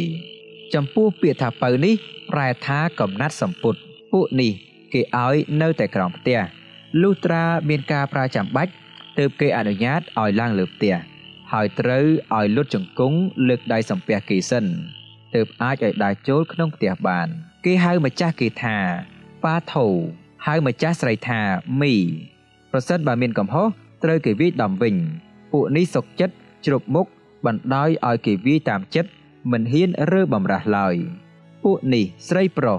[0.74, 1.94] ចំពោះពាក្យថាពៅនេះ
[2.30, 3.74] ប្រែថាកំណាត់សម្ពុត
[4.12, 4.52] ពួកនេះ
[4.92, 6.38] គេឲ្យនៅតែក្រោមផ្ទះ
[7.02, 8.72] លុះត្រាមានការប្រើចាំបាច់
[9.18, 10.94] ទើបគេអនុញ្ញាតឲ្យឡើងលើផ្ទះ
[11.52, 12.04] ហើយត្រូវ
[12.36, 13.18] ឲ្យលុតជង្គង់
[13.48, 14.64] លើកដៃសំពះគេសិន
[15.34, 17.28] ទើបអាចឲ្យដើរចូលក្នុងផ្ទះបាន
[17.64, 18.76] គេហៅម្ចាស់គេថា
[19.44, 19.86] ប៉ាថូ
[20.46, 21.40] ហៅម្ចាស់ស្រីថា
[21.80, 21.94] មី
[22.72, 23.66] ប្រសិនបើមានកំហុស
[24.04, 24.94] ត្រូវគេវាយដំវិញ
[25.52, 26.34] ពួកនេះសុកចិត្ត
[26.66, 27.06] ជ្រប់មុខ
[27.46, 29.10] បណ្ដោយឲ្យគេវាយតាមចិត្ត
[29.52, 30.96] មិនហ៊ានរើបំរាស់ឡើយ
[31.64, 32.78] ពួកនេះស្រីប្រុស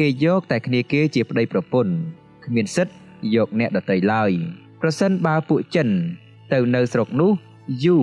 [0.00, 1.94] គេយកតែគ្នាគេជាប្តីប្រពន្ធ
[2.44, 2.94] គ្មានសិទ្ធ
[3.34, 4.30] យកអ្នកដតីឡើយ
[4.80, 5.88] ប្រសិនបើពួកចិន
[6.52, 7.32] ទៅនៅស្រុកនោះ
[7.84, 7.98] យូ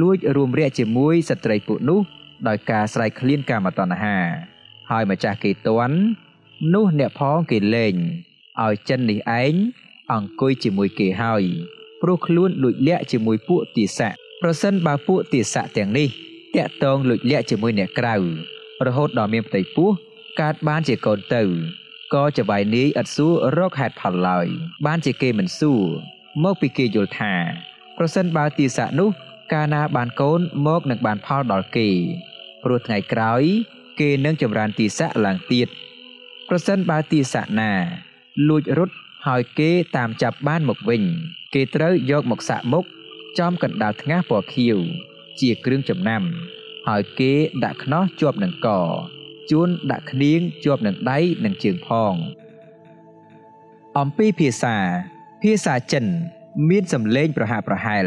[0.00, 2.00] លួចរួមរយៈជាមួយស្ត្រីពួកនោះ
[2.48, 4.18] ដោយការស្រែកឃ្លានកាមតណ្ហា
[4.90, 5.96] ហើយម្ចាស់គេតន់
[6.74, 7.94] នោះអ្នកផងគេលេង
[8.64, 9.54] ឲ្យចិននេះឯង
[10.12, 11.42] អង្គុយជាមួយគេហើយ
[12.02, 14.12] ព្រោះខ្លួនលួចលាក់ជាមួយពួកទាស័ក
[14.42, 16.08] ប្រសិនបើពួកទាស័កទាំងនេះ
[16.56, 18.14] តាក់តងលួចលាក់ជាមួយអ្នកក្រៅ
[18.86, 19.90] រហូតដល់មានផ្ទៃពោះ
[20.40, 21.42] កើតបានជាកូនទៅ
[22.14, 24.46] ក៏ចបាយនាយឥតសួររកហេតុផលឡើយ
[24.86, 25.82] បានជាគេមិនសួរ
[26.44, 27.34] មកពីគេយល់ថា
[27.98, 29.10] ប្រសិនបើទាស័កនោះ
[29.52, 31.88] កាលណាបានកូនមកនឹងបានផលដល់គេ
[32.62, 33.42] ព្រោះថ្ងៃក្រោយ
[34.00, 35.68] គេនឹងចម្រើនទាស័កឡើងទៀត
[36.48, 37.72] ប្រសិនបើទាស័កណា
[38.48, 38.94] លួចរត់
[39.26, 41.02] ហើយគេតាមចាប់បានមកវិញ
[41.54, 42.84] គេត្រូវយកមកសាក់មុខ
[43.38, 44.78] ចំកណ្ដាលថ្ងាសពណ៌ខៀវ
[45.40, 46.22] ជាគ្រឿងចំណាំ
[46.88, 47.32] ហើយគេ
[47.64, 48.68] ដាក់ខ្នោះជាប់នឹងក
[49.50, 52.14] ជួនដាក់គ្នៀងជាប់នឹងដៃនិងជើងផង
[53.98, 54.76] អំពីភាសា
[55.42, 56.06] ភាសាចិន
[56.68, 58.06] មានសម្លេងប្រហាក់ប្រហែល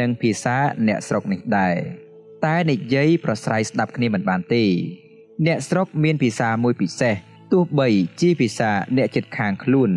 [0.00, 0.56] និងភាសា
[0.86, 1.76] អ្នកស្រុកនេះដែរ
[2.44, 4.64] តែនិយាយប្រស្រ័យស្ដាប់គ្នាមិនបានទេ
[5.46, 7.14] អ្នកស្រុកមានភាសាមួយពិសេស
[7.52, 7.88] ទោះបី
[8.20, 9.90] ជាភាសាអ្នកចិត្តខាងខ្លួន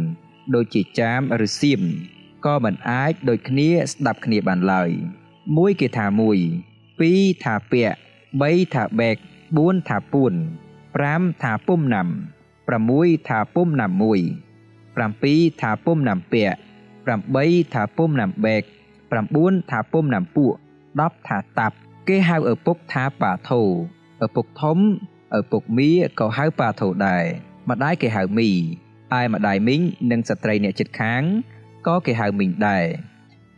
[0.55, 1.81] ដូចជាចាមឬសៀម
[2.45, 4.89] ក៏មិនអាចដូចគ្នាស្ដាប់គ្នាបានឡើយ
[5.57, 6.37] មួយគេថាមួយ
[6.99, 7.97] ពីរថាពាក់
[8.41, 9.17] បីថាបែក
[9.53, 10.33] 4ថាពួន
[10.83, 12.07] 5ថាពុំណាំ
[12.67, 14.19] 6ថាពុំណាំមួយ
[14.91, 16.57] 7ថាពុំណាំពាក់
[17.07, 18.63] 8ថាពុំណាំបែក
[19.17, 20.53] 9ថាពុំណាំពួក
[20.91, 21.75] 10ថាតាប់
[22.07, 23.61] គេហៅឪពុកថាប៉ាថូ
[24.25, 24.77] ឪពុកធំ
[25.37, 25.89] ឪពុកមី
[26.19, 27.23] ក៏ហៅប៉ាថូដែរ
[27.69, 28.49] ម្ដាយគេហៅមី
[29.19, 29.81] ឯម្ដាយមីង
[30.11, 31.21] និងស្ត្រីអ្នកជិតខាង
[31.87, 32.85] ក៏គេហៅមីងដែរ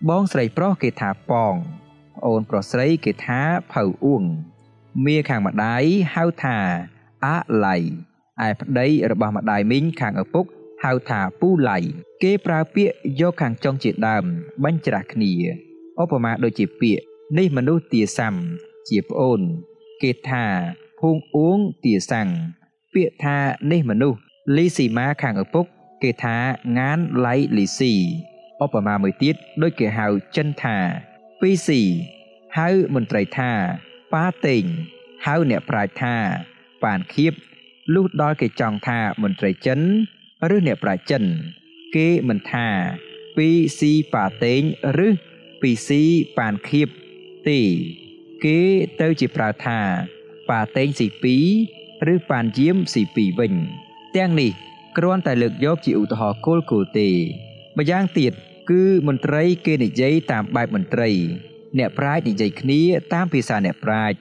[0.10, 1.54] បងស្រីប្រុសគេថាប៉ង
[2.18, 3.42] ប្អូនប្រុសស្រីគេថា
[3.74, 4.24] ផៅអួង
[5.06, 5.84] មាខាងម្ដាយ
[6.16, 6.58] ហៅថា
[7.26, 7.36] អា
[7.66, 7.76] ឡៃ
[8.48, 10.46] ឯប្តីរបស់ម្ដាយមីងខាងឪពុក
[10.86, 11.78] ហៅថាពូឡៃ
[12.24, 14.24] គេប្រើពាក្យយកខាងចុងជាដើម
[14.64, 15.34] បញ្ច្រាស់គ្នា
[16.02, 17.04] ឧបមាដូចជាពាក្យ
[17.38, 18.36] នេះមនុស្សទាសាំ
[18.90, 19.42] ជាប្អូន
[20.04, 20.46] គេថា
[21.00, 22.28] ភូងអួងទាសាំង
[22.94, 23.38] ពាក្យថា
[23.72, 24.20] នេះមនុស្ស
[24.56, 25.66] លីស៊ីម៉ាខាងឪពុក
[26.04, 26.38] គេថា
[26.78, 27.94] ងានឡៃលីស៊ី
[28.64, 30.78] ឧបមាមួយទៀតដូចគេហៅចិនថា
[31.42, 31.82] ពីស៊ី
[32.58, 33.52] ហៅមន្ត្រីថា
[34.14, 34.64] ប៉ាតេង
[35.26, 36.16] ហៅអ្នកប្រាជ្ញថា
[36.84, 37.34] ប៉ានខៀប
[37.94, 39.80] លុះដល់គេចង់ថាមន្ត្រីចិន
[40.56, 41.24] ឬអ្នកប្រាជ្ញចិន
[41.96, 42.68] គេមិនថា
[43.38, 43.48] ពី
[43.80, 44.62] ស៊ីប៉ាតេង
[45.08, 45.10] ឬ
[45.62, 46.02] ពីស៊ី
[46.38, 46.90] ប៉ានខៀប
[47.48, 47.60] ទេ
[48.46, 48.60] គេ
[49.02, 49.80] ទៅជាប្រើថា
[50.50, 51.08] ប៉ាតេងស៊ី
[51.62, 53.54] 2ឬប៉ានយាមស៊ី2វិញ
[54.16, 54.52] ទាំងនេះ
[54.98, 57.10] គ្រាន់តែលើកយកជាឧទាហរណ៍គោលគោលទេ
[57.78, 58.34] ម្យ៉ាងទៀត
[58.70, 61.10] គឺមន្ត្រីគេនិយាយតាមបែបមន្ត្រី
[61.78, 62.82] អ្នកប្រាជ្ញនិយាយគ្នា
[63.14, 64.18] តាមភាសាអ្នកប្រាជ្ញ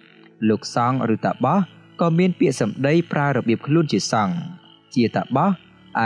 [0.49, 1.61] លោកសង្ឃឬតាបោះ
[2.01, 4.37] ក៏មានពាក្យសម្ដីប្រើរបៀបខ្លួនជាសង្ឃ
[4.95, 5.51] ជាតាបោះ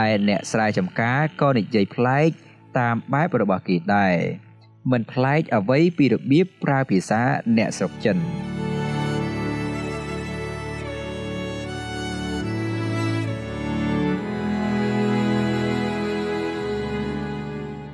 [0.03, 2.29] ឯអ្នកស្រែចម្ការក៏និយាយប្លែក
[2.79, 4.15] តាមបែបរបស់គេដែរ
[4.91, 7.21] មិនប្លែកអ្វីពីរបៀបប្រើភាសា
[7.57, 8.17] អ្នកស្រុកចិន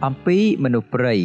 [0.06, 1.16] អំពីមនុស្សព្រៃ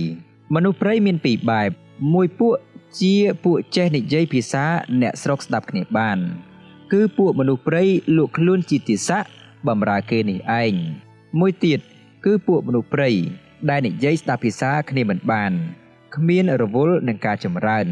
[0.55, 1.71] មនុស្សព្រៃមានពីរបែប
[2.15, 2.55] មួយពួក
[3.01, 3.15] ជា
[3.45, 4.65] ពួកចេះនិយាយភាសា
[5.03, 6.19] អ្នកស្រុកស្ដាប់គ្នាបាន
[6.93, 7.85] គឺពួកមនុស្សព្រៃ
[8.17, 9.25] លក់ខ្លួនជាទាស័ក
[9.69, 10.75] បំរើគេនេះឯង
[11.41, 11.81] មួយទៀត
[12.25, 13.11] គឺពួកមនុស្សព្រៃ
[13.71, 15.53] ដែលនិយាយស្ដាប់ភាសាគ្នាមិនបាន
[16.15, 17.87] គ្មានរវល់នឹងការចម្រើន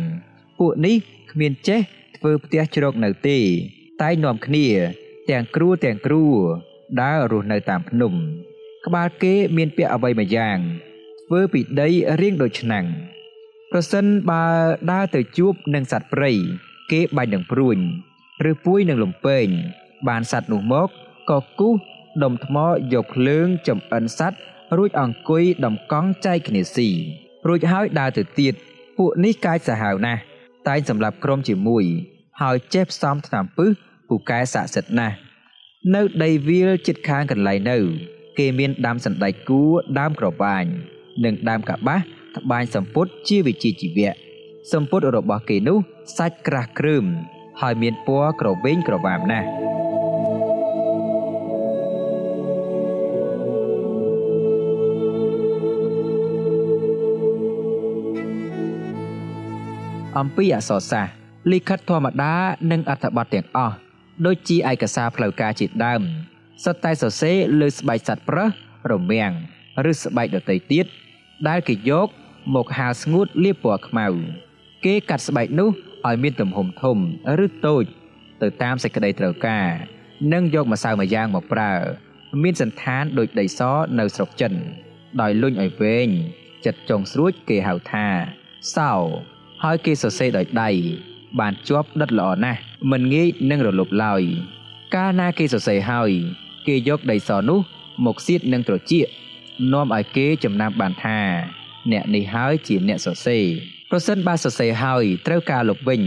[0.58, 0.96] ពួកនេះ
[1.32, 1.80] គ្មានចេះ
[2.16, 3.38] ធ្វើផ្ទះជ្រកនៅទេ
[4.02, 4.66] តែនាំគ្នា
[5.30, 6.24] ទាំងគ្រួទាំងគ្រួ
[7.02, 8.12] ដើររស់នៅតាមភ្នំ
[8.86, 10.58] ក្បាលគេមានពាក់អ្វីមួយយ៉ាង
[11.26, 11.88] ធ្វើពីដី
[12.20, 12.86] រៀងដូចឆ្នាំង
[13.72, 14.44] ប្រសិនបើ
[14.90, 16.32] ដើរទៅជួបនឹងសត្វព្រៃ
[16.92, 17.78] គេបាញ់នឹងព្រួញ
[18.50, 19.46] ឬពួយនឹងលំពែង
[20.08, 20.88] បានសត្វនោះមក
[21.30, 21.74] ក៏គូស
[22.22, 22.56] ដុំថ្ម
[22.92, 24.38] យកភ្លើងចំអិនសត្វ
[24.76, 26.88] រួចអង្គុយដំកង់ចែកគ្នាស៊ី
[27.48, 28.54] រួចហើយដើរទៅទៀត
[28.98, 30.20] ពួកនេះកាចសាហាវណាស់
[30.68, 31.84] តែងសម្រាប់ក្រុមជាមួយ
[32.40, 33.70] ហើយចេះផ្សំថ្នាំពឹស
[34.08, 35.16] ពូកែស័ក្តិសិទ្ធណាស់
[35.94, 37.78] នៅដីវាលចិត្តខាងកន្លែងនៅ
[38.38, 40.64] គេមានដាំសណ្ដែកគួរដើមក្រវាញ
[41.24, 42.00] និងដើមកបាស
[42.36, 44.12] ត្បាញសម្ពុតជាវិជាជីវៈ
[44.72, 45.78] សម្ពុតរបស់គេនោះ
[46.18, 47.04] សាច់ក្រាស់គ្រើម
[47.60, 49.67] ហើយមានពណ៌ក្រវែងក្រវាមណាស់
[60.18, 61.14] អំពីអក្សរសាស្ត្រ
[61.52, 62.34] លិខិតធម្មតា
[62.70, 63.76] និងអត្ថបទទាំងអស់
[64.26, 66.02] ដូចជាឯកសារផ្លូវការជាដើម
[66.64, 68.50] សុទ្ធតែសរសេរលើស្បែកសត្វប្រើស
[68.90, 69.32] រមាំង
[69.90, 70.86] ឬស្បែកដតីទៀត
[71.48, 72.08] ដែលគេយក
[72.54, 74.06] មកហាលស្ងួតលាបពណ៌ខ្មៅ
[74.84, 75.70] គេកាត់ស្បែកនោះ
[76.06, 76.96] ឲ្យមានទំហំធំ
[77.44, 77.84] ឬតូច
[78.42, 79.68] ទៅតាមសេចក្តីត្រូវការ
[80.32, 81.72] និងយកម្សៅមួយយ៉ាងមកប្រើ
[82.42, 83.60] មានសន្តានដូចដីស
[83.98, 84.52] នៅស្រុកចិន
[85.20, 86.08] ដោយលុញឲ្យវែង
[86.66, 88.06] ចិត្តចុងស្រួចគេហៅថា
[88.76, 88.92] សោ
[89.64, 90.70] ហើយគេសរសេរដោយដៃ
[91.38, 94.22] បានជាប់ដិតល្អណាស់មិនងាយនឹងរលប់ឡើយ
[94.94, 96.10] កាលណាគេសរសេរហើយ
[96.66, 97.60] គេយកដីសនោះ
[98.06, 99.06] មកសៀតនឹងត្រចៀក
[99.72, 101.18] នាំឲ្យគេចំណាំបានថា
[101.92, 103.44] អ្នកនេះហើយជាអ្នកសរសេរ
[103.90, 106.02] ប្រសិនបើសរសេរហើយត្រូវការលុបវិញ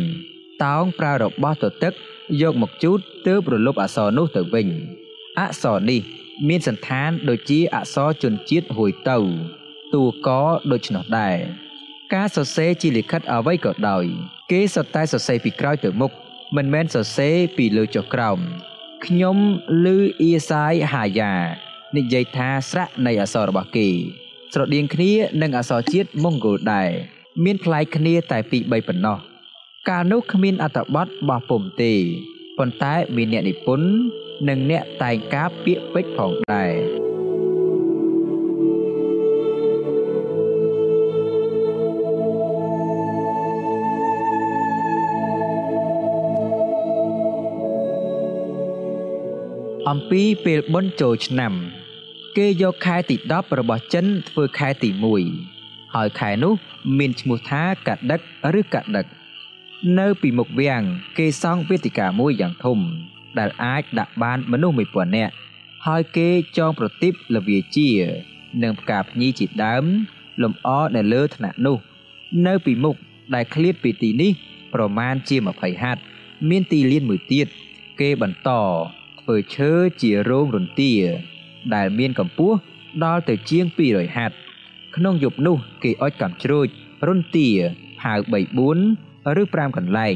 [0.63, 1.93] តោងប្រើរបស់ទទឹក
[2.41, 4.67] យកមកជូតទើបរលប់អក្សរនោះទៅវិញ
[5.39, 6.01] អក្សរនេះ
[6.47, 9.17] មានសន្តានដូចជាអក្សរជនជាតិហួយទៅ
[9.93, 10.29] តួក
[10.71, 11.37] ដូច្នោះដែរ
[12.13, 14.05] ការសរសេរជាលិខិតអ្វីក៏ដោយ
[14.51, 16.11] គេសុទ្ធតែសរសេរពីក្រោយទៅមុខ
[16.55, 18.39] មិនមែនសរសេរពីលើចុះក្រោម
[19.05, 19.37] ខ្ញុំ
[19.83, 19.87] ឮ
[20.21, 21.33] អ៊ីសាយហាយ៉ា
[21.97, 23.89] និយាយថាស្រៈនៃអក្សររបស់គេ
[24.53, 26.89] ស្រដៀងគ្នានឹងអក្សរជាតិម៉ុងហ្គោលដែរ
[27.43, 29.17] មានប្លែកគ្នាតែពីរបីប៉ុណ្ណោះ
[29.89, 31.93] កាលនោះគ្មានអត្ថបទបោះពុំទេ
[32.57, 33.89] ប៉ុន្តែមានអ្នកនិពន្ធ
[34.47, 36.71] និងអ្នកតែងការពាក្យពេចន៍ផងដែរ
[49.89, 51.53] អំពីពេលបុណ្យចូលឆ្នាំ
[52.37, 54.89] គេយកខែទី10របស់ចិនធ្វើខែទី
[55.41, 56.53] 1ហើយខែនោះ
[56.97, 58.19] មានឈ្មោះថាកដឹក
[58.59, 59.05] ឬកដឹក
[59.99, 60.83] នៅពីមុខវាំង
[61.17, 62.79] គេសង់វេទិកាមួយយ៉ាងធំ
[63.39, 65.33] ដែលអាចដាក់បានមនុស្ស1000នាក់
[65.87, 67.89] ហើយគេចងប្រទីបលវាជា
[68.63, 69.83] និងផ្កាភ្ញីជាដើម
[70.41, 71.77] លំអនៅលើថ្នាក់នោះ
[72.47, 72.95] នៅពីមុខ
[73.35, 74.31] ដែលឃ្លាតពីទីនេះ
[74.73, 76.01] ប្រមាណជា20ហត្ថ
[76.49, 77.47] មានទីលានមួយទៀត
[77.99, 78.51] គេបន្ត
[79.21, 80.93] ធ្វើឈើជារោងរន្ទា
[81.75, 82.57] ដែលមានកម្ពស់
[83.03, 84.35] ដល់ទៅជាង200ហត្ថ
[84.95, 86.67] ក្នុងយប់នោះគេអុជកាំជ្រួច
[87.07, 87.49] រន្ទា
[88.01, 88.33] ផាវ3
[88.97, 90.15] 4ឬ5កន្លែង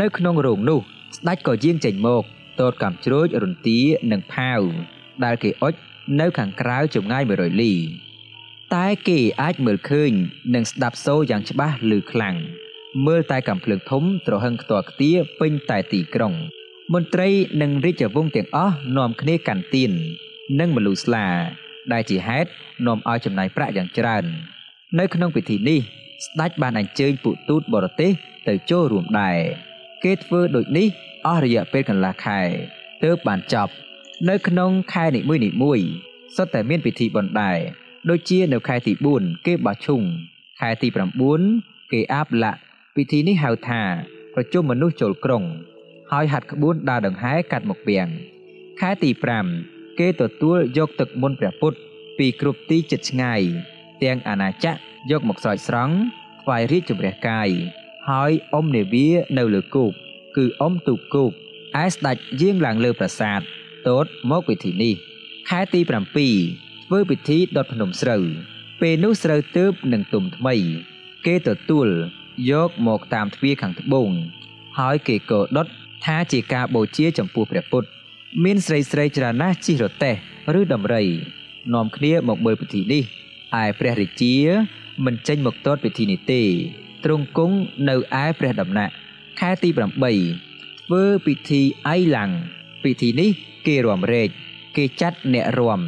[0.00, 0.80] នៅក្នុងរោងនោះ
[1.16, 2.22] ស្ដេចក៏យាងចេញមក
[2.60, 3.78] តតកាំជ្រួចរន្ទា
[4.10, 4.60] និងផាវ
[5.24, 5.74] ដែលគេអុជ
[6.20, 7.72] នៅខាងក្រៅចម្ងាយ100លី
[8.74, 10.12] តែគេអាចមើលឃើញ
[10.54, 12.36] និងស្ដាប់សូរយ៉ាងច្បាស់ឮខ្លាំង
[13.06, 16.34] មើលតែកំភ្លើងធំត្រហឹងខ្ទាល់ខ្ទាពេញតែទីក្រុង
[16.94, 17.28] មន្ត្រី
[17.62, 19.92] និងរាជវង្សទាំងអស់នាំគ្នាកាន់ទៀន
[20.60, 21.26] និងមលូស្លា
[21.92, 22.50] ដែលជាហេតុ
[22.86, 24.24] នាំឲ្យចំណាយប្រាក់យ៉ាងច្រើន
[24.98, 25.80] នៅក្នុងពិធីនេះ
[26.24, 28.12] ស្ដេចបានអញ្ជើញពួកទូតបរទេស
[28.48, 29.38] ទៅចូលរួមដែរ
[30.04, 30.86] គេធ្វើដូចនេះ
[31.26, 32.40] អស់រយៈពេលកន្លះខែ
[33.04, 33.72] ទើបបានចប់
[34.28, 35.80] នៅក្នុងខែនីមួយនីមួយ
[36.36, 37.58] សុទ្ធតែមានពិធីបុណ្យដែរ
[38.10, 40.02] ដូចជានៅខែទី4គេបោះឈុង
[40.60, 40.88] ខែទី
[41.40, 42.60] 9គេអាបលាក់
[42.96, 43.82] ពិធីនេះហៅថា
[44.34, 45.44] ប្រជុំមនុស្សចូលក្រុង
[46.12, 48.08] ហើយហាត់ក្បួនដើរដង្ហែកាត់មកពាំង
[48.80, 49.10] ខែទី
[49.54, 51.78] 5គេទទួលយកទឹកមុនព្រះពុទ្ធ
[52.18, 53.40] ពីគ្រប់ទីចិត្តឆ្ងាយ
[54.02, 54.78] ទាំងអាណាចក្រ
[55.10, 55.94] យកមកស្រោចស្រង់
[56.42, 57.48] ថ្វាយរាជជំរះកាយ
[58.10, 59.92] ហើយអុំនាវានៅលើគោក
[60.36, 61.32] គឺអុំទូកគោក
[61.82, 63.40] ឯស្ដេចយាងឡើងលើប្រាសាទ
[63.88, 64.94] តូតមកពិធីនេះ
[65.48, 65.90] ខែទី7
[66.86, 68.24] ធ្វើពិធីដុតភ្នំស្រូវ
[68.80, 70.54] ពេលនោះស្រូវទើបនឹងទុំថ្មី
[71.26, 71.88] គេទទួល
[72.50, 74.10] យកមកតាមទ្វារខាងត្បូង
[74.78, 75.66] ហើយគេក៏ដុត
[76.04, 77.88] ថាជាការបូជាចំពោះព្រះពុទ្ធ
[78.44, 80.14] មានស្រីស្រីច្រើនណាស់ជិះរទេះ
[80.58, 81.04] ឬដំរី
[81.74, 83.02] នាំគ្នាមកមើលពិធីនេះ
[83.62, 84.34] ឯព្រះរាជា
[85.04, 86.42] មិនចេញមកទតពិធីនេះទេ
[87.04, 87.56] ទ្រង់គង់
[87.88, 88.92] នៅឯព្រះដំណាក់
[89.40, 92.30] ខែទី8ធ្វើពិធីអៃឡាំង
[92.84, 93.30] ពិធីនេះ
[93.66, 94.28] គេរាំរែក
[94.76, 95.80] គេចាត់អ្នករាំ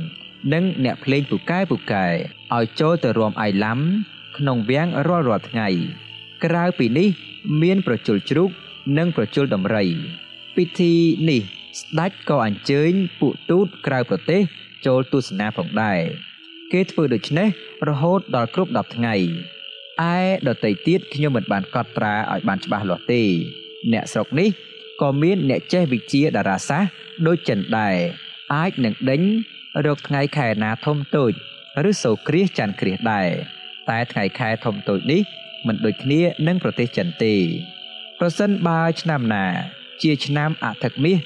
[0.52, 2.06] និងអ្នកភ្លេងពូកែពូកែ
[2.54, 3.78] ឲ្យចូលទៅរួមអាយឡាំ
[4.36, 5.68] ក្នុងវាំងរាល់រាល់ថ្ងៃ
[6.44, 7.08] ក្រៅពីនេះ
[7.62, 8.50] មានប្រជុលជ្រូក
[8.99, 9.86] និងប្រជុលដំរី
[10.57, 10.95] ពិធី
[11.30, 11.43] នេះ
[11.80, 14.41] ស្ដេចក៏អញ្ជើញពួកទូតក្រៅប្រទេស
[14.86, 16.01] ចូលទស្សនាផងដែរ
[16.72, 17.49] គេធ្វើដូច្នេះ
[17.88, 19.14] រហូតដល់គ្រប់10ថ្ងៃ
[20.12, 20.16] ឯ
[20.49, 23.22] ដតីទៀតខ្ញុំមិនបានកត់ត្រាឲ្យបានច្បាស់លាស់ទេ
[23.93, 24.49] អ្នកស្រុកនេះ
[25.03, 26.91] ក៏មានអ្នកចេះវិជាតារាសាស្ត្រ
[27.26, 27.97] ដូចចិនដែរ
[28.55, 29.22] អាចនឹងដេញ
[29.86, 31.32] រកថ្ងៃខែណាធំតូច
[31.88, 33.28] ឬសូគ្រាសច័ន្ទគ្រាសដែរ
[33.91, 35.20] តែថ្ងៃខែធំតូចនេះ
[35.66, 37.34] មិនដូចគ្នានឹងប្រទេសចិនទេ
[38.22, 39.44] ប្រសិនបើឆ្នាំណា
[40.02, 41.18] ជាឆ្នាំអថឹកមាស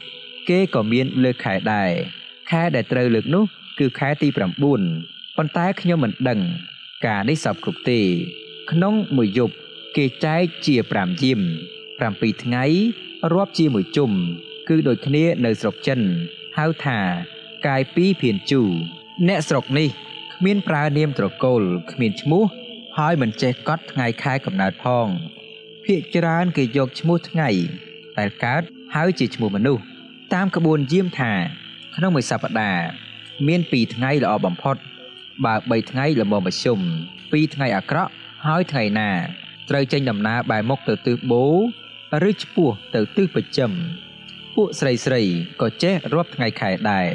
[0.48, 1.90] គេក៏មានលើកខែដែរ
[2.50, 3.44] ខែដែលត្រូវលើកនោះ
[3.78, 6.40] គឺខែទី9ប៉ុន្តែខ្ញុំមិនដឹង
[7.06, 8.00] ការនេះសពគ្រប់ទេ
[8.70, 9.54] ក្នុងមួយយប់
[9.96, 11.40] គេចែកជា5យាម
[11.90, 12.64] 7ថ្ងៃ
[13.32, 14.10] រាប់ជាមួយជុំ
[14.68, 16.00] គឺដូចគ្នានៅស្រុកចិន
[16.58, 16.98] ហៅថា
[17.66, 18.62] កាយពីភៀនជូ
[19.28, 19.88] អ្នកស្រុកនេះ
[20.34, 22.44] គ្មានប្រើនាមត្រកូលគ្មានឈ្មោះ
[22.98, 25.08] ហើយមិនចេះកត់ថ្ងៃខែកំណើតផង
[25.86, 27.48] ភាកច្រើនគេយកឈ្មោះថ្ងៃ
[28.18, 28.62] ដែលកើត
[28.94, 29.82] ហើយជាឈ្មោះមនុស្ស
[30.34, 31.32] តាមក្បួនយាមថា
[31.96, 32.86] ក្នុងមួយសប្តាហ៍
[33.46, 34.76] មាន2ថ្ងៃល្អបំផុត
[35.44, 36.80] បើ3ថ្ងៃល្មមមធ្យម
[37.16, 38.12] 2ថ្ងៃអាក្រក់
[38.46, 39.10] ហើយថ្ងៃណា
[39.70, 41.44] ត្រូវចេញដំណើរបែរមុខទៅទិសបូ
[42.28, 43.72] ឬឆ្ពោះទៅទិសប្រចាំ
[44.54, 45.22] ពួកស្រីស្រី
[45.60, 47.08] ក៏ចេះរាប់ថ្ងៃខែដែរ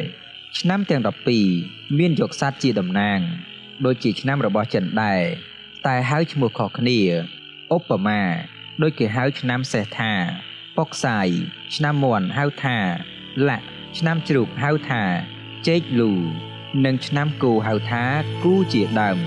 [0.59, 1.01] ឆ្នាំទាំង
[1.49, 3.19] 12មានយកសัตว์ជាតំណាង
[3.85, 5.21] ដូចជាឆ្នាំរបស់ចិនដែរ
[5.87, 6.99] តែហៅឈ្មោះខុសគ្នា
[7.75, 8.21] ឧបមា
[8.83, 10.13] ដូចគេហៅឆ្នាំសេះថា
[10.77, 11.27] ពុកសាយ
[11.75, 12.77] ឆ្នាំមន់ហៅថា
[13.47, 13.65] លាក់
[13.97, 15.03] ឆ្នាំជ្រូកហៅថា
[15.67, 16.11] ចេកលូ
[16.85, 18.03] និងឆ្នាំគូហៅថា
[18.43, 19.19] គូជាដើម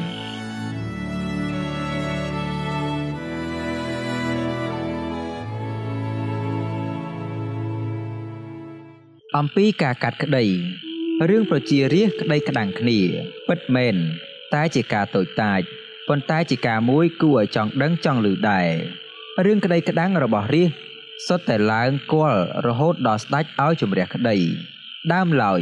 [9.37, 10.47] អំពីការកាត់ក្តី
[11.29, 12.99] រឿងប្រជារាស្ត្រក្តីក្តាំងគ្នា
[13.49, 13.97] ពិតមែន
[14.55, 15.61] តែជាការតូចតាច
[16.09, 18.71] ប៉ុន្តែជាការមួយគួរឲ្យចង់ដឹងចង់ឮដែរ
[19.41, 20.79] រឿងក្តីក្តាំងរបស់រាស្ត្រ
[21.27, 24.37] សុទ្ធតែឡើងគល់រហូតដល់ស្ដេចឲ្យជំរះក្តី
[25.13, 25.61] ដើមឡើយ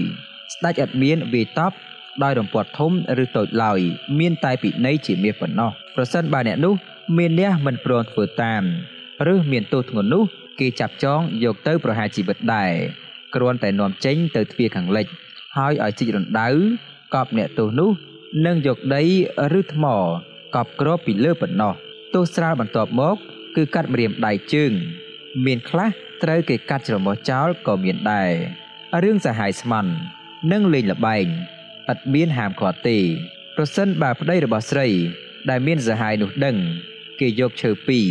[0.54, 1.76] ស្ដេចឥតមានវាយតប់
[2.22, 2.92] ដោយរំពាត់ធំ
[3.22, 3.80] ឬតូចឡើយ
[4.18, 6.74] មានតែពិន័យជាមាសប៉ុណ្ណោះប្រសិនបើអ្នកនោះ
[7.18, 8.62] មានអ្នកមិនព្រមធ្វើតាម
[9.32, 10.22] ឬមានទោសធ្ងន់នោះ
[10.60, 12.72] គេចាប់ចងយកទៅប្រហារជីវិតដែរ
[13.34, 15.06] គ្រាន់តែនាំចេញទៅទ្វារខាងលិច
[15.56, 16.48] ហើយឲ្យជីករណ្ដៅ
[17.14, 17.90] កប់អ្នកទោសនោះ
[18.46, 19.02] នឹងយកដី
[19.58, 19.86] ឬថ្ម
[20.54, 21.74] កប់គ្របពីលើប៉ុណ្ណោះ
[22.14, 23.16] ទោសស្រាលបន្ទាប់មក
[23.56, 24.72] គឺកាត់ម្រាមដៃជើង
[25.46, 25.90] មានខ្លះ
[26.22, 28.30] ត្រូវគេកាត់ច្រមុះចោលក៏មានដែរ
[29.02, 29.92] រឿងសហាយស្មន់
[30.52, 31.26] និងលេងលបែង
[31.92, 32.98] ឥតមានហាមឃាត់ទេ
[33.56, 34.88] ប្រសិនបើប្តីរបស់ស្រី
[35.50, 36.56] ដែលមានសហាយនោះដឹង
[37.20, 38.08] គេយកឈើពីរ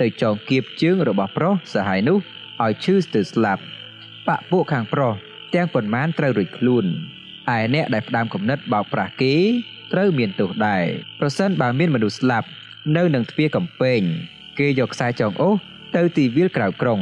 [0.00, 2.18] ទៅចងគៀបជើងរបស់ប្រុសសហាយនោះ
[2.64, 3.62] ឲ្យឈឺស្ទើរស្លាប់
[4.26, 5.12] បាក់ពួកខាងប្រុស
[5.54, 6.84] ទាំងប៉ុន្មានត្រូវរួចខ្លួន
[7.56, 9.34] ឯអ្នកដែលផ្ដាំគំនិតបោកប្រាស់គេ
[9.92, 10.84] ត្រូវមានទោសដែរ
[11.20, 12.48] ប្រសិនបើមានមនុស្សស្លាប់
[12.96, 14.02] នៅនឹងទ្វារកំពែង
[14.60, 15.54] គេយកខ្សែចងអូស
[15.96, 17.00] ទៅទីវាលក្រៅក្រុង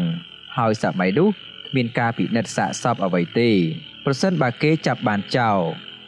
[0.57, 1.29] ហើយសម័យនោះ
[1.69, 3.51] គ្មានការពិនិត្យសាកសពអ្វីទេ
[4.05, 5.59] ប្រសិនបើគេចាប់បានចោល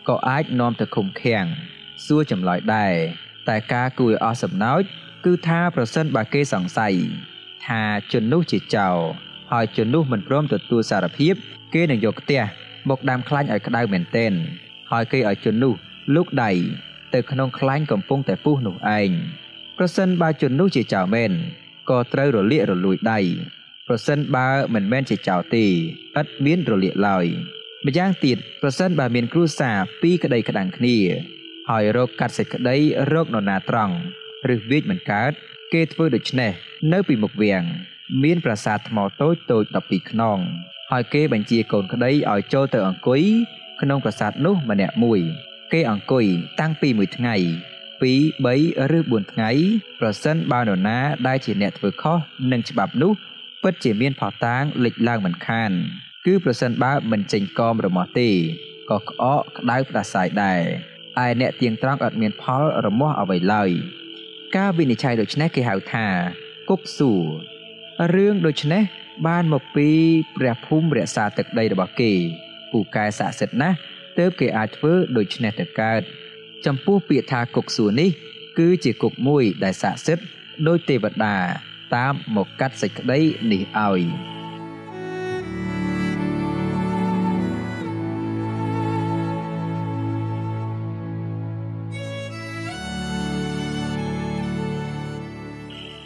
[0.09, 1.44] ក៏អាចនាំទៅឃុំឃាំង
[2.07, 2.94] សួរចម្លើយដែរ
[3.48, 4.82] តែការគួរឲ្យអស់សំណោច
[5.24, 6.94] គឺថាប្រសិនបើគេសង្ស័យ
[7.66, 7.82] ថា
[8.12, 8.96] ជននោះជាចោរ
[9.53, 11.34] ហើយជននោះមិនព្រមទទួលសារភាព
[11.74, 12.42] គេនឹងយកផ្ទះ
[12.88, 14.32] មកដាំខ្លាញ់ឲ្យក្តៅមែនទែន
[14.90, 15.74] ហើយគេឲ្យជននោះ
[16.14, 16.51] លូកដៃ
[17.14, 19.11] ទៅក្នុងខ្លាញ់កំពុងតែពុះនោះឯង
[19.83, 21.33] ប្រសិនបើជននោះជាចៅមែន
[21.91, 23.18] ក៏ត្រូវរលាករលួយដៃ
[23.89, 27.26] ប្រសិនបើមិនមែនជាចៅទេឥតមានរលាកឡើយ
[27.87, 30.97] ម្យ៉ាងទៀតប្រសិនបើមានគ្រួសារពីរក្តីក្តាំងគ្នា
[31.70, 32.76] ហើយរោគកាត់សេចក្តី
[33.12, 33.95] រោគនរណាត្រង់
[34.55, 35.33] ឬវាចមិនកើត
[35.72, 36.53] គេធ្វើដូច្នេះ
[36.93, 37.64] នៅពីមុខវាំង
[38.24, 40.39] មានប្រាសាទថ្មតូចតូច12ខ្នង
[40.91, 43.22] ហើយគេបញ្ជាកូនក្តីឲ្យចូលទៅអង្គុយ
[43.81, 45.20] ក្នុងប្រាសាទនោះម្នាក់មួយ
[45.72, 46.24] គេអង្គុយ
[46.61, 47.37] តាំងពីមួយថ្ងៃ
[48.01, 48.05] 2
[48.44, 49.51] 3ឬ4ថ្ងៃ
[50.01, 52.18] ប្រសិនបើនរណាដែលជាអ្នកធ្វើខុស
[52.53, 53.12] នឹងច្បាប់នោះ
[53.62, 55.70] ពិតជាមានផតាងលេចឡើងមិនខាន
[56.26, 58.30] គឺប្រសិនបើមិនចេញកមរមាស់ទេ
[58.90, 60.61] ក៏ក្អកក្តៅផ្ដាសាយដែរ
[61.24, 63.70] ឯអ្នកទៀងត្រង់អត់មានផលរមាស់អ្វីឡើយ
[64.57, 66.07] ការវិនិច្ឆ័យដូចនេះគេហៅថា
[66.68, 67.24] គប់សួរ
[68.14, 68.82] រឿងដូចនេះ
[69.26, 69.88] បានមកពី
[70.36, 72.12] ព្រះភូមិរក្សាទឹកដីរបស់គេ
[72.70, 73.76] ពូកែស័ក្តិសិទ្ធិណាស់
[74.18, 76.03] ទើបគេអាចធ្វើដូច្នេះទៅកើត
[76.66, 78.11] ចំពោះពាក្យថាគុកសួរនេះ
[78.58, 80.24] គឺជាគុកមួយដែលស័ក្តិសិទ្ធិ
[80.68, 81.34] ដោយទេវតា
[81.96, 83.20] តាមមកកាត់សេចក្តី
[83.52, 84.02] នេះឲ្យ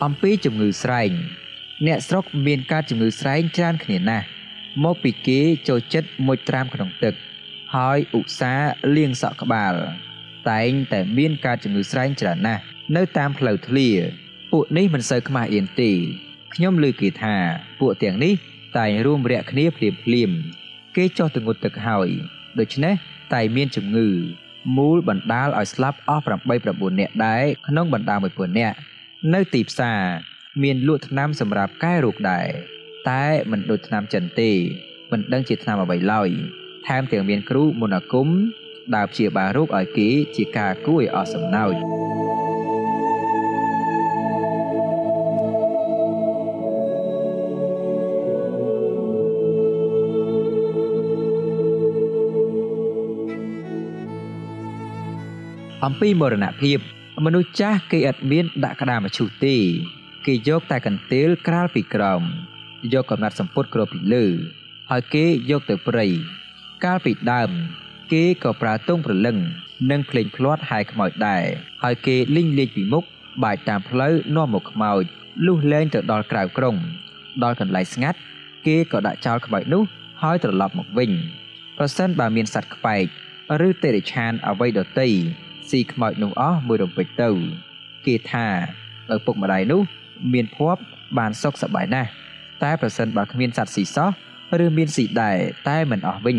[0.04, 1.10] អំពីជំងឺស្រែង
[1.86, 4.26] អ្នកស្រុកមានការជំងឺស្រែងច្រើនគ្នាណាស់
[4.84, 7.14] មកពីគេចូលចិត្តមុជត្រាំក្នុងទឹក
[7.74, 9.74] ហើយឧស្សាហ៍លាងសក់ក្បាល
[10.50, 12.62] តែងតែមានការជំងឺស្រែងច្រើនណាស់
[12.96, 13.88] នៅតាមផ្លូវធ្លា
[14.52, 15.92] ពួកនេះមិនសូវខ្មាស់អៀនទេ
[16.54, 17.36] ខ្ញុំឮគេថា
[17.80, 18.34] ពួកទាំងនេះ
[18.78, 20.30] តែងរួមរាក់គ្នាភ្លាមភ្លាម
[20.96, 22.08] គេចោះទៅងូតទឹកហើយ
[22.58, 22.94] ដូច្នេះ
[23.34, 24.08] តែមានជំងឺ
[24.76, 26.28] មូលបណ្ដាលឲ្យស្លាប់អស់8
[26.64, 28.76] 9នាក់ដែរក្នុងបណ្ដា1000នាក់
[29.34, 30.00] នៅទីផ្សារ
[30.62, 32.46] មានលក់ថ្នាំសម្រាប់កែរោគដែរ
[33.10, 34.50] តែមិនដូចថ្នាំចិនទេ
[35.12, 36.28] មិនដឹងជាថ្នាំអ្វីឡើយ
[36.86, 38.28] ថែមទាំងមានគ្រូមន្តអាគម
[38.94, 41.74] ដើរព្យាបាលរោគឲ្យគេជាការគួរឲ្យអស់សំណើច
[55.84, 56.78] អំពីមរណភាព
[57.24, 59.56] មនុស្សចាស់គេឥតមានដាក់ក្តារមឈូសទេ
[60.26, 62.22] គេយកតែកន្ទេលក្រាលពីក្រោម
[62.92, 64.24] យកកំណាត់សម្ពុតគ្របពីលើ
[64.90, 66.06] ហើយគេយកទៅព្រៃ
[66.84, 67.50] កាលពីដើម
[68.12, 69.36] គេក៏ប្រើទងព្រលឹង
[69.90, 71.44] និងភ្លេងភ្លាត់ហាយខ្មោចដែរ
[71.82, 73.04] ហើយគេលីងលេចពីមុខ
[73.44, 75.02] បាចតាមផ្លូវនាំមកខ្មោច
[75.46, 76.76] លុះលែងទៅដល់ក្រៅក្រុង
[77.42, 78.18] ដល់កន្លែងស្ងាត់
[78.66, 79.82] គេក៏ដាក់ចោលខ្មោចនោះ
[80.22, 81.10] ហើយត្រឡប់មកវិញ
[81.78, 83.04] ប្រសិនបើមានសត្វខ្បែក
[83.66, 85.08] ឬទេរិឆានអ្វីដទៃ
[85.70, 87.30] ស៊ីខ្មោចនោះអស់មួយរំពេចទៅ
[88.06, 88.46] គេថា
[89.14, 89.82] ឪពុកម្ដាយនោះ
[90.32, 90.82] មានភ័ព្វ
[91.18, 92.10] បានសុខសប្បាយណាស់
[92.62, 94.10] តែប្រសិនបើគ្មានសត្វស៊ីសោះ
[94.64, 95.36] ឬមានស៊ីដែរ
[95.68, 96.38] តែមិនអស់វិញ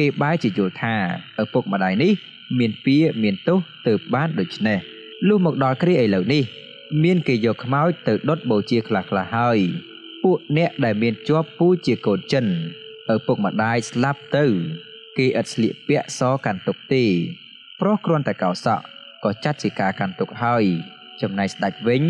[0.00, 0.94] គេបែរជាយល់ថា
[1.42, 2.12] ឪពុកម្ដាយនេះ
[2.58, 4.78] មានពៀមានទោសទៅបានដូច្នេះ
[5.28, 6.42] លុះមកដល់គ្រាឥឡូវនេះ
[7.04, 9.58] មានគេយកខ្មោចទៅដុតបូជាខ្លះខ្លះហើយ
[10.22, 12.46] ពួកអ្នកដែលមានជាប់ពូជាកូនចិន
[13.14, 14.44] ឪពុកម្ដាយស្លាប់ទៅ
[15.18, 17.04] គេឥតស្លៀកពាក់សកាន់ទុកទេ
[17.80, 18.82] ព្រោះគ្រាន់តែកោសក់
[19.24, 20.64] ក៏ចាត់ជាការកាន់ទុកហើយ
[21.22, 22.02] ចំណែកស្ដេចវិញ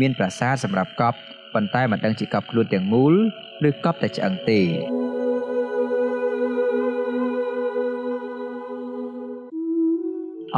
[0.00, 1.18] មានប្រាសាទសម្រាប់កប់
[1.54, 3.14] ប៉ុន្តែមិនដឹងជាកប់ខ្លួនទាំងមូល
[3.68, 4.62] ឬកប់តែឆ្អឹងទេ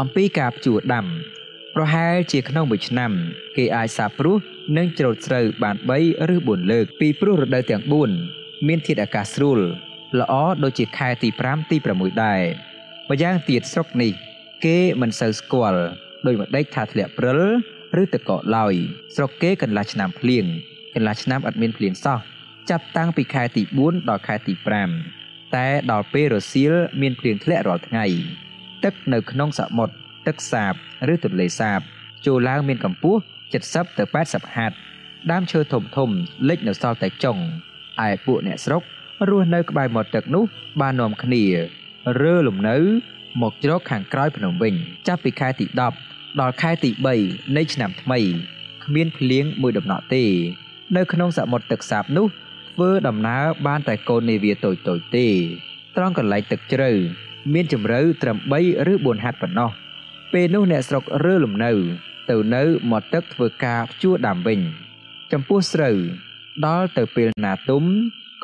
[0.01, 1.07] អំពីការភ្ជួរដាំ
[1.75, 3.11] ប្រហែលជាក្នុងមួយឆ្នាំ
[3.57, 4.37] គេអាចសាបព្រោះ
[4.77, 5.91] និងច្រូតស្រូវបាន3
[6.35, 7.83] ឬ4លើក ពីព្រោះរដូវទាំង
[8.25, 9.61] 4មានធាតុអាកាសស្រួល
[10.21, 10.35] ល្អ
[10.65, 12.43] ដូចជាខែទី5ទី6ដែរ
[13.11, 14.13] ម្យ៉ាងទៀតស្រុកនេះ
[14.65, 15.81] គេមិនសូវស្គាល់
[16.27, 17.41] ដូចម្ដេចថាធ្លាក់ព្រិល
[18.03, 18.75] ឬទឹកកកឡើយ
[19.15, 20.45] ស្រុកគេកន្លះឆ្នាំភ្លៀង
[20.95, 22.19] កន្លះឆ្នាំអត់មានភ្លៀងសោះ
[22.71, 24.55] ចាប់តាំងពីខែទី4ដល់ខែទី
[25.05, 28.07] 5តែដល់ពេលរសៀលមានភ្លៀងធ្លាក់រាល់ថ្ងៃ
[28.85, 29.95] ទឹកនៅក្នុងសមុទ្រ
[30.27, 30.73] ទឹកសាប
[31.13, 31.81] ឬទន្លេសាប
[32.27, 33.21] ចូលឡើងមានកម្ពស់
[33.59, 34.77] 70ទៅ80ហត្ថ
[35.31, 36.11] ដើមឈើធំធំ
[36.49, 37.39] លិចនៅសល់តែចុង
[38.07, 38.83] ឯពួកអ្នកស្រុក
[39.29, 40.45] រស់នៅក្បែរមាត់ទឹកនោះ
[40.81, 41.45] បាននាំគ្នា
[42.21, 42.77] រើលំនៅ
[43.43, 44.75] មកជ្រកខាងក្រោយភ្នំវិញ
[45.07, 45.67] ចាប់ពីខែទី
[46.03, 46.91] 10ដល់ខែទី
[47.23, 48.19] 3នៃឆ្នាំថ្មី
[48.85, 50.25] គ្មានភ្លៀងមួយដំណក់ទេ
[50.97, 52.27] នៅក្នុងសមុទ្រទឹកសាបនោះ
[52.71, 55.27] ធ្វើដំណើរបានតែកូននាវាតូចតូចទេ
[55.97, 56.91] ត្រង់កន្លែងទឹកជ្រៅ
[57.53, 59.71] មានជម្រៅត្រឹម3ឬ4ហត្ថប៉ុណ្ណោះ
[60.33, 61.73] ពេលនោះអ្នកស្រុករើលំនៅ
[62.31, 64.61] ទៅនៅមាត់ទឹកធ្វើការភ្ជួរដាំវិញ
[65.33, 65.97] ចំពោះស្រូវ
[66.67, 67.85] ដល់ទៅពេលណាទុំ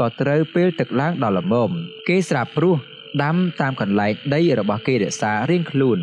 [0.00, 1.70] ក៏ត្រូវពេលទឹកឡើងដល់ល្មម
[2.08, 2.76] គេស្រាប់ព្រោះ
[3.22, 5.98] ដាំតាមកន្លែងដីរបស់គេរក្សារៀងខ្លួន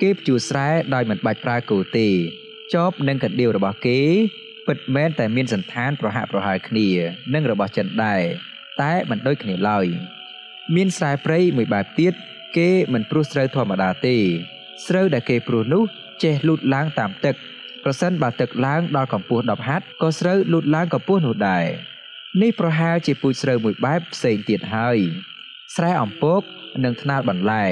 [0.00, 2.08] គេភ្ជួរស្រែដោយមិនបាច់ប្រើគោទេ
[2.74, 4.00] ចបនឹងកណ្ដៀវរបស់គេ
[4.66, 6.88] ពិតមែនតែមានសន្តានប្រហាក់ប្រហែលគ្នា
[7.34, 8.22] នឹងរបស់ចិនដែរ
[8.82, 9.86] តែមិនដូចគ្នាឡើយ
[10.74, 12.12] មានស្រែព្រៃមួយបែបទៀត
[12.56, 14.16] គេមិនព្រោះស្រូវធម្មតាទេ
[14.86, 15.82] ស្រូវដែលគេព្រោះនោះ
[16.22, 17.34] ចេះលូតឡើងតាមទឹក
[17.84, 21.64] ប្រសិនបើទឹកឡើងដល់កម្ពស់10ហត្ថក៏ស្រូវលូតឡើងកម្ពស់នោះដែរ
[22.42, 24.98] នេះប្រហែលជាពូជស្រូវមួយបែបផ្សេងទៀតហើយ
[25.76, 26.40] ស្រែអំពក
[26.84, 27.64] និងថ្នាលបន្លែ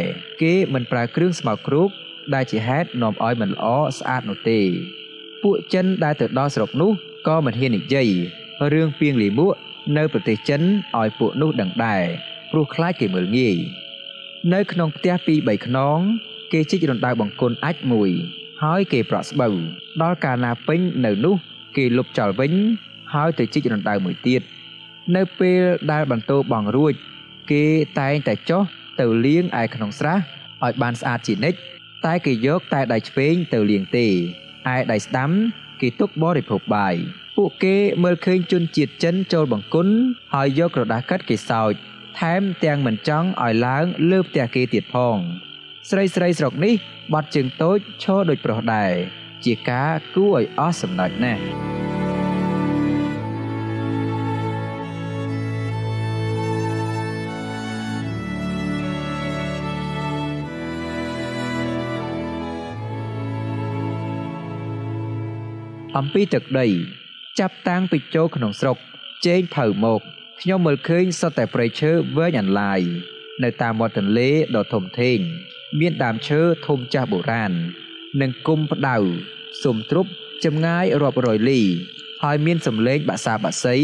[0.42, 1.90] គេមិនប្រើគ្រឿងស្មៅគ្រូក
[2.34, 3.66] ដែលជាហេតុនាំឲ្យមិនល្អ
[3.98, 4.60] ស្អាតនោះទេ
[5.42, 6.92] ពួកចិនដែលទៅដល់ស្រុកនោះ
[7.28, 8.08] ក៏មិនហ៊ាននិយាយ
[8.72, 9.54] រឿងពីងលីមួក
[9.96, 10.62] នៅប្រទេសចិន
[10.98, 12.04] ឲ្យពួកនោះដឹងដែរ
[12.52, 13.56] ព្រោះខ្លាចគេមើលងាយ
[14.54, 15.98] នៅក្នុងផ្ទះពីរបីខ្នង
[16.52, 18.10] គេជីករណ្ដៅបង្គន់អាចមួយ
[18.62, 19.54] ហើយគេប្រក់ស្បូវ
[20.02, 21.34] ដល់កាលណាពេញនៅនោះ
[21.76, 22.52] គេលុបចោលវិញ
[23.14, 24.42] ហើយទៅជីករណ្ដៅមួយទៀត
[25.16, 25.60] នៅពេល
[25.92, 26.92] ដែលបន្ទោបងរួច
[27.52, 27.64] គេ
[28.00, 28.62] តែងតែចុះ
[29.00, 30.16] ទៅលាងឯក្នុងស្រះ
[30.64, 31.58] ឲ្យបានស្អាតជានិច្ច
[32.06, 34.10] តែគេយកតែដៃឆ្វេងទៅលាងទេឯ
[34.92, 35.30] ដៃស្ដាំ
[35.80, 36.94] គេទុកបរិភោគបាយ
[37.36, 39.92] ពួកគេមើលឃើញជនជាតិចិនចូលបង្គន់
[40.34, 41.74] ហើយយកក្រដាសកាត់គេសោច
[42.20, 45.16] ថែមទាំងមិនចង់ឲ្យឡើងលើផ្ទះគេទៀតផង
[45.90, 46.74] ស្រីស្រីស្រុកនេះ
[47.12, 48.92] បាត់ជើងតូចឈរដូចប្រុសដែរ
[49.44, 51.42] ជាការគួរឲ្យអស់សំណើចណាស់
[65.98, 66.66] អំពីទឹកដី
[67.38, 68.76] ចាប់តាំងពីចូលក្នុងស្រុក
[69.26, 70.02] ជែងផៅមក
[70.44, 72.80] ខ្ញុំមើលឃើញសុទ្ធតែព្រៃឈើវែងអន្លាយ
[73.42, 75.18] នៅតាមមាត់ទន្លេដ៏ធំធេង
[75.80, 77.52] មានដើមឈើធំចាស់បុរាណ
[78.20, 78.96] និងគុំផ្ដៅ
[79.62, 80.10] សុំទ្រប់
[80.44, 81.60] ចម្ងាយរាប់រយលី
[82.22, 83.76] ហើយមានសំឡេងបាសាបាសី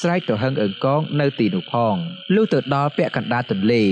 [0.00, 1.94] ស្រែកទៅហឹងអើងកងនៅទីនោះផង
[2.34, 3.84] លុះទៅដល់ពាក់កណ្ដាលទន្លេ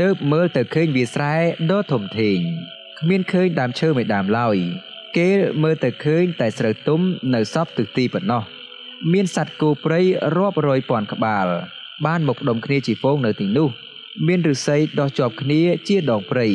[0.00, 1.34] ទើបមើលទៅឃើញវាស្រែ
[1.70, 2.38] ដ៏ធំធេង
[3.00, 4.56] គ្មានឃើញដើមឈើមួយដើមឡើយ
[5.16, 5.28] គេ
[5.62, 7.00] មើលទៅឃើញតែស្រូវទុំ
[7.34, 8.44] នៅសពទិសទីប៉ុណ្ណោះ
[9.12, 10.00] មានសត្វគោព្រៃ
[10.36, 11.46] រាប់រយពាន់ក្បាល
[12.06, 13.68] បានមកដុំគ្នាជាហ្វូងនៅទីនោះ
[14.26, 16.46] មានឫស្សីដោះជាប់គ្នាជាដងព្រៃ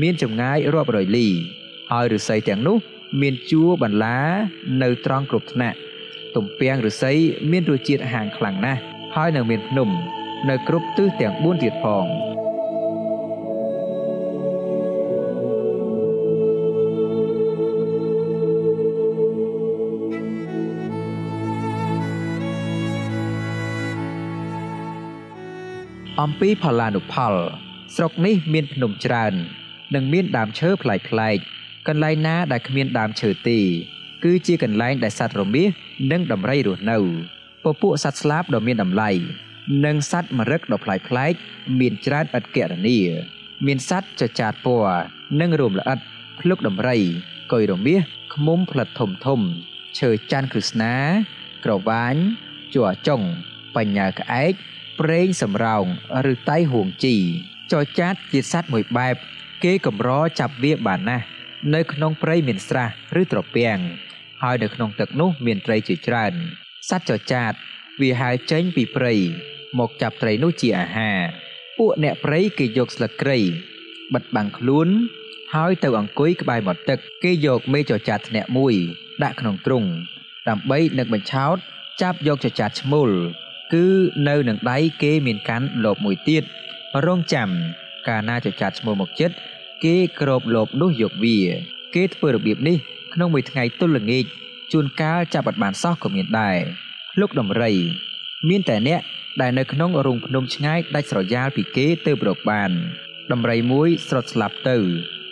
[0.00, 1.26] មានចម្ងាយរាប់រយលី
[1.92, 2.76] ហើយឫស្សីទាំងនោះ
[3.20, 4.18] មានជួរបន្លា
[4.82, 5.76] នៅត្រង់គ្រប់ថ្នាក់
[6.36, 7.12] ទំពាំងឫស្សី
[7.50, 8.80] មានរសជាតិហាងខ្លាំងណាស់
[9.16, 9.88] ហើយនៅមានភ្នំ
[10.48, 12.06] នៅគ្រប់ទិសទាំង4ទៀតផង
[26.20, 27.34] អំពីផលានុផល
[27.94, 29.32] ស្រុកនេះមានភ្នំច្រើន
[29.94, 31.42] និងមានដើមឈើប្លែកៗ
[31.88, 33.60] កន្លែងណាដែលគ្មានដើមឈើទេ
[34.24, 35.68] គឺជាកន្លែងដែលសត្វរមាស
[36.10, 36.98] និងដំរីរស់នៅ
[37.64, 39.10] ពពួកសត្វស្លាបដ៏មានតម្លៃ
[39.84, 40.96] និងសត្វមរឹកដ៏ប្លែ
[41.32, 41.38] កៗ
[41.80, 42.98] មានច្រើនឥតគណនា
[43.66, 45.00] មានសត្វចចាតពណ៌
[45.40, 45.98] និងរោមល្អិត
[46.40, 46.98] ភ្លុកដំរី
[47.52, 48.00] កុយរមាស
[48.34, 49.40] ឃ្មុំផ្លិតធំធំ
[49.98, 50.94] ឈើច័ន្ទគ្រឹស្នា
[51.64, 52.14] ក្រវាញ
[52.74, 53.20] ជ័រចុង
[53.76, 54.54] បញ្ញាក្អែក
[55.00, 55.84] ប្រេងសំរោង
[56.32, 57.16] ឬតៃហួងជី
[57.72, 59.16] ចរចាតជាសត្វមួយបែប
[59.64, 61.26] គេកម្រចាប់វាបានណាស់
[61.74, 62.86] នៅក្នុងព្រៃមានស្រះ
[63.20, 63.78] ឬត្រពាំង
[64.42, 66.32] ហើយនៅក្នុងទឹកនោះមានត្រីជាច្រើន
[66.88, 67.52] សត្វចចាត
[68.00, 69.14] វាហើរចេញពីព្រៃ
[69.78, 71.18] មកចាប់ត្រីនោះជាអាហារ
[71.78, 73.38] ពួកអ្នកព្រៃគេយកស្លឹកគ្រៃ
[74.14, 74.88] បិទបាំងខ្លួន
[75.54, 78.74] ហើយទៅអង្គុយក្បែរមាត់ទឹក គេយកមេចចាតធ្នាក់មួយ
[79.22, 79.84] ដាក់ក្នុងទ្រុង
[80.48, 81.56] ដើម្បីនឹកបញ្ឆោត
[82.02, 83.12] ចាប់យកចចាតឈ្មោល
[83.72, 83.86] គឺ
[84.28, 86.42] នៅនឹងដៃគេមានកាន់លបមួយទៀត
[87.06, 87.48] រងចាំ
[88.08, 89.34] កាលណាចចាតឈ្មោលមកចិត្ត
[89.84, 91.38] គេក្របលបនោះយកវា
[91.94, 92.76] គេធ្វើរបៀបនេះ
[93.14, 94.24] ក្នុងមួយថ្ងៃទល់ល្ងាច
[94.72, 96.58] ជួនកាលចាប់អត់បានសោះក៏មានដែរ
[97.20, 97.72] លោកដំរី
[98.48, 99.00] មានតែអ្នក
[99.40, 102.70] ដែលនៅក្នុងរូងភ្នំឆ្ងាយដាច់ស្រយាលពីគេទៅប្រកបាន
[103.32, 104.76] ដំរីមួយស្រុតស្លាប់ទៅ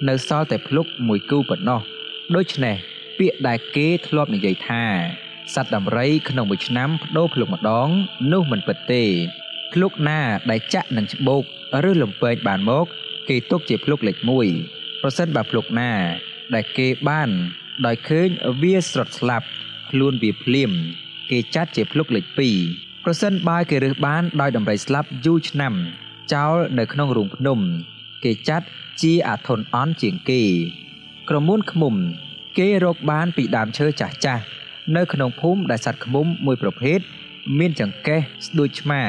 [0.08, 1.80] នៅសល់តែភ្លុកមួយគូប៉ុណ្ណោះ
[2.36, 2.76] ដូច្នេះ
[3.18, 4.84] ពាក្យដែលគេធ្លាប់និយាយថា
[5.54, 7.88] សត្វដំរីក្នុងមួយឆ្នាំបដូរភ្លុកម្ដង
[8.32, 9.04] នោះមិនពិតទេ
[9.72, 10.20] ភ្លុកណា
[10.50, 11.42] ដែលចាក់នឹងច្បោក
[11.88, 12.86] ឬលំពេងបានមក
[13.28, 14.16] គេទុកជាភ្លុកលេខ
[14.60, 15.92] 1ប្រសិនបើភ្លុកណា
[16.54, 17.28] ដែលគេបាន
[17.86, 18.28] ដោយឃើញ
[18.62, 19.46] វាស្រត់ស្លាប់
[19.90, 20.70] ខ្លួនវាភ្លាម
[21.30, 22.24] គេចាត់ជាភ្លុកលេខ
[22.66, 25.74] 2ប្រសិនបើគេរើសបានដោយដំរីស្លាប់យូរឆ្នាំ
[26.34, 27.58] ចោលនៅក្នុងរូងភ្នំ
[28.24, 28.66] គេចាត់
[29.02, 30.42] ជាអាធនអន់ជាងគេ
[31.28, 31.94] ក្រមួនឃ្មុំ
[32.58, 34.44] គេរកបានពីដើមឈើចាស់ចាស់
[34.96, 36.98] នៅក្នុងភូមិដែលសត្វឃ្មុំមួយប្រភេទ
[37.58, 39.02] មានចង្កេះស្ដួចឆ្មា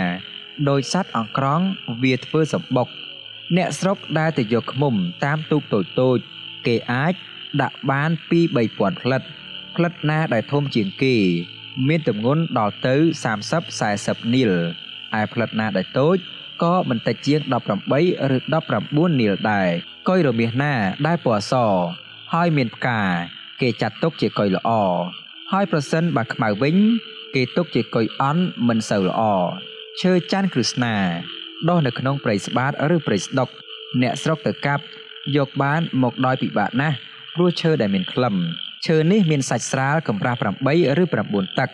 [0.69, 1.61] ដោយសត្វអង្ក្រង
[2.03, 2.87] វាធ្វើសម្បុក
[3.57, 4.93] អ្នកស្រុកដែលទៅយកឃ្មុំ
[5.25, 6.17] តាមទូកតូចតូច
[6.67, 7.13] គេអាច
[7.61, 8.39] ដាក់បានពី
[8.71, 9.21] 3000ផ្លិត
[9.75, 11.15] ផ្លិតណាដែលធំជាងគេ
[11.87, 12.95] មានទម្ងន់ដល់ទៅ
[13.55, 14.51] 30 40នីល
[15.19, 16.17] ឯផ្លិតណាដែលតូច
[16.63, 17.51] ក៏មិនតិចជាង18
[18.35, 18.37] ឬ
[18.73, 19.69] 19នីលដែរ
[20.09, 20.73] កុយរមាសណា
[21.07, 21.53] ដែលពណ៌ស
[22.33, 23.01] ហើយមានផ្កា
[23.61, 24.71] គេចាត់ទុកជាកុយល្អ
[25.53, 26.75] ហើយប្រសិនបើខ្មៅវិញ
[27.35, 29.21] គេទុកជាកុយអន់មិនសូវល្អ
[30.01, 30.95] ឈើច័ន្ទគ្រឹស្ណា
[31.69, 33.49] ដុះនៅក្នុងព្រៃស្បាតឬព្រៃស្ដុក
[34.01, 34.83] អ្នកស្រុកទៅកាប់
[35.37, 36.95] យកបានមកដោយពិបាកណាស់
[37.35, 38.35] ព្រោះឈើដែលមានក្លឹម
[38.87, 40.47] ឈើនេះមានសាច់ស្រាលកម្រាស់8
[41.01, 41.69] ឬ9ទឹក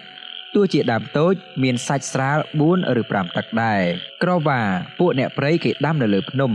[0.55, 2.37] ទោះជាដើមតូច មានសាច់ស្រាល
[2.69, 3.81] 4ឬ5ទឹកដែរ
[4.23, 4.61] ក្រវ៉ា
[4.99, 6.51] ពួកអ្នកព្រៃគេដាំនៅលើភ្នំ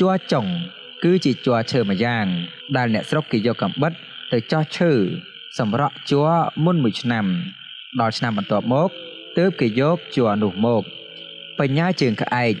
[0.00, 0.46] ជ័រចុង
[1.04, 2.26] គឺជាជ័រឈើមួយយ៉ាង
[2.76, 3.92] ដែលអ្នកស្រុកគេយកកំបិត
[4.32, 4.92] ទៅចោះឈើ
[5.58, 6.30] សម្រក់ជ័រ
[6.64, 7.26] មុនមួយឆ្នាំ
[8.00, 8.90] ដល់ឆ្នាំបន្ទាប់មក
[9.38, 10.82] ទើបគេយកជ័រនោះមក
[11.58, 12.54] បញ្ញាជើងក្អែក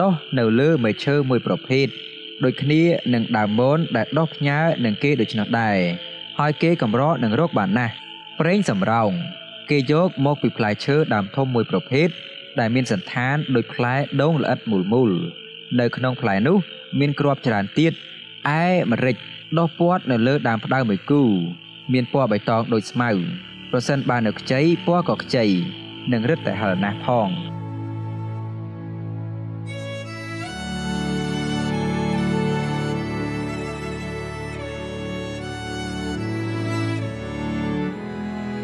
[0.00, 1.86] ដុះនៅលើមែកឈើមួយប្រភេទ
[2.44, 2.82] ដូចគ្នា
[3.14, 5.78] នឹងដើមមនដែលដុះផ្ញើនឹងគេដូច្នោះដែរ
[6.38, 7.94] ហើយគេកម្រនឹងរកបានណាស់
[8.40, 9.10] ប្រេងសំរោង
[9.70, 12.08] គេយកមកពីផ្លែឈើដើមធំមួយប្រភេទ
[12.58, 15.10] ដែលមានសន្តានដូចផ្លែដូងល្អិតមូលមូល
[15.80, 16.56] នៅក្នុងផ្លែនោះ
[16.98, 17.92] មានគ្រាប់ច្រើនទៀត
[18.58, 19.16] ឯម្រេច
[19.58, 21.22] ដុះពាត់នៅលើដើមផ្ដៅមួយគូ
[21.92, 23.10] មានពណ៌បៃតងដូចស្មៅ
[23.70, 25.46] ប្រសិនបើនៅខ្ចីពណ៌ក៏ខ្ចី
[26.12, 27.28] និងរឹតតែហឹរណាស់ផង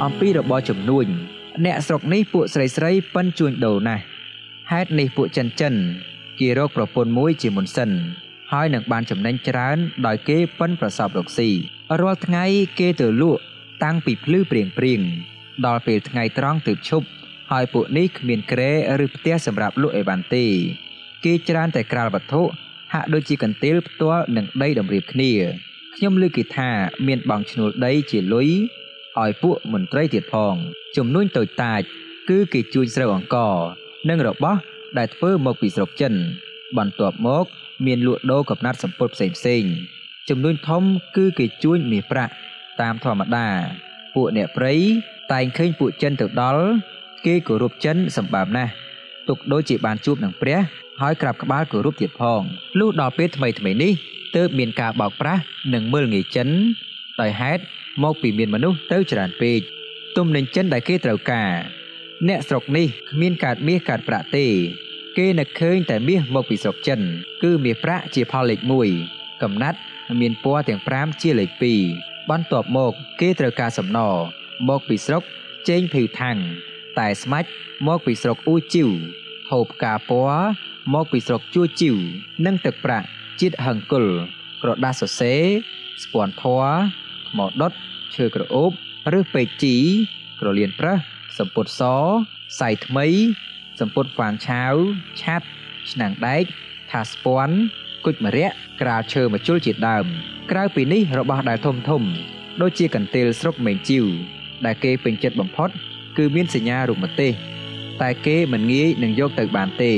[0.05, 1.07] អំពីរបរចំនួន
[1.65, 4.05] អ្នកស្រុកនេះពួកស្រីស្រីប៉ិនជួញដូរណាស់
[4.73, 5.75] ហេតុនេះពួកចិនចិន
[6.41, 7.91] គេរកប្រពន្ធមួយជាមុនសិន
[8.53, 11.51] ហើយនឹងបានចំណេញច្រើនដោយគេប៉ិនប្រសពរកស៊ី
[12.01, 12.45] រាល់ថ្ងៃ
[12.79, 13.43] គេទៅលក់
[13.85, 15.01] តាំងពីភ្លឺព្រៀងព្រៀង
[15.67, 17.07] ដល់ពេលថ្ងៃត្រង់ទើបឈប់
[17.53, 18.73] ហើយពួកនេះគ្មានក្រែ
[19.05, 20.45] ឬផ្ទះសម្រាប់លក់អីបានទេ
[21.25, 22.47] គេច្រើនតែក្រាលវត្ថុហ
[22.93, 25.33] ហាក់ដូចជាកន្ទេលផ្ទាល់នឹងដីតម្រៀបគ្នា
[25.97, 26.71] ខ្ញុំលើគេថា
[27.07, 28.49] មានបងឈ្នួលដីជាលុយ
[29.23, 30.55] ឲ្យពួកមន្ត្រីទៀតផង
[30.97, 31.81] ចំនួនតូចតាច
[32.29, 33.57] គឺគេជួញស្រូវអង្ករ
[34.09, 34.59] និងរបស់
[34.99, 36.15] ដែលធ្វើមកពីស្រុកចិន
[36.79, 37.45] បន្ទាប់មក
[37.87, 39.65] មានលក់ដូរកំណាត់សម្ពុតផ្សេងផ្សេង
[40.29, 40.83] ចំនួនធំ
[41.17, 42.33] គឺគេជួញមាសប្រាក់
[42.81, 43.47] តាមធម្មតា
[44.15, 44.75] ពួកអ្នកព្រៃ
[45.33, 46.65] តែងឃើញពួកចិនទៅដល់
[47.27, 48.73] គេគោរពចិនសម្បើមណាស់
[49.29, 50.59] ទុកដូចជាបានជួបនឹងព្រះ
[51.01, 52.41] ហើយក្រាបក្បាលគោរពទៀតផង
[52.79, 53.93] លុះដល់ពេលថ្មីថ្មីនេះ
[54.37, 55.43] ទើបមានការបោកប្រាស់
[55.75, 56.49] និងមើលងាយចិន
[57.21, 57.63] ដោយហេតុ
[58.03, 59.61] មកពីមានមនុស្សទៅច្រើនពេក
[60.17, 61.51] ទំនិញចិនដែលគេត្រូវការ
[62.29, 64.47] អ្នកស្រុកនេះគ្មានកើតមាសកើតប្រាក់ទេ
[65.19, 67.01] គេនឹកឃើញតែមាសមកពីស្រុកចិន
[67.43, 68.61] គឺមាសប្រាក់ជាផលលេខ
[69.03, 69.79] 1កំណាត់
[70.21, 71.51] មានពណ៌ទាំង5ជាលេខ
[71.91, 73.99] 2បន្ទាប់មក គេត្រូវការសំណ
[74.69, 75.23] មកពីស្រុក
[75.69, 76.37] ជេងភីវថាំង
[76.99, 77.49] តែស្មាច់
[77.87, 78.89] មកពីស្រុកអ៊ូជីវ
[79.51, 80.45] ហូបការពណ៌
[80.95, 81.97] មកពីស្រុកជួជីវ
[82.47, 83.07] និងទឹកប្រាក់
[83.41, 84.07] ជាតិហឹងគុល
[84.63, 85.43] ក្រដាសសរសេរ
[86.03, 86.63] ស្ពាន់ធွာ
[87.29, 87.73] ថ្មដុត
[88.15, 88.71] ឈើក្រអូប
[89.19, 89.77] ឬពេកជី
[90.41, 90.97] ក្រលៀនប្រះ
[91.39, 91.83] សម្ពុតស
[92.61, 93.07] សៃថ្មី
[93.81, 94.75] សម្ពុតហ្វានឆាវ
[95.21, 95.47] ឆាត់
[95.91, 96.45] ឆ្នាំងដែក
[96.91, 97.57] ថាស្ពាន់
[98.07, 98.49] គុជមរៈ
[98.81, 100.07] ក្រាលឈើមជុលជាដើម
[100.51, 102.03] ក្រៅពីនេះរបស់ដែលធំធំ
[102.61, 104.05] ដូចជាកន្ទេលស្រុកមេងជីវ
[104.65, 105.69] ដែលគេពេញចិត្តបំផុត
[106.17, 107.33] គឺមានសញ្ញារូបមទេស
[108.03, 109.93] តែគេមិនងាយនឹងយកទៅបានទេ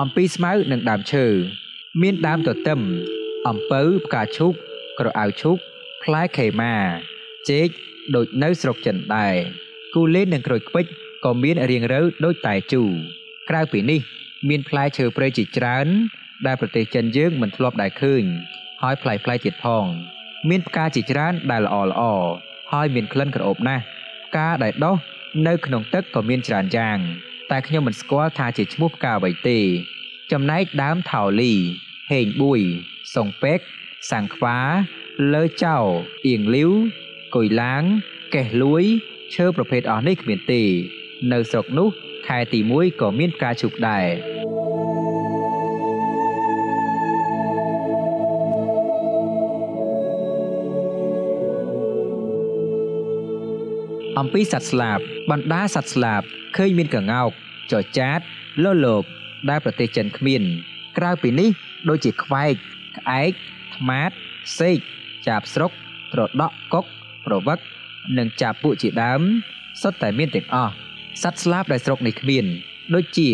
[0.00, 1.26] អំពីស្មៅនិងដើមឈើ
[2.02, 2.80] មានដើមទទឹម
[3.48, 4.52] អំពៅផ្កាឈូក
[4.98, 5.58] ក្រអៅឈូក
[6.02, 6.74] ផ្លែខេម៉ា
[7.50, 7.68] ចេក
[8.14, 9.34] ដូចនៅស្រុកចិនដែរ
[9.94, 10.86] គូលេននិងក្រូចខ្វិច
[11.24, 12.82] ក៏មានរៀងរើដូចតែជូ
[13.50, 14.00] ក្រៅពីនេះ
[14.48, 15.86] មានផ្លែឈើព្រៃជាច្រើន
[16.46, 18.24] ដែលប្រទេសចិនយើងមិនធ្លាប់ដែលឃើញ
[18.82, 19.84] ហើយផ្លែផ្លែទៀតផង
[20.48, 22.02] មានផ្កាជាច្រើនដែលល្អល្អ
[22.72, 23.82] ហើយមានក្លិនក្រអូបណាស់
[24.26, 24.96] ផ្កាដែលដុះ
[25.46, 26.98] នៅក្នុងទឹកក៏មានច្រើនយ៉ាង
[27.50, 29.60] តែខ្ញុំមិនស្គាល់ថាជាឈ្មោះផ្កាអ្វីទេ
[30.32, 31.54] ចំណែកដើមថោលី
[32.12, 32.60] ហេងបួយ
[33.14, 33.60] សុងពេក
[34.10, 34.58] សាំងខ្វា
[35.34, 35.76] លើចៅ
[36.26, 36.72] អៀងលីវ
[37.34, 37.82] គុយឡាង
[38.34, 38.84] កេះលួយ
[39.34, 40.62] ឈើប្រភេទអស់នេះគ្មានទេ
[41.32, 41.88] នៅស្រុកនោះ
[42.26, 44.06] ខែទី1ក៏មានផ្កាឈូកដែរ
[54.18, 54.98] អំពីសត្វស្លាប
[55.30, 56.22] បណ្ដាសត្វស្លាប
[56.56, 57.30] ឃើញមានកងោក
[57.72, 58.20] ចចាត
[58.64, 59.04] លលប
[59.48, 60.42] ដែលប្រទេសចិនគ្មាន
[60.98, 61.50] ក្រៅពីនេះ
[61.88, 62.54] ដូចជាខ្វែក
[62.98, 63.32] ក្អែក
[63.76, 64.10] ថ្មាត
[64.58, 64.78] សេក
[65.26, 65.70] ចាបស្រុក
[66.12, 66.84] ត្រដក់កុក
[67.26, 67.58] ប្រវឹក
[68.18, 69.20] និងចាពួកជាដើម
[69.82, 70.72] សុទ្ធតែមានទាំងអស់
[71.22, 72.44] សត្វស្លាបដែលស្រុកនេះគ្មាន
[72.94, 73.30] ដូចជា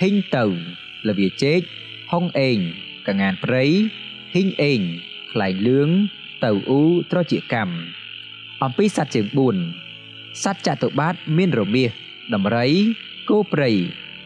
[0.00, 0.44] ហ៊ីងទៅ
[1.08, 1.60] លវាជែក
[2.12, 2.58] ហុងអេង
[3.06, 3.64] កងានព្រៃ
[4.34, 4.80] ហ៊ីងអេង
[5.32, 5.90] ខ្លែងលឿង
[6.44, 7.74] ទៅអ៊ូត្រជាកម្ម
[8.62, 9.26] អំពីសត្វជើង
[9.84, 11.90] 4សត្វចតុបាទមានរមាស
[12.34, 12.68] ដំរី
[13.28, 13.70] គោព្រៃ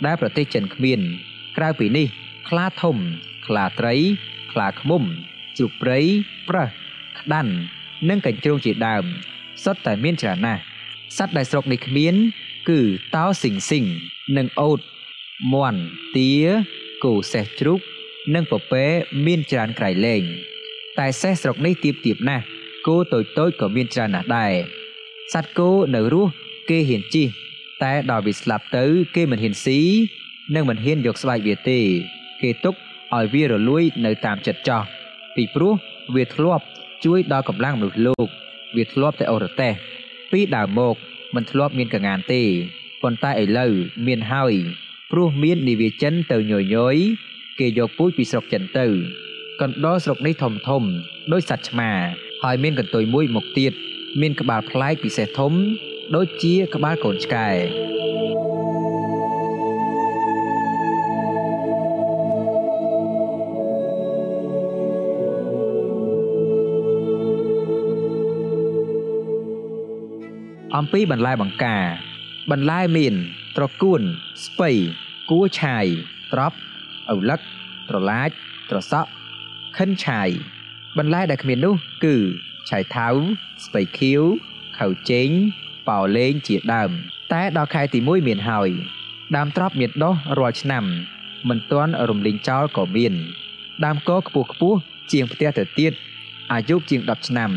[0.07, 1.01] ដែលប្រទេសចិនគ្មាន
[1.57, 2.07] ក្រៅពីនេះ
[2.49, 2.97] ខ្លាធំ
[3.47, 3.95] ខ្លាត្រី
[4.53, 5.03] ខ្លាឃ្មុំ
[5.57, 5.99] ជ្រូកព្រៃ
[6.49, 6.69] ប្រះ
[7.19, 7.53] ក្តាន់
[8.09, 9.05] និងកញ្ជ្រោងជាដើម
[9.65, 10.61] សុទ្ធតែមានច្រើនណាស់
[11.17, 12.15] សត្វដែលស្រុកនេះគ្មាន
[12.71, 12.81] គឺ
[13.15, 13.85] តោស៊ីងស៊ីង
[14.37, 14.81] និងអូត
[15.53, 15.81] មន់
[16.17, 16.31] ទា
[17.05, 17.81] គោសេះជ្រូក
[18.35, 18.85] និងពពែ
[19.27, 20.23] មានច្រើនក្រៃលែង
[20.99, 22.45] តែសេះស្រុកនេះទៀបទៀបណាស់
[22.87, 24.53] គោតូចតូចក៏មានច្រើនណាស់ដែរ
[25.33, 26.33] សត្វគោនៅរស់
[26.69, 27.29] គេហ៊ានជិះ
[27.83, 28.85] តែដល់វាស្លាប់ទៅ
[29.15, 29.81] គេមិនហ៊ានស៊ី
[30.55, 31.81] និងមិនហ៊ានយកស្បែកវាទេ
[32.43, 32.75] គេទុក
[33.17, 34.83] ឲ្យវារលួយនៅតាមចិត្តចោះ
[35.37, 35.75] ពីព្រោះ
[36.15, 36.65] វាធ្លាប់
[37.05, 38.27] ជួយដល់កម្លាំងមនុស្សលោក
[38.77, 39.73] វាធ្លាប់តែអរតេះ
[40.33, 40.97] ពីដើមមក
[41.35, 42.43] មិនធ្លាប់មានកងានទេ
[43.03, 43.73] ប៉ុន្តែឥឡូវ
[44.07, 44.55] មានហើយ
[45.11, 46.97] ព្រោះមាននិវាចិនទៅញយញយ
[47.59, 48.87] គេយកពូជពីស្រុកចិនទៅ
[49.61, 50.83] កណ្ដោស្រុកនេះធំធំ
[51.33, 51.91] ដោយសត្វឆ្មា
[52.45, 53.73] ហើយមានកន្ទុយមួយមកទៀត
[54.21, 55.53] មានក្បាលប្លែកពិសេសធំ
[56.15, 57.49] ដូចជាក្បាលកូនឆ្កែ
[70.83, 71.85] អំពីបន្លែបង្ការ
[72.51, 73.15] បន្លែមាន
[73.57, 74.03] ត្រកួន
[74.45, 74.71] ស្ពៃ
[75.31, 75.87] គួឆាយ
[76.33, 76.57] ត្រប់
[77.15, 77.41] ឪឡឹក
[77.89, 78.31] ត្រឡាច
[78.71, 79.11] ត្រសក់
[79.77, 80.29] ខិនឆាយ
[80.99, 81.75] បន្លែដែលគ្មាននោះ
[82.05, 82.17] គឺ
[82.71, 83.15] ឆៃថាវ
[83.65, 84.23] ស្ពៃខៀវ
[84.79, 85.29] ខៅជេង
[85.89, 86.91] ប៉ោលេងជាដើម
[87.33, 88.71] តែដល់ខែទី1មានហើយ
[89.37, 90.85] ដើមត្រប់មានដុះរាល់ឆ្នាំ
[91.49, 93.15] មិនទាន់រំលីងចោលក៏មាន
[93.85, 94.79] ដើមកខ្ពស់ខ្ពស់
[95.13, 95.93] ជាងផ្ទះទៅទៀត
[96.53, 97.51] អាយុជាង10ឆ្នាំ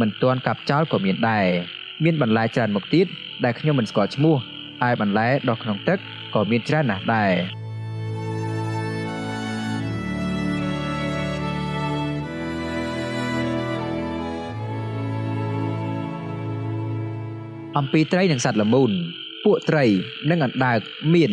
[0.00, 1.48] មិនទាន់កាប់ចោលក៏មានដែរ
[2.04, 3.06] មានបន្លែច្រើនមុខទៀត
[3.44, 4.36] ដែលខ្ញុំមិនស្គាល់ឈ្មោះ
[4.82, 5.98] ហើយបន្លែដុះក្នុងទឹក
[6.34, 7.32] ក៏មានច្រើនណាស់ដែរ
[17.78, 18.90] អំពីត្រីនិងសត្វល្មូន
[19.44, 19.84] ពួកត្រី
[20.30, 20.80] និងអណ្ដើក
[21.14, 21.32] មាន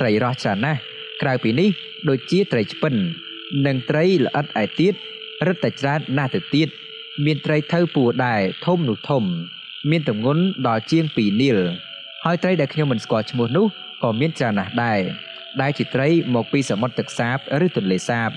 [0.00, 0.80] ត្រីរស់ច្រើនណាស់
[1.22, 1.70] ក្រៅពីនេះ
[2.08, 2.94] ដូចជាត្រីឆ្ពិន
[3.66, 4.94] និងត្រីល្អិតឯទៀត
[5.46, 6.68] រឹតតែច្រើនណាស់ទៅទៀត
[7.24, 9.24] មានត្រីថៅពួរដែរធំនោះធំ
[9.90, 11.58] មានទម្ងន់ដល់ជាង2នីល
[12.24, 13.66] ហើយត្រីដែលខ្ញុំមិនស្គាល់ឈ្មោះនោះ
[14.02, 15.00] ក៏មានច្រើនណាស់ដែរ
[15.60, 18.30] ដែលជាត្រីមកពីសមុទ្រទឹកសាបឬទន្លេសាប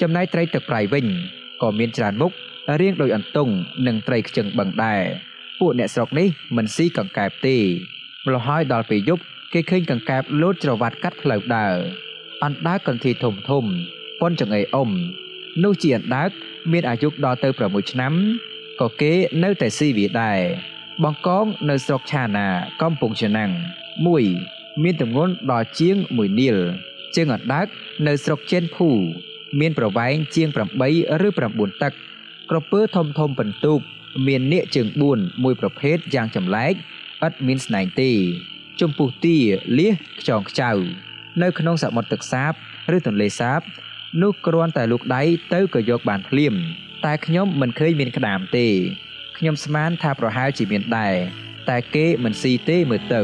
[0.00, 1.06] ចំណែកត្រីទឹកប្រៃវិញ
[1.62, 2.32] ក៏មានច្រើនមុខ
[2.80, 3.52] រៀងដូចអន្ទង់
[3.86, 5.02] និងត្រីខ្ជិងបឹងដែរ
[5.60, 7.56] ពួកអ្នកស្រុកនេះមិនស៊ីកង្កែបទេ
[8.26, 9.22] ម្ល៉េះហើយដល់ពេលយប់
[9.52, 11.74] គេឃើញកង្កែបលោតច្រវាត់កាត់ផ្លូវដើរ
[12.44, 13.64] អណ្ដើកកន្ធាយធំធំ
[14.20, 14.90] ប៉ុនចង្អេអ៊ំ
[15.64, 16.30] នោះជាអណ្ដើក
[16.72, 18.12] មានអាយុដល់ទៅ6ឆ្នាំ
[18.80, 19.12] ក៏គេ
[19.42, 20.40] នៅតែស៊ីវាដែរ
[21.02, 22.46] បង្កងនៅស្រុកឆាណា
[22.82, 23.50] កំពង់ឆ្នាំង
[24.16, 26.56] 1មានទម្ងន់ដល់ជាង1នីល
[27.16, 27.66] ជើងអណ្ដើក
[28.06, 28.88] នៅស្រុកចេនភូ
[29.60, 30.56] មានប្រវែងជាង8
[31.26, 31.92] ឬ9តឹក
[32.50, 33.80] ក្រពើធំធំបន្ទូក
[34.26, 36.72] មាននាគជើង4មួយប្រភេទយ៉ាងចម្លែក
[37.26, 38.10] ឥតមានស្នែងទេ
[38.80, 39.36] ចំពុះទា
[39.78, 40.70] លៀសខ្ចងខ្ចៅ
[41.42, 42.52] នៅក្នុងសមុទ្រទឹកសាប
[42.96, 43.60] ឬទន្លេសាប
[44.22, 45.22] នោះគ្រាន់តែលូកដៃ
[45.54, 46.54] ទៅក៏យកបានភ្លាម
[47.04, 48.68] តែខ្ញុំមិនឃើញមានក្តាមទេ
[49.38, 51.14] ខ្ញុំស្មានថាប្រហែលជាមានដែរ
[51.68, 53.22] តែគេមិនស៊ីទេមើលទៅ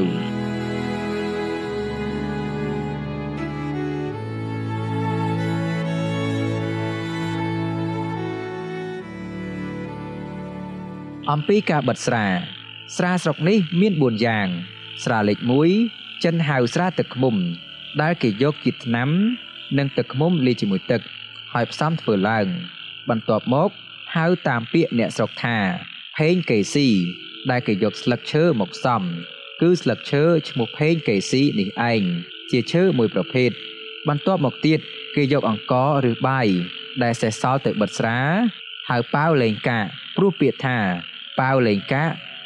[11.31, 12.27] អំពីការបិតស្រា
[12.97, 14.49] ស្រាស្រុកនេះមាន4យ៉ាង
[15.05, 15.39] ស្រាលេខ
[15.81, 17.37] 1ចិនហៅស្រាទឹកឃ្មុំ
[18.01, 19.09] ដែលគេយកជាតិថ្នាំ
[19.79, 21.01] និងទឹកឃ្មុំលាយជាមួយទឹក
[21.53, 22.47] ហើយផ្សំធ្វើឡើង
[23.09, 23.71] បន្ទាប់មក
[24.17, 25.59] ហៅតាមពាក្យអ្នកស្រុកថា
[26.27, 26.89] ផេងកេស៊ី
[27.51, 29.03] ដែលគេយកស្លឹកឈើមកផ្សំ
[29.61, 32.03] គឺស្លឹកឈើឈ្មោះផេងកេស៊ីនេះឯង
[32.51, 33.51] ជាឈើមួយប្រភេទ
[34.09, 34.79] បន្ទាប់មកទៀត
[35.17, 36.47] គេយកអង្ករឬបាយ
[37.03, 38.19] ដែលសេះសល់ទៅបិទស្រា
[38.91, 39.79] ហៅប៉ាវលេងកា
[40.17, 40.79] ព្រោះពាក្យថា
[41.41, 42.05] ប៉ាវលេងកា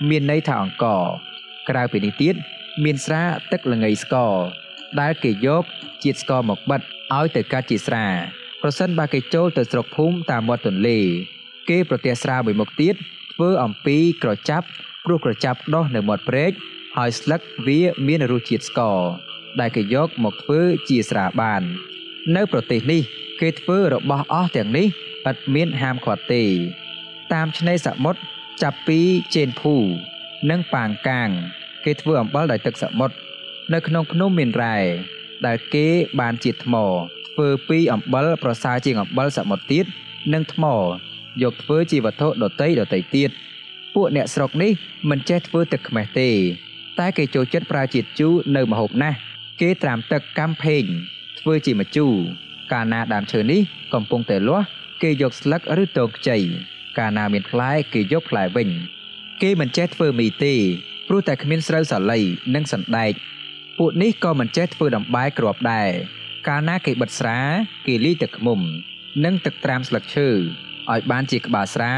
[0.09, 1.05] មានន័យថាអង្ករ
[1.69, 2.35] ក្រៅពីនេះទៀត
[2.85, 3.23] មានស្រា
[3.53, 4.35] ទឹកល្ងីស្ករ
[5.01, 5.65] ដែលគេយក
[6.05, 6.81] ជាតិស្ករមកបិទ
[7.17, 8.07] ឲ្យទៅកាត់ជាស្រា
[8.63, 10.99] ប្រសិនបើគេចូលទៅស្រុកភូមិតាមមាត់ទន្លេ
[11.71, 12.97] គេប្រទះស្រាមួយមុខទៀត
[13.35, 14.67] ធ្វើអំពីក្រចាប់
[15.05, 16.53] ព្រោះក្រចាប់ដុះនៅមាត់ព្រែក
[16.97, 18.99] ហើយស្លឹកវាមានរសជាតិស្ករ
[19.61, 21.63] ដែលគេយកមកធ្វើជាស្រាបាន
[22.37, 23.03] នៅប្រទេសនេះ
[23.41, 24.87] គេធ្វើរបស់អស់ទាំងនេះ
[25.31, 26.45] ឥតមានហាមឃាត់ទេ
[27.33, 28.21] តាមឆ្នេរសមុទ្រ
[28.63, 29.01] ចាប់ពី
[29.35, 29.75] ជេនភូ
[30.51, 31.29] និងប៉ាងកាង
[31.85, 33.15] គេធ្វើអំបិលដោយទឹកសមុទ្រ
[33.73, 34.77] នៅក្នុងភ្នំមានរ៉ែ
[35.47, 35.87] ដែលគេ
[36.21, 36.75] បានជាថ្ម
[37.29, 39.85] ធ្វើពីអំបិលប្រសើរជាងអំបិលសមុទ្រទៀត
[40.33, 40.65] និងថ្ម
[41.43, 43.31] យកធ្វើជាវត្ថុដតីដតីទៀត
[43.95, 44.73] ពួកអ្នកស្រុកនេះ
[45.11, 46.31] មិនចេះធ្វើទឹកខ្មេះទេ
[46.99, 49.19] តែគេចូលចិត្តប្រើជាតិជូរនៅម្ហូបណាស់
[49.61, 50.85] គេត្រាំទឹកកាំផេង
[51.41, 52.15] ធ្វើជាម្ជូរ
[52.73, 53.61] កាលណាដើមឈើនេះ
[53.95, 54.67] កំពុងតែលាស់
[55.03, 56.39] គេយកស្លឹកឬតងខ្ចី
[56.99, 58.69] កាលណាមានផ្លែគេយកផ្លែវិញ
[59.43, 60.55] គេមិនចេះធ្វើមីទេ
[61.09, 62.21] ព្រោះតែគ្មានស្រូវសាលី
[62.55, 63.13] និងសណ្ដែក
[63.79, 65.91] ពួកនេះក៏មិនចេះធ្វើដំបែគ្រាប់ដែរ
[66.49, 67.39] កាលណាគេបិទស្រា
[67.87, 68.61] គេលាយទឹកឃ្មុំ
[69.25, 70.29] និងទឹកត្រាំស្លឹកឈើ
[70.93, 71.95] ឲ្យបានជាក្បាលស្រា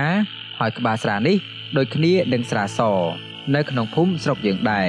[0.60, 1.36] ហើយក្បាលស្រានេះ
[1.76, 2.80] ដូចគ្នានឹងស្រាស
[3.54, 4.88] នៅក្នុងភូមិស្រុកយើងដែរ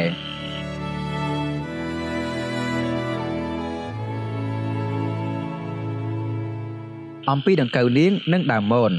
[7.31, 8.91] អំពីដង្កូវនាងនិងដើមមន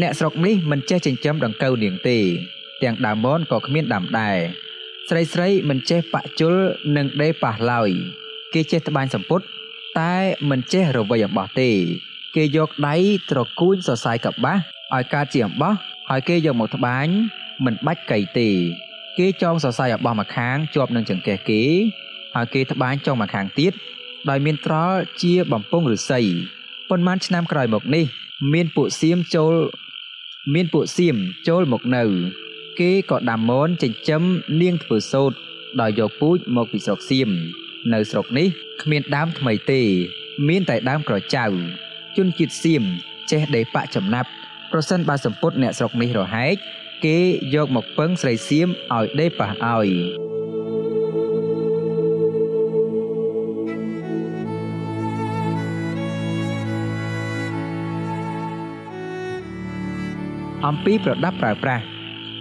[0.00, 2.18] អ្នកស្រុកនេះមិនចេះចិញ្ចឹមដង្កូវនាងទេ
[2.82, 4.38] ទាំងដើមមនក៏គ្មានដាំដែរ
[5.08, 6.54] ស្រីស្រីមិនចេះបាក់ជុល
[6.96, 7.90] និងដេប៉ះឡើយ
[8.54, 9.40] គេចេះត្បាញសម្ពុត
[10.00, 10.14] តែ
[10.50, 11.70] មិនចេះរវៃអំបោះទេ
[12.36, 12.96] គេយកដៃ
[13.30, 14.58] ត្រកួនសរសៃកបាស
[14.94, 15.74] ឲ្យកើតជាអំបោះ
[16.10, 17.06] ហើយគេយកមកត្បាញ
[17.64, 18.48] មិនបាច់កៃទេ
[19.18, 21.62] គេចងសរសៃអំបោះម្ខាងជាប់នឹងចង្កេះគេ
[22.34, 23.72] ហើយគេត្បាញចុងម្ខាងទៀត
[24.28, 26.20] ដោយមានត្រល់ជាបំពង់ឫស្សី
[26.88, 28.04] ប៉ុន្មានឆ្នាំក្រោយមកនេះ
[28.52, 29.54] មានពួកសៀមចូល
[30.54, 31.16] មានពួកសៀម
[31.48, 32.04] ចូលមកនៅ
[32.80, 34.22] គេក៏ដាំមនចិញ្ចឹម
[34.60, 35.36] នាងធ្វើសូត្រ
[35.80, 37.28] ដោយយកពូជមកពីស្រុកសៀម
[37.92, 38.48] នៅស្រុកនេះ
[38.82, 39.80] គ្មានដើមថ្មីទេ
[40.48, 41.46] មានតែដើមក្រចៅ
[42.16, 42.82] ជនជាតិសៀម
[43.30, 44.28] ចេះដេប៉ចំណាប់
[44.72, 46.54] ប្រសិនបើសម្ពុតអ្នកស្រុកនេះរហែក
[47.04, 47.18] គេ
[47.54, 49.90] យកមកពឹងស្រីសៀមឲ្យដេប៉ះឲ្យ
[60.66, 61.84] អំពីប្រដាប់ប្រើប្រាស់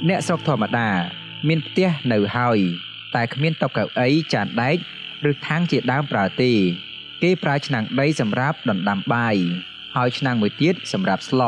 [0.09, 0.87] អ្នកស្រុកធម្មតា
[1.47, 2.59] មានផ្ទះនៅហើយ
[3.15, 4.77] តែគ្មានតុកៅអីចានដែក
[5.29, 6.51] ឬថាំងជាដើមប្រើទេ
[7.23, 9.35] គេប្រើឆ្នាំងដីសម្រាប់ដណ្ដាំបាយ
[9.95, 11.43] ហើយឆ្នាំងមួយទៀតសម្រាប់ស្ល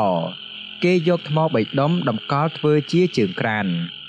[0.84, 3.66] គេយកថ្មបីដុំតម្កល់ធ្វើជាជើងក្រាន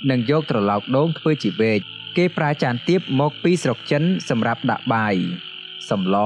[0.10, 1.80] និងយកត្រឡោកដូងធ្វើជាវែក
[2.18, 5.16] គេប្រើចានទៀបមកពីស្រុកចិនសម្រាប់ដាក់បាយ
[5.90, 6.18] សម្ល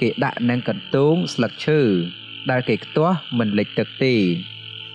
[0.00, 1.80] គេដាក់នឹងកន្ទោងស្លឹកឈើ
[2.50, 4.14] ដែលគេខ្ទាស់មិនលិចទឹកទេ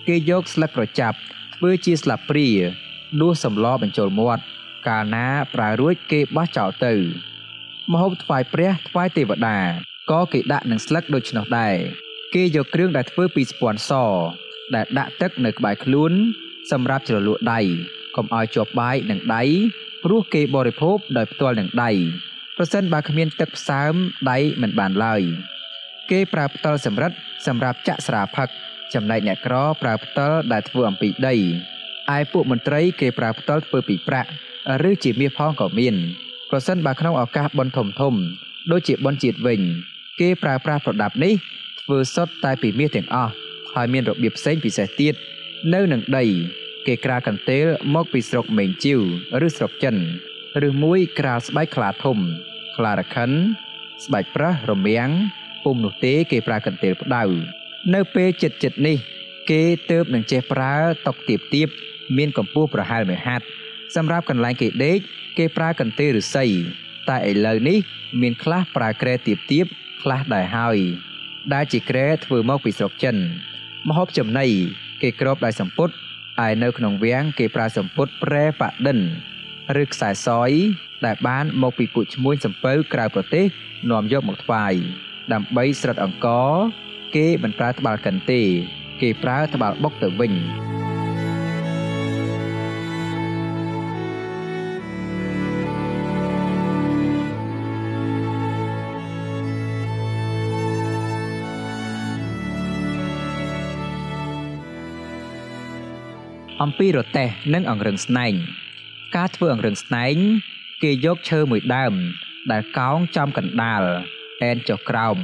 [0.08, 1.18] គេយកស្លឹកក្រចាប់
[1.56, 2.48] ធ្វើជាស្លាបព្រា
[3.20, 4.42] ដួសសម្លបញ្ចូលមាត់
[4.88, 6.94] កាលណាប្រើរួចគេបោះចោលទៅ
[7.92, 9.58] មហូបថ្វាយព្រះថ្វាយទេវតា
[10.10, 11.74] ក៏គេដាក់នឹងស្លឹកដូច្នោះដែរ
[12.34, 13.90] គេយកគ្រឿងដែលធ្វើពីស្ពាន់ស
[14.74, 16.12] ដែលដាក់ទឹកនៅក្បែរខ្លួន
[16.70, 17.60] សម្រាប់ជ្រលក់ដៃ
[18.16, 19.42] កុំឲ្យជាប់បាយនឹងដៃ
[20.04, 21.90] ព្រោះគេបរិភោគដោយផ្ទាល់នឹងដៃ
[22.56, 23.94] ប្រសិនបើគ្មានទឹកផ្សើម
[24.30, 25.22] ដៃមិនបានឡើយ
[26.10, 27.12] គេប្រើផ្តិលសម្រិត
[27.46, 28.48] សម្រាប់ចាក់ស្រាផឹក
[28.94, 31.36] ចំណែកអ្នកក្រប្រើផ្តិលដែលធ្វើអំពីដី
[32.16, 34.30] ឯពួកមន្ត្រីគេប្រើផ្តិលធ្វើពីប្រាក់
[34.88, 35.96] ឬជាមាសផងក៏មាន
[36.50, 38.14] ប្រសិនបើក្នុងឱកាសបុណ្យធំធំ
[38.72, 39.60] ដូចជាបុណ្យជាតិវិញ
[40.20, 41.34] គេប្រើប្រាស់ប្រដាប់នេះ
[41.80, 43.32] ធ្វើសុទ្ធតែពីមាសទាំងអស់
[43.74, 45.14] ហើយមានរបៀបផ្សេងពិសេសទៀត
[45.74, 46.24] នៅនឹងដី
[46.86, 47.64] គេក្រាលកន្ទេល
[47.94, 49.00] មកពីស្រុកមេងជីវ
[49.46, 49.96] ឬស្រុកចិន
[50.68, 52.18] ឬមួយក្រាលស្បែកខ្លាធំ
[52.76, 53.30] ខ្លារខិន
[54.04, 55.10] ស្បែកប្រះរមាំង
[55.64, 57.24] ពុំនោះទេគេប្រើកន្ទេលផ្ដៅ
[57.94, 58.96] នៅពេលចិត្តចិត្តនេះ
[59.50, 60.74] គេទៅបនឹងចេះប្រើ
[61.06, 61.68] តុកទៀបទៀប
[62.16, 63.44] មានកម្ពស់ប្រហែល1ហត្ថ
[63.96, 65.00] សម្រាប់កន្លែងគេដេក
[65.38, 66.46] គេប្រើកន្ទេលឫស្សី
[67.08, 67.78] តែឥឡូវនេះ
[68.20, 69.66] មានខ្លះប្រើក្រែទៀបទៀប
[70.02, 70.78] ខ្លះដែរហើយ
[71.54, 73.16] ដែលជាក្រែធ្វើមកពីស្រុកចិន
[73.88, 74.46] មហូបចំណី
[75.02, 75.88] គេគ្របដោយសម្ពុត
[76.46, 78.98] ឯនៅក្នុងវាំងគេប្រើសម្ពុតប្រែប៉ដិន
[79.82, 80.50] ឬខ្សែសយ
[81.06, 83.46] ដែលបានមកពីពួកឈ្មួញសំពៅក្រៅប្រទេស
[83.90, 84.74] នាំយកមកថ្វាយ
[85.32, 86.28] ដើម្បីស្រិតអង្គ
[87.16, 88.42] គេមិនប្រើត្បាល់កិនទេ
[89.00, 90.32] គេប្រើត្បាល់បុកទៅវិញ
[106.64, 108.34] អំពីរទេះនិងអង្រឹងស្នែង
[109.16, 110.16] ការធ្វើអង្រឹងស្នែង
[110.82, 111.94] គេយកឈើមួយដើម
[112.52, 113.82] ដែលកោងចំកណ្ដាល
[114.42, 115.16] អែនចុះក្រោម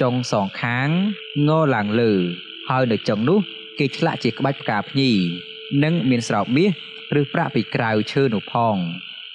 [0.00, 0.88] ចុងសងខាង
[1.48, 2.12] ងឡើងលើ
[2.70, 3.38] ហើយនៅចុងនោះ
[3.78, 5.10] គេឆ្លាក់ជាក្បាច់ផ្កាភ្ញី
[5.82, 6.70] និងមានស្រោបមាស
[7.20, 8.76] ឬប្រាក់ពីក្រៅឈើនោះផង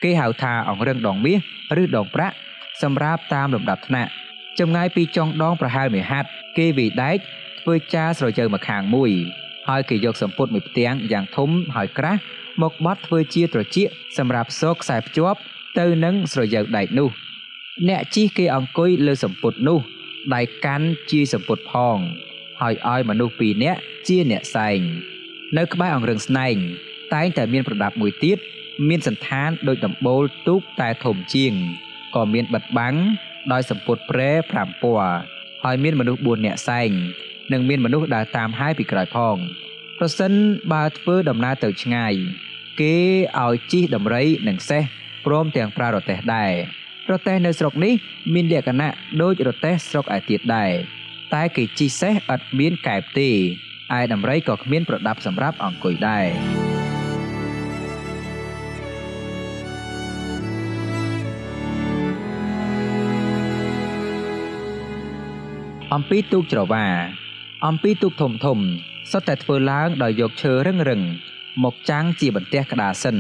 [0.04, 1.40] គេហៅថាអង្រឹងដងមាស
[1.82, 2.36] ឬដងប្រាក់
[2.82, 4.12] សម្រាប់តាមលំដាប់ថ្នាក់
[4.60, 7.18] ចម្ងាយពីចុងដងប្រហែលមួយហត្ថគេវាយដែក
[7.62, 9.14] ធ្វើចាស្រជើមកខាងមួយ
[9.70, 12.20] ហើយគេយកសម្ពុតមួយផ្ទាំងយ៉ាងធំហើយក្រាស់
[12.62, 13.88] មកបត់ធ្វើជាត្រចៀក
[14.18, 15.40] សម្រាប់សោកខ្សែភ្ជាប់
[15.80, 17.10] ទៅនឹងស្រយៅដែកនោះ
[17.90, 19.80] អ្នកជិះគេអង្គុយលើសម្ពុតនោះ
[20.36, 21.98] ដៃកាន់ជាសម្ពុតផង
[22.62, 24.80] ហើយឲ្យមនុស្សពីរនាក់ជាអ្នកសែង
[25.58, 26.56] នៅក្បែរអង្រឹងស្នែង
[27.14, 28.38] តែងតែមានប្រដាប់មួយទៀត
[28.90, 31.54] មានសន្តានដូចដំបូលទូកតែធំជាង
[32.16, 32.96] ក៏មានបិទបាំង
[33.52, 35.12] ដោយសម្ពុតប្រែ5ពណ៌
[35.64, 36.92] ហើយមានមនុស្ស4នាក់សែង
[37.54, 39.36] និងមានមនុស្សដើរតាមហើយពីក្រោយផង
[40.00, 40.32] ប្រសិន
[40.74, 42.14] បើធ្វើដំណើរទៅឆ្ងាយ
[42.82, 42.96] គេ
[43.44, 44.84] ឲ្យជិះដំរីនិងសេះ
[45.26, 46.52] ព្រមទាំងប្រើរទេះដែរ
[47.12, 47.94] រទេះនៅស្រុកនេះ
[48.34, 50.72] មានលក្ខណៈដូចរទេះស្រុកឯទៀតដែរ
[51.34, 53.30] តែគេជិះសេះឥតមានកែបទេ
[53.98, 56.28] ឯដំរីក៏គ្មានប្រដាប់សម្រាប់អង្គុយដែរ
[65.94, 66.86] អំពីទូកច្រវា
[67.68, 68.60] អំពីទូកធំធំ
[69.12, 71.02] សុទ្ធតែធ្វើឡើងដោយយកឈើរឹងរឹង
[71.64, 73.18] មកចាំងជាបន្ទះក្តារសិន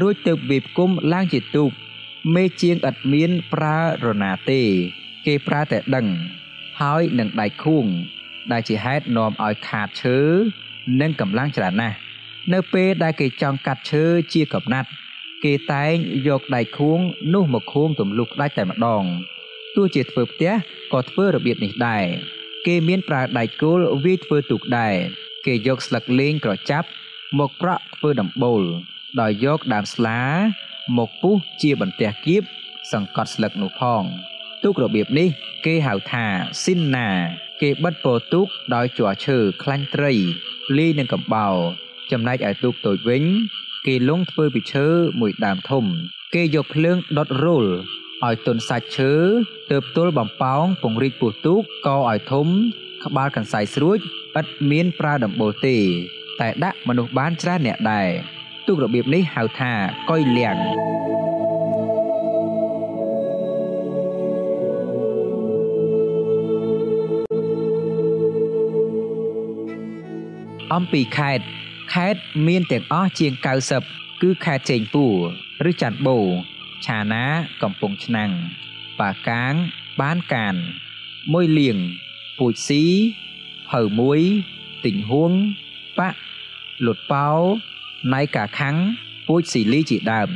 [0.00, 1.70] រួចទើបវាផ្គុំឡើងជាទូក
[2.34, 4.60] មេជាងឥតមានប្រើរណាទេ
[5.26, 6.06] គេប្រើតែដឹង
[6.80, 7.86] ហើយនឹងដៃខួង
[8.52, 10.18] ដែលជាហេតុនាំឲ្យខាតឈើ
[11.00, 11.96] និងកម្លាំងច្រើនណាស់
[12.52, 14.04] នៅពេលដែលគេចង់កាត់ឈើ
[14.34, 14.88] ជាកំណាត់
[15.44, 15.94] គេតែង
[16.28, 16.98] យកដៃខួង
[17.34, 19.02] នោះមកខួងទម្លុះផ្ដាច់តែម្ដង
[19.76, 20.52] ទោះជាធ្វើផ្ទះ
[20.92, 22.06] ក៏ធ្វើរបៀបនេះដែរ
[22.66, 24.94] គេមានប្រើដៃគោលវាយធ្វើទូកដែរ
[25.46, 26.88] គេយកស្លឹកលេងក្រចាប់
[27.38, 28.62] មកប្រក់ធ្វើដំបូល
[29.20, 30.20] ដោយយកដើមស្លា
[30.98, 32.42] មកពុះជាបន្ទះគៀប
[32.92, 34.02] សង្កត់ស្លឹកនោះផង
[34.62, 35.28] ទូករបៀបនេះ
[35.66, 36.26] គេហៅថា
[36.62, 37.08] ស៊ីនណា
[37.62, 40.12] គេបិទពោទូកដោយជ័រឈើខ្លាញ់ត្រី
[40.78, 41.54] លាយនឹងកំបោរ
[42.12, 43.24] ចំណែកឯទូកតូចវិញ
[43.86, 44.86] គេលងធ្វើពីឈើ
[45.20, 45.84] មួយដើមធំ
[46.34, 47.66] គេយកភ្លើងដុតរុល
[48.26, 49.12] ឲ្យទុនសាច់ឈើ
[49.70, 52.46] ទើបទល់បំប៉ោងពង្រីកពោះទូកកឲ្យធំ
[53.04, 53.98] ក្បាលកន្សៃស្រួច
[54.40, 55.76] ឥតមានប្រើដំបូលទេ
[56.40, 58.08] តែដាក់មនុស្សបានច្រើនអ្នកដែរ
[58.66, 59.72] ទូករបៀបនេះហៅថា
[60.10, 60.56] កុយលៀង
[70.74, 71.44] អំពីខេត្ត
[71.94, 73.32] ខេត្តមានទាំងអស់ជាង
[73.78, 75.06] 90គឺខេត្តចេងពួ
[75.64, 76.18] រឬច័ន្ទបូ
[76.86, 77.24] ឆាណា
[77.62, 78.30] កំពង់ឆ្នាំង
[79.00, 79.54] ប៉ាកាង
[80.00, 80.54] បានកាន
[81.32, 81.78] មួយលៀង
[82.38, 82.84] ពូជស៊ី
[83.70, 84.20] ភៅមួយ
[84.84, 85.32] ទិញហួង
[85.98, 86.18] ប៉ាក់
[86.86, 87.28] លុតប៉ោ
[88.14, 88.76] ណៃកាខាំង
[89.26, 90.28] ពូជស៊ីលីជាដើម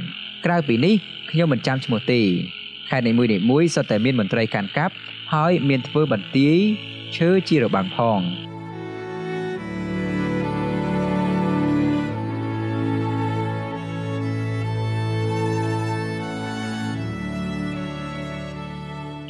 [0.45, 0.95] ក្រៅពីនេះ
[1.31, 2.21] ខ្ញុំមិនចាំឈ្មោះទេ
[2.91, 3.13] ខេត្តនី
[3.51, 4.95] មួយៗសុទ្ធតែមានមន្ត្រីកាន់កាប់
[5.33, 6.59] ហើយមានធ្វើបន្ទាយ
[7.17, 8.21] ឈើជារបាំងផង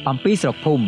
[0.09, 0.87] អំពីស្រុកភូមិ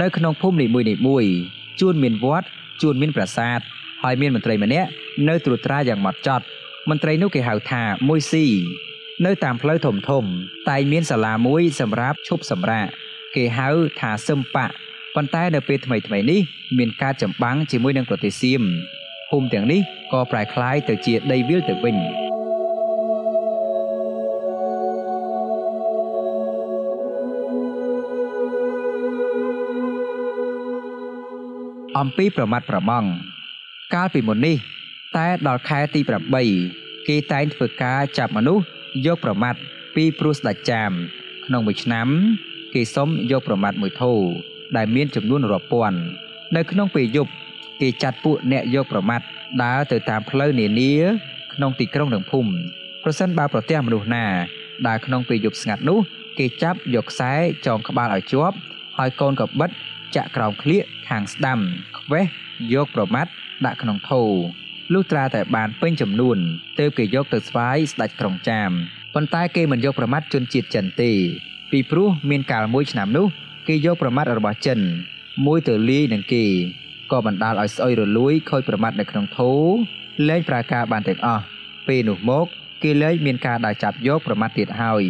[0.00, 0.66] នៅក្នុងភូមិនី
[1.06, 1.34] មួយៗ
[1.80, 2.46] ជួនមានវត្ត
[2.82, 3.60] ជួនមានប្រាសាទ
[4.02, 4.88] ហើយមានមន្ត្រីម្នាក់
[5.28, 6.44] នៅត្រួតត្រាយ៉ាងម៉ត់ចត់
[6.88, 8.46] មន្ត្រីនោះគេហៅថាមួយស៊ី
[9.26, 10.24] នៅតាមផ្លូវធំធំ
[10.68, 12.86] តែមានសាលាមួយសម្រាប់ឈប់សម្រាក
[13.36, 13.68] គេហៅ
[14.00, 14.66] ថាសឹមបៈ
[15.14, 16.40] ប៉ុន្តែនៅពេលថ្មីថ្មីនេះ
[16.78, 18.62] មានការចម្បាំងជាមួយនឹងប្រទេសសៀម
[19.30, 19.80] ភូមិទាំងនេះ
[20.12, 21.96] ក៏ប្រែក្លាយទៅជាដីវាលទៅវិញ
[31.98, 33.08] អំពីប្រមាត់ប្រម៉ង់
[33.94, 34.56] កាលពីមុននេះ
[35.16, 36.00] តែដល់ខែទី
[36.54, 38.64] 8គេតែងធ្វើការចាប់មនុស្ស
[39.06, 39.58] យកប្រមាត់
[39.94, 40.90] ពីព្រោះស្ដេចចាម
[41.46, 42.08] ក្នុងមួយឆ្នាំ
[42.74, 44.12] គេសុំយកប្រមាត់មួយធូ
[44.76, 45.98] ដែលមានចំនួនរាប់ពាន់
[46.56, 47.32] នៅក្នុងពេលយប់
[47.80, 49.24] គេចាត់ពួកអ្នកយកប្រមាត់
[49.62, 50.92] ដើរទៅតាមផ្លូវនានា
[51.54, 52.50] ក្នុងទីក្រុងនិងភូមិ
[53.02, 54.24] ប្រសិនបើប្រទះមនុស្សណា
[54.86, 55.98] ដើរក្នុងពេលយប់ស្ងាត់នោះ
[56.38, 57.32] គេចាប់យកខ្សែ
[57.66, 58.56] ចងក្បាលឲ្យជាប់
[58.98, 59.70] ហើយកូនកបិត
[60.16, 61.58] ចាក់ក្រោមក្លៀកខាងស្ដាំ
[61.98, 62.24] ខ្វេះ
[62.74, 63.30] យកប្រមាត់
[63.66, 64.22] ដាក់ក្នុងថូ
[64.92, 66.38] លុះត្រាតែបានពេញចំនួន
[66.78, 68.70] ទើបគេយកទៅស្វាយស្ដេចក្រុងចាម
[69.14, 71.12] ប៉ុន្តែគេមិនយកប្រមាត់ជនជាតិចិនទេ
[71.72, 73.26] ពីព្រោះមានកាលមួយឆ្នាំនោះ
[73.68, 74.78] គេយកប្រមាត់របស់ចិន
[75.46, 76.44] មួយទៅលាយនឹងគេ
[77.12, 79.50] ក៏បណ្ដាលឲ្យស្អុយរលួយខូចប្រមាត់នៅក្នុងថូ
[80.28, 81.44] លែងប្រើការបានទាំងអស់
[81.88, 82.46] ពេលនោះមក
[82.82, 85.02] គេលែងមានការដើរចាប់យកប្រមាត់ទៀតហើយ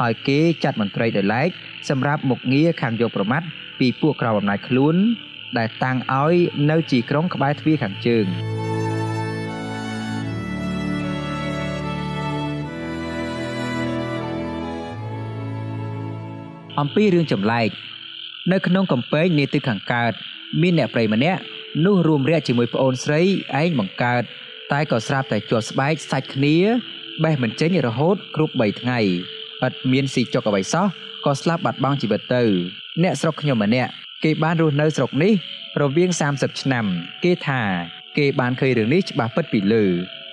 [0.00, 1.50] ហើយគេចាត់មន្ត្រីដោយឡែក
[1.88, 3.46] សម្រាប់មុខងារខាងយកប្រមាត់
[3.78, 4.96] ពីពួកក្រៅអំណាចខ្លួន
[5.58, 6.34] ដែលតាំងឲ្យ
[6.70, 8.26] នៅជីក្រុងក្បែរទ្វារខាងជើង
[16.80, 17.68] អំពីរឿងចម្លែក
[18.52, 20.12] នៅក្នុងកំពែងនាទិសខាងកើត
[20.62, 21.40] មានអ្នកប្រិយម្នាក់
[21.84, 23.20] នោះរួមរយៈជាមួយប្អូនស្រី
[23.60, 24.22] ឯងបង្កើត
[24.72, 26.56] តែក៏ស្រាប់តែជាប់ស្បែកសាច់គ្នា
[27.24, 29.00] បេះមិនចេញរហូតគ្រប់3ថ្ងៃ
[29.66, 30.86] ឥតមានស៊ីចុកអ្វីសោះ
[31.24, 32.44] ក៏ស្លាប់បាត់បង់ជីវិតទៅ
[33.02, 33.90] អ្នកស្រុកខ្ញុំម្នាក់
[34.24, 35.34] គេបានរស់នៅស្រុកនេះ
[35.80, 36.84] រវាង30ឆ្នាំ
[37.24, 37.60] គេថា
[38.18, 39.84] គេបានឃើញរឿងនេះច្បាស់ពិតពីលើ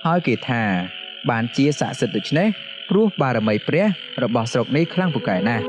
[0.06, 0.62] ហើយគេថា
[1.30, 2.48] បានជាស័ក្តិសិទ្ធិដូច្នេះ
[2.90, 3.86] ព្រោះបារមីព្រះ
[4.22, 5.64] របស់ស្រុកនេះខ្លាំងពូកែណាស់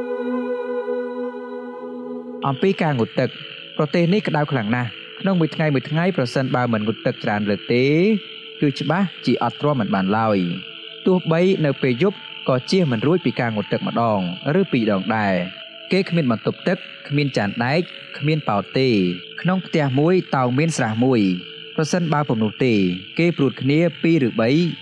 [2.48, 3.30] អំពីការងូតទឹក
[3.78, 4.90] ប្រទេសនេះក្តៅខ្លាំងណាស់
[5.22, 7.86] ក្នុងមួយថ្ងៃមួយថ្ងៃប្រសិនបើមិនងូតទឹកច្រើនលើកទេ
[8.62, 10.38] គឺច្បាស់ជាអត់ទ្រាំមិនបានឡើយ
[11.06, 12.18] ទោះបីនៅពេលយប់
[12.50, 14.20] ក៏ជៀសមិនរួចពីការងូតទឹកម្ដង
[14.60, 15.36] ឬពីរដងដែរ
[15.92, 17.82] គេគ្មានបន្ទប់ទឹកគ្មានចានដែក
[18.18, 18.90] គ្មានប៉ោតទេ
[19.42, 21.22] ក្នុងផ្ទះមួយតោងមានស្រះមួយ
[21.76, 22.74] ប្រសិនបើពុំនោះទេ
[23.20, 24.34] គេព្រួតគ្នា2ឬ3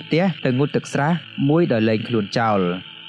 [0.01, 1.11] ផ្ទះទៅងូតទឹកស្រះ
[1.49, 2.59] មួយដោយលែងខ្លួនចោល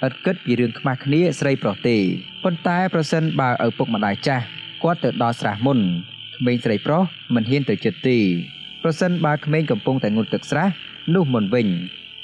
[0.06, 1.96] ឥតគិតពីរឿងខ្មាស់គ្នាស្រីប្រុសទេ
[2.42, 4.44] ប៉ុន្តែប្រសិនបើឪពុកម្ដាយចាស់
[4.82, 5.78] គាត់ទៅដល់ស្រះមុន
[6.36, 7.02] ក្មេងស្រីប្រុស
[7.34, 8.18] មិនហ៊ានទៅជិតទេ
[8.82, 10.66] ប្រសិនបើក្មេងកំពុងតែងូតទឹកស្រះ
[11.14, 11.66] នោះមុនវិញ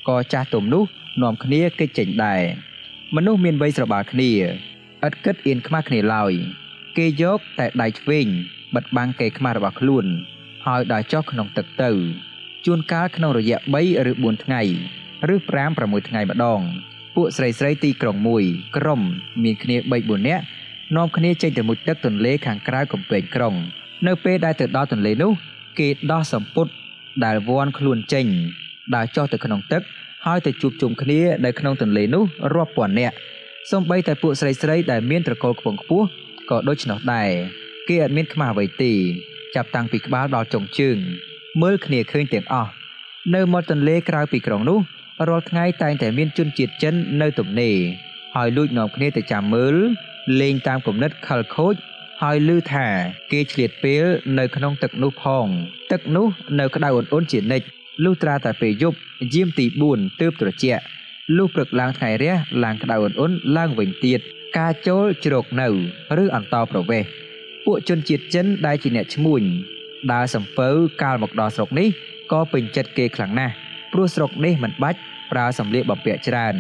[0.09, 0.85] ក៏ចាស់ទុំនោះ
[1.23, 2.41] នាំគ្នាគេចចេញដែរ
[3.17, 4.31] មនុស្សមានវ័យស្របាលគ្នា
[5.07, 6.33] ឥតគិតអៀនខ្មាស់គ្នាឡើយ
[6.97, 8.27] គេយកតែដៃឆ្វេង
[8.75, 10.07] បិទបាំងកេខ្មាស់របស់ខ្លួន
[10.67, 11.91] ហើយដើរចុះក្នុងទឹកទៅ
[12.67, 13.77] ជួនកាលក្នុងរយៈ3
[14.11, 14.63] ឬ4ថ្ងៃ
[15.35, 15.51] ឬ5
[15.81, 16.61] 6ថ្ងៃម្ដង
[17.17, 18.45] ពួកស្រីស្រីទីក្រុងមួយ
[18.77, 19.01] ក្រុម
[19.43, 20.45] មានគ្នា3 4នាក់
[20.97, 23.55] នាំគ្នាចេញទៅមុជទឹកទន្លេខាងក្រៅកំពែងក្រុង
[24.07, 25.33] នៅពេលដែលទៅដល់ទន្លេនោះ
[25.79, 26.67] គេដោះសម្ពុត
[27.25, 28.27] ដែលវាន់ខ្លួនចេញ
[28.95, 29.83] ដើរចុះទៅក្នុងទឹក
[30.27, 32.25] ហើយទៅជួបជុំគ្នានៅក្នុងទន្លេនោះ
[32.55, 33.17] រាប់ពាន់នាក់
[33.69, 36.07] សូម្បីតែពួកស្រីស្រីដែលមានត្រកូលខ្ពង់ខ្ពស់
[36.51, 37.31] ក៏ដូច្នោះដែរ
[37.89, 38.93] គេអត់មានខ្មាស់អ្វីទេ
[39.55, 40.97] ចាប់តាំងពីក្បាលដល់ចុងជើង
[41.63, 42.71] មើលគ្នាឃើញទាំងអស់
[43.35, 44.81] នៅមាត់ទន្លេក្រៅពីក្រុងនោះ
[45.29, 47.77] រាល់ថ្ងៃតែងតែមានជនជាតិចិននៅទំនេរ
[48.37, 49.75] ហើយលួចនាំគ្នាទៅចាំមើល
[50.41, 51.75] លេងតាមគំនិតខលខូច
[52.23, 52.87] ហើយឮថា
[53.33, 54.05] គេឆ្លៀតពេល
[54.39, 55.47] នៅក្នុងទឹកនោះផង
[55.93, 56.27] ទឹកនោះ
[56.59, 57.67] នៅក្តៅអ៊ុនអ៊ុនជានិច្ច
[58.05, 58.99] លុះត្រាតែពេលយប់
[59.35, 60.83] យាមទី4ទើបត្រជាក់
[61.37, 62.35] លុះព្រឹកឡើងថ្ងៃរះ
[62.65, 64.21] ឡើងក្តៅអ៊ុនអ៊ុនឡើងវិញទៀត
[64.59, 65.69] ការចូលជ្រកនៅ
[66.23, 67.09] ឬអន្តោប្រវេសន៍
[67.67, 69.43] ពួកជនជាតិចិនដែលជាអ្នកឈ្មួញ
[70.13, 70.69] ដើរសំពៅ
[71.03, 71.89] កាលមកដល់ស្រុកនេះ
[72.33, 73.55] ក៏ពេញចិត្តគេខ្លាំងណាស់
[73.93, 74.99] ព្រោះស្រុកនេះមិនបាច់
[75.33, 76.55] ប្រើសម្លៀកបំពាក់ច្រើន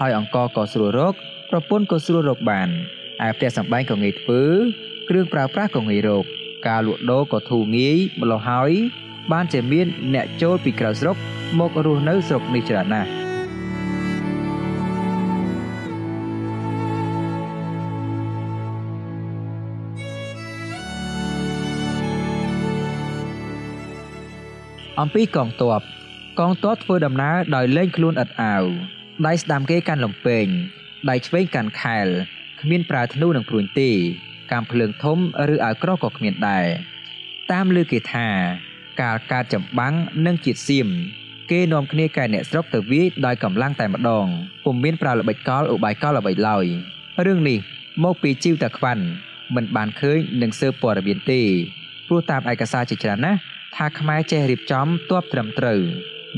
[0.00, 1.14] ហើយអង្គក៏ស្រួលរក
[1.50, 2.68] ប្រពន្ធក៏ស្រួលរកបាន
[3.26, 4.42] ឯផ្ទះសម្បែងក៏ងាយធ្វើ
[5.08, 6.24] គ្រឿងប្រើប្រាស់ក៏ងាយរក
[6.68, 8.72] ការលក់ដូរក៏ធូរងាយម្ល៉េះហើយ
[9.32, 11.16] បានជាមានអ្នកចូលពីក្រៅស្រុក
[11.58, 13.29] មករស់នៅស្រុកនេះច្រើនណាស់
[25.00, 25.80] អំពីកងទ័ព
[26.38, 28.64] កងទ័ពធ្វើដំណើរដោយលែងខ្លួនឥតអាវ
[29.26, 30.46] ដៃស្ដាំគេកាន់លំពេង
[31.10, 32.06] ដៃឆ្វេងកាន់ខែល
[32.60, 33.90] គ្មានប្រើធ្នូនិងព្រួញទេ
[34.52, 35.18] កាំភ្លើងធំ
[35.54, 36.66] ឬអាវក្រោះក៏គ្មានដែរ
[37.52, 38.28] តាមលើគេថា
[39.00, 39.94] កាលកើតចម្បាំង
[40.26, 40.88] និងជាតិសៀម
[41.50, 44.26] គេនាំគ្នាកែអ្នកស្រុកទៅវាយដោយកម្លាំងតែម្ដង
[44.64, 46.66] ពុំមានប្រើល្បិចកលឧបាយកលអ្វីឡើយ
[47.26, 47.58] រឿងនេះ
[48.04, 49.04] មកពីជីវតាខ្វាន់
[49.54, 51.40] មិនបានឃើញនឹងសើព័ត៌មានទេ
[52.06, 53.38] ព្រោះតាមឯកសារជាច្រើនណាស់
[53.76, 55.80] ថាខ្មែរចេះរៀបចំទ័ពត្រឹមត្រូវ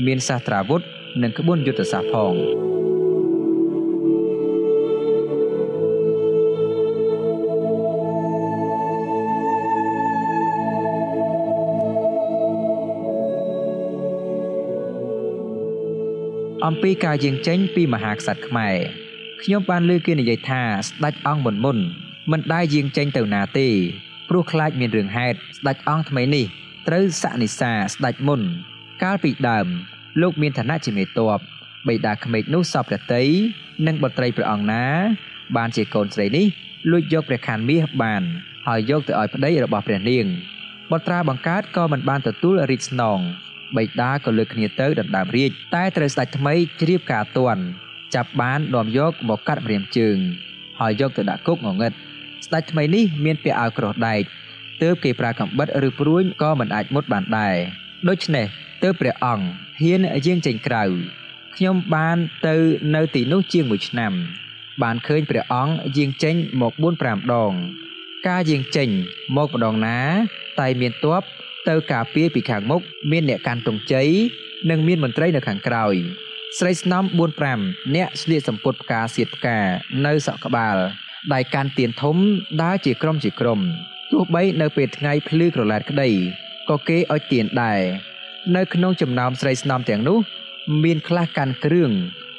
[0.05, 0.81] មានសាស្ត្រាវុធ
[1.23, 2.35] និងក្បួនយុទ្ធសាស្ត្រផង
[16.65, 18.75] អំពីការយាងចេញពីមហាក្សត្រខ្មែរ
[19.41, 21.77] ខ្ញុំបានលើគេនិយាយថាស្ដេចអង្គមុនមុន
[22.31, 23.67] មិនដែលយាងចេញទៅណាទេ
[24.29, 26.45] ព្រោះខ្លាចមានរឿងហេតុស្ដេចអង្គថ្មីនេះ
[26.87, 28.41] ត្រូវសនិសាស្ដេចមុន
[29.03, 29.67] កាលពីដើម
[30.21, 31.39] លោកមានឋានៈជាមេតប
[31.87, 33.23] បិតាក្មេកនោះសពព្រះតី
[33.87, 34.85] និងបុត្រីព្រះអង្គណា
[35.57, 36.45] បានជាកូនស្រីនេះ
[36.91, 38.23] លួចយកព្រះខ័នមាសបាន
[38.67, 40.25] ហើយយកទៅឲ្យប្តីរបស់ព្រះនាង
[40.91, 43.19] បុត្រាបង្កើតក៏មិនបានទទួលរាជស្នង
[43.77, 47.63] បិតាក៏លើកគ្នាទៅដណ្ដើមរាជតែត្រូវស្ដេចថ្មីជ្រាបការតន់
[48.15, 50.17] ចាប់បាននាំយកមកកាត់ម្រាមជើង
[50.79, 51.93] ហើយយកទៅដាក់គុកងងឹត
[52.45, 54.21] ស្ដេចថ្មីនេះមានពាក់អាវក្រោះដែក
[54.81, 57.55] ទើបគេប្រើកំបិតឬព្រួញក៏មិនអាចមុតបានដែរ
[58.09, 58.45] ដូច្នេះ
[58.83, 59.45] ទើបព្រះអង្គ
[59.81, 60.83] ហ៊ានយាងចេញក្រៅ
[61.55, 62.17] ខ្ញុំបាន
[62.47, 62.55] ទៅ
[62.95, 64.13] នៅទីនោះជាង1ឆ្នាំ
[64.83, 67.51] បានឃើញព្រះអង្គយាងចេញមក4 5ដង
[68.27, 68.89] ការយាងចេញ
[69.37, 69.99] មកម្ដងណា
[70.59, 71.21] តែមានទ័ព
[71.67, 72.81] ទៅការពារពីខាងមុខ
[73.11, 74.09] មានអ្នកកាន់ទង់ជ័យ
[74.69, 75.93] និងមានមន្ត្រីនៅខាងក្រោយ
[76.57, 79.57] ស្រីស្នំ4 5អ្នកស្លៀកសម្ពុតផ្កាសៀតផ្កា
[80.05, 80.77] នៅសក់ក្បាល
[81.33, 82.17] ដៃកាន់ទៀនធំ
[82.61, 83.59] ដើរជាក្រុមជាក្រុម
[84.13, 86.09] ទោះបីនៅពេលថ្ងៃភ្លឺក្រឡែតក្តី
[86.69, 87.81] ក៏គេអុជទៀនដែរ
[88.55, 90.19] នៅក្នុងចំណោមស្រីស្នំទាំងនោះ
[90.83, 91.91] មានខ្លះកាន់គ្រឿង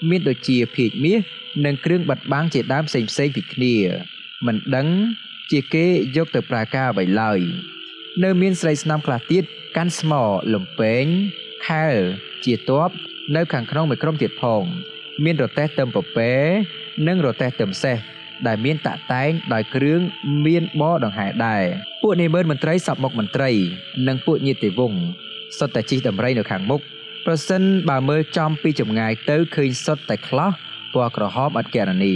[0.09, 1.21] មានដូចជាភាជមាស
[1.65, 3.75] និងគ្រឿងបិទបាំងជាដើមផ្សេងផ្សេងពីគ្នា
[4.47, 4.89] មិនដឹង
[5.51, 5.87] ជាគេ
[6.17, 7.41] យកទៅប្រើការអ្វីឡើយ
[8.25, 9.45] នៅមានស្រីស្នំខ្លះទៀត
[9.77, 10.13] កាន់ស្ម
[10.55, 11.05] លំពែង
[11.67, 11.97] ខែល
[12.45, 12.91] ជាតប
[13.37, 14.63] នៅខាងក្នុងមួយក្រុមទៀតផង
[15.25, 16.31] មានរទេះទឹមពពែ
[17.07, 17.97] និងរទេះទឹមសេះ
[18.47, 20.01] ដែលមានតាក់តែងដោយគ្រឿង
[20.47, 21.63] មានបដង្ហែដែរ
[22.03, 23.51] ពួកនាម៉ឺនមន្ត្រីសពមុខមន្ត្រី
[24.09, 25.01] និងពួកញាតិវង្ស
[25.59, 26.81] សុទ្ធតែជិះដំរីនៅខាងមុខ
[27.27, 30.51] ប្រសិនបើមើលចំពីចម្ងាយទៅឃើញសុទ្ធតែខ្លះ
[30.95, 32.15] ពណ៌ក្រហមអត់កណនី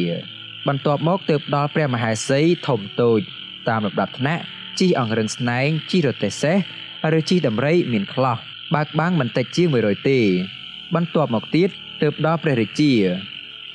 [0.69, 3.21] បន្ទាប់មកទើបដល់ព្រះមហេសីធំតូច
[3.69, 4.43] តាមលំដាប់ថ្នាក់
[4.81, 6.57] ជិះអង្រឹងស្នែងជិះរទេះសេះ
[7.19, 8.37] ឬជិះដំរីមានខ្លះ
[8.75, 10.19] បើកបាំងមិនតិចជាង100ទេ
[10.95, 11.69] បន្ទាប់មកទៀត
[12.03, 12.93] ទើបដល់ព្រះរាជា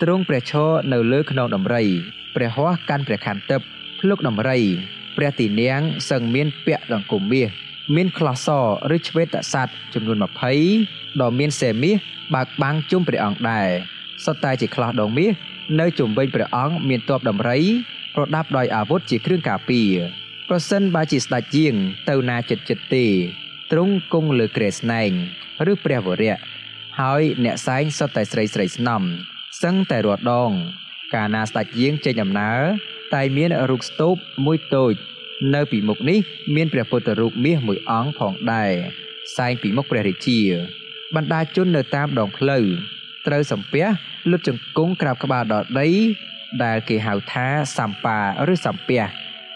[0.02, 1.86] ទ្រង់ព្រះឈរនៅលើខ្នងដំរី
[2.35, 3.61] ព្រះហស្ថកាន់ព្រះខ័ណ្ឌទឹក
[3.99, 4.60] ភ្លុកដំរី
[5.18, 7.49] ព្រះទីនាងសឹងមានពាក់ដង្គមមាស
[7.95, 8.49] មានខ្លះស
[8.95, 10.18] ឬឆ្វេតស័តចំនួន
[10.68, 11.95] 20ដ៏មានសេមាស
[12.34, 13.68] បើកបាំងជុំព្រះអង្គដែរ
[14.26, 15.31] សុទ្ធតែជាខ្លះដងមាស
[15.80, 17.60] នៅជុំវិញព្រះអង្គមានទ័ពដំរី
[18.15, 19.91] ប្រដាប់ដោយអាវុធជាគ្រឿងការពារ
[20.49, 21.73] ប្រសិនបើជាស្ដេចជាង
[22.10, 23.05] ទៅណាចិត្តចិត្តទេ
[23.72, 25.11] ទ្រង់គង់លើក្រែស្នែង
[25.72, 26.38] ឬព្រះវរៈ
[26.99, 29.01] ហើយអ្នកសែងសុទ្ធតែស្រីស្រីស្នំ
[29.64, 30.51] សឹងតែរាល់ដង
[31.15, 32.61] កាលណាស្ដេចយាងចេញដំណើរ
[33.14, 34.15] តែមានរូបស្ទូប
[34.45, 34.94] មួយតូច
[35.56, 36.19] នៅពីមុខនេះ
[36.56, 38.72] មានព្រះពុទ្ធរូបមាសមួយអង្គផងដែរ
[39.38, 40.40] សែងពីមុខព្រះរាជា
[41.15, 42.65] បណ្ដាជននៅតាមដងផ្លូវ
[43.27, 43.85] ត្រូវសំពះ
[44.31, 45.90] លុតជង្គង់ក្រាបក្បាលដល់ដី
[46.64, 48.19] ដែលគេហៅថាសម្បា
[48.53, 49.02] ឬសំពះ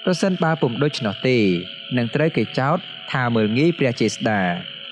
[0.03, 1.37] ប្រសិនបើពុំដូច្នោះទេ
[1.97, 2.77] នឹងត្រូវគេចោទ
[3.11, 4.41] ថាមើលងាយព្រះចេស្តា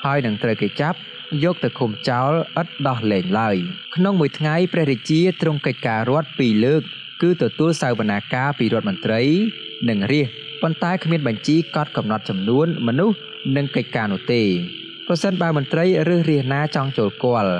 [0.05, 0.97] ហើយនឹងត្រូវគេចាប់
[1.43, 2.31] យកទៅឃុំចោល
[2.61, 3.55] ឥតដោះលែងឡើយ
[3.95, 6.81] ក្នុងមួយថ្ងៃព្រះរាជាទ្រង់កិច្ចការរដ្ឋពីរលើក
[7.21, 9.21] គឺទទួលសវនាការពីរដ្ឋមន្ត្រី
[9.89, 10.27] និងរាជ
[10.61, 13.17] ប៉ុន្តែគ្មានបញ្ជីកត់កំណត់ចំនួនមនុស្ស
[13.55, 14.43] និងកិច្ចការនោះទេ
[15.07, 17.53] ប្រសិនបើមន្ត្រីឬរាជណាចង់ចូលគាល់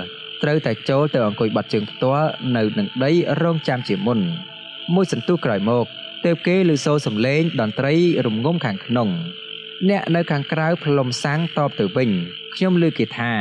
[0.43, 3.11] ត្រូវតែចូលទៅអង្គុយបាត់ជើងផ្ទាល់នៅនឹងដី
[3.41, 4.19] រងចាំជាមុន
[4.93, 5.85] មួយសន្ទុះក្រោយមក
[6.25, 7.93] ទើបគេឮសូរសំឡេងតន្ត្រី
[8.25, 9.09] រំងំខាងក្នុង
[9.89, 12.09] អ្នកនៅខាងក្រៅផ្លុំសាំងតបទៅវិញ
[12.55, 13.33] ខ្ញុំឮគេថា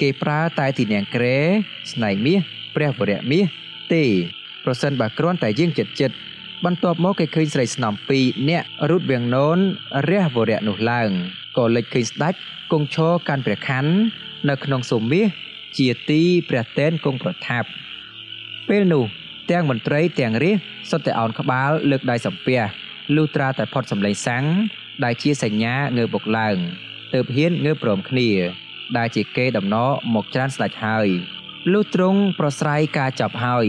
[0.00, 1.38] គេប្រើតែទីនាងក្រែ
[1.92, 2.40] ស្នែងមាស
[2.74, 3.44] ព្រះវរៈមាស
[3.94, 4.04] ទេ
[4.64, 6.16] ប្រសិនបើគ្រាន់តែយើងចិត្តចិត្ត
[6.64, 9.58] បន្ទាប់មកគេឃើញស្រីស្នំពីរអ្នករូតវៀងនោន
[10.10, 11.10] រះវរៈនោះឡើង
[11.56, 12.34] ក៏លេចឃើញស្ដេច
[12.72, 13.84] គង់ឈរកាន់ព្រះខ័ន
[14.48, 15.26] នៅក្នុងសុំមាស
[15.78, 17.68] ជាទីព្រះតេនគង់ប្រថាប់
[18.68, 19.04] ពេលនោះ
[19.50, 20.58] ទាំងមន្ត្រីទាំងរាជ
[20.90, 22.60] សុទ្ធតែអោនក្បាលលើកដៃសំពះ
[23.16, 24.44] លុះត្រាតែផុតសម្លេងសាំង
[25.04, 26.56] ដែលជាសញ្ញាងើបបុកឡើង
[27.14, 28.28] ទើបហ៊ានងើបព្រមគ្នា
[28.96, 29.76] ដែលជាគេដំណ
[30.14, 31.08] មកច្រានស្ដេចហើយ
[31.72, 33.66] លុះទ្រង់ប្រស្រ័យការចាប់ហើយ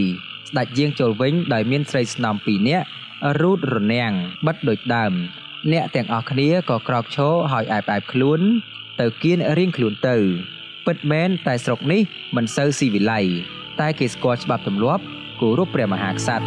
[0.50, 2.86] ស្ដេចយាងចូលវិញដោយមានស្រីស្នំពីរនាក់
[3.40, 4.12] រូតរនាំង
[4.46, 5.12] បិទដូចដើម
[5.72, 8.40] អ្នកទាំងអស់គ្នាក៏ក្រោកឈរហើយអែបអែបខ្លួន
[9.00, 10.16] ទៅគៀនរៀងខ្លួនទៅ
[10.86, 12.02] ពិតមែនតែស្រុកនេះ
[12.36, 13.26] មិនសូវស៊ីវិល័យ
[13.80, 15.02] តែគេស្គាល់ច្បាប់ទម្លាប់
[15.40, 16.46] គោរពព្រះមហាក្សត្រ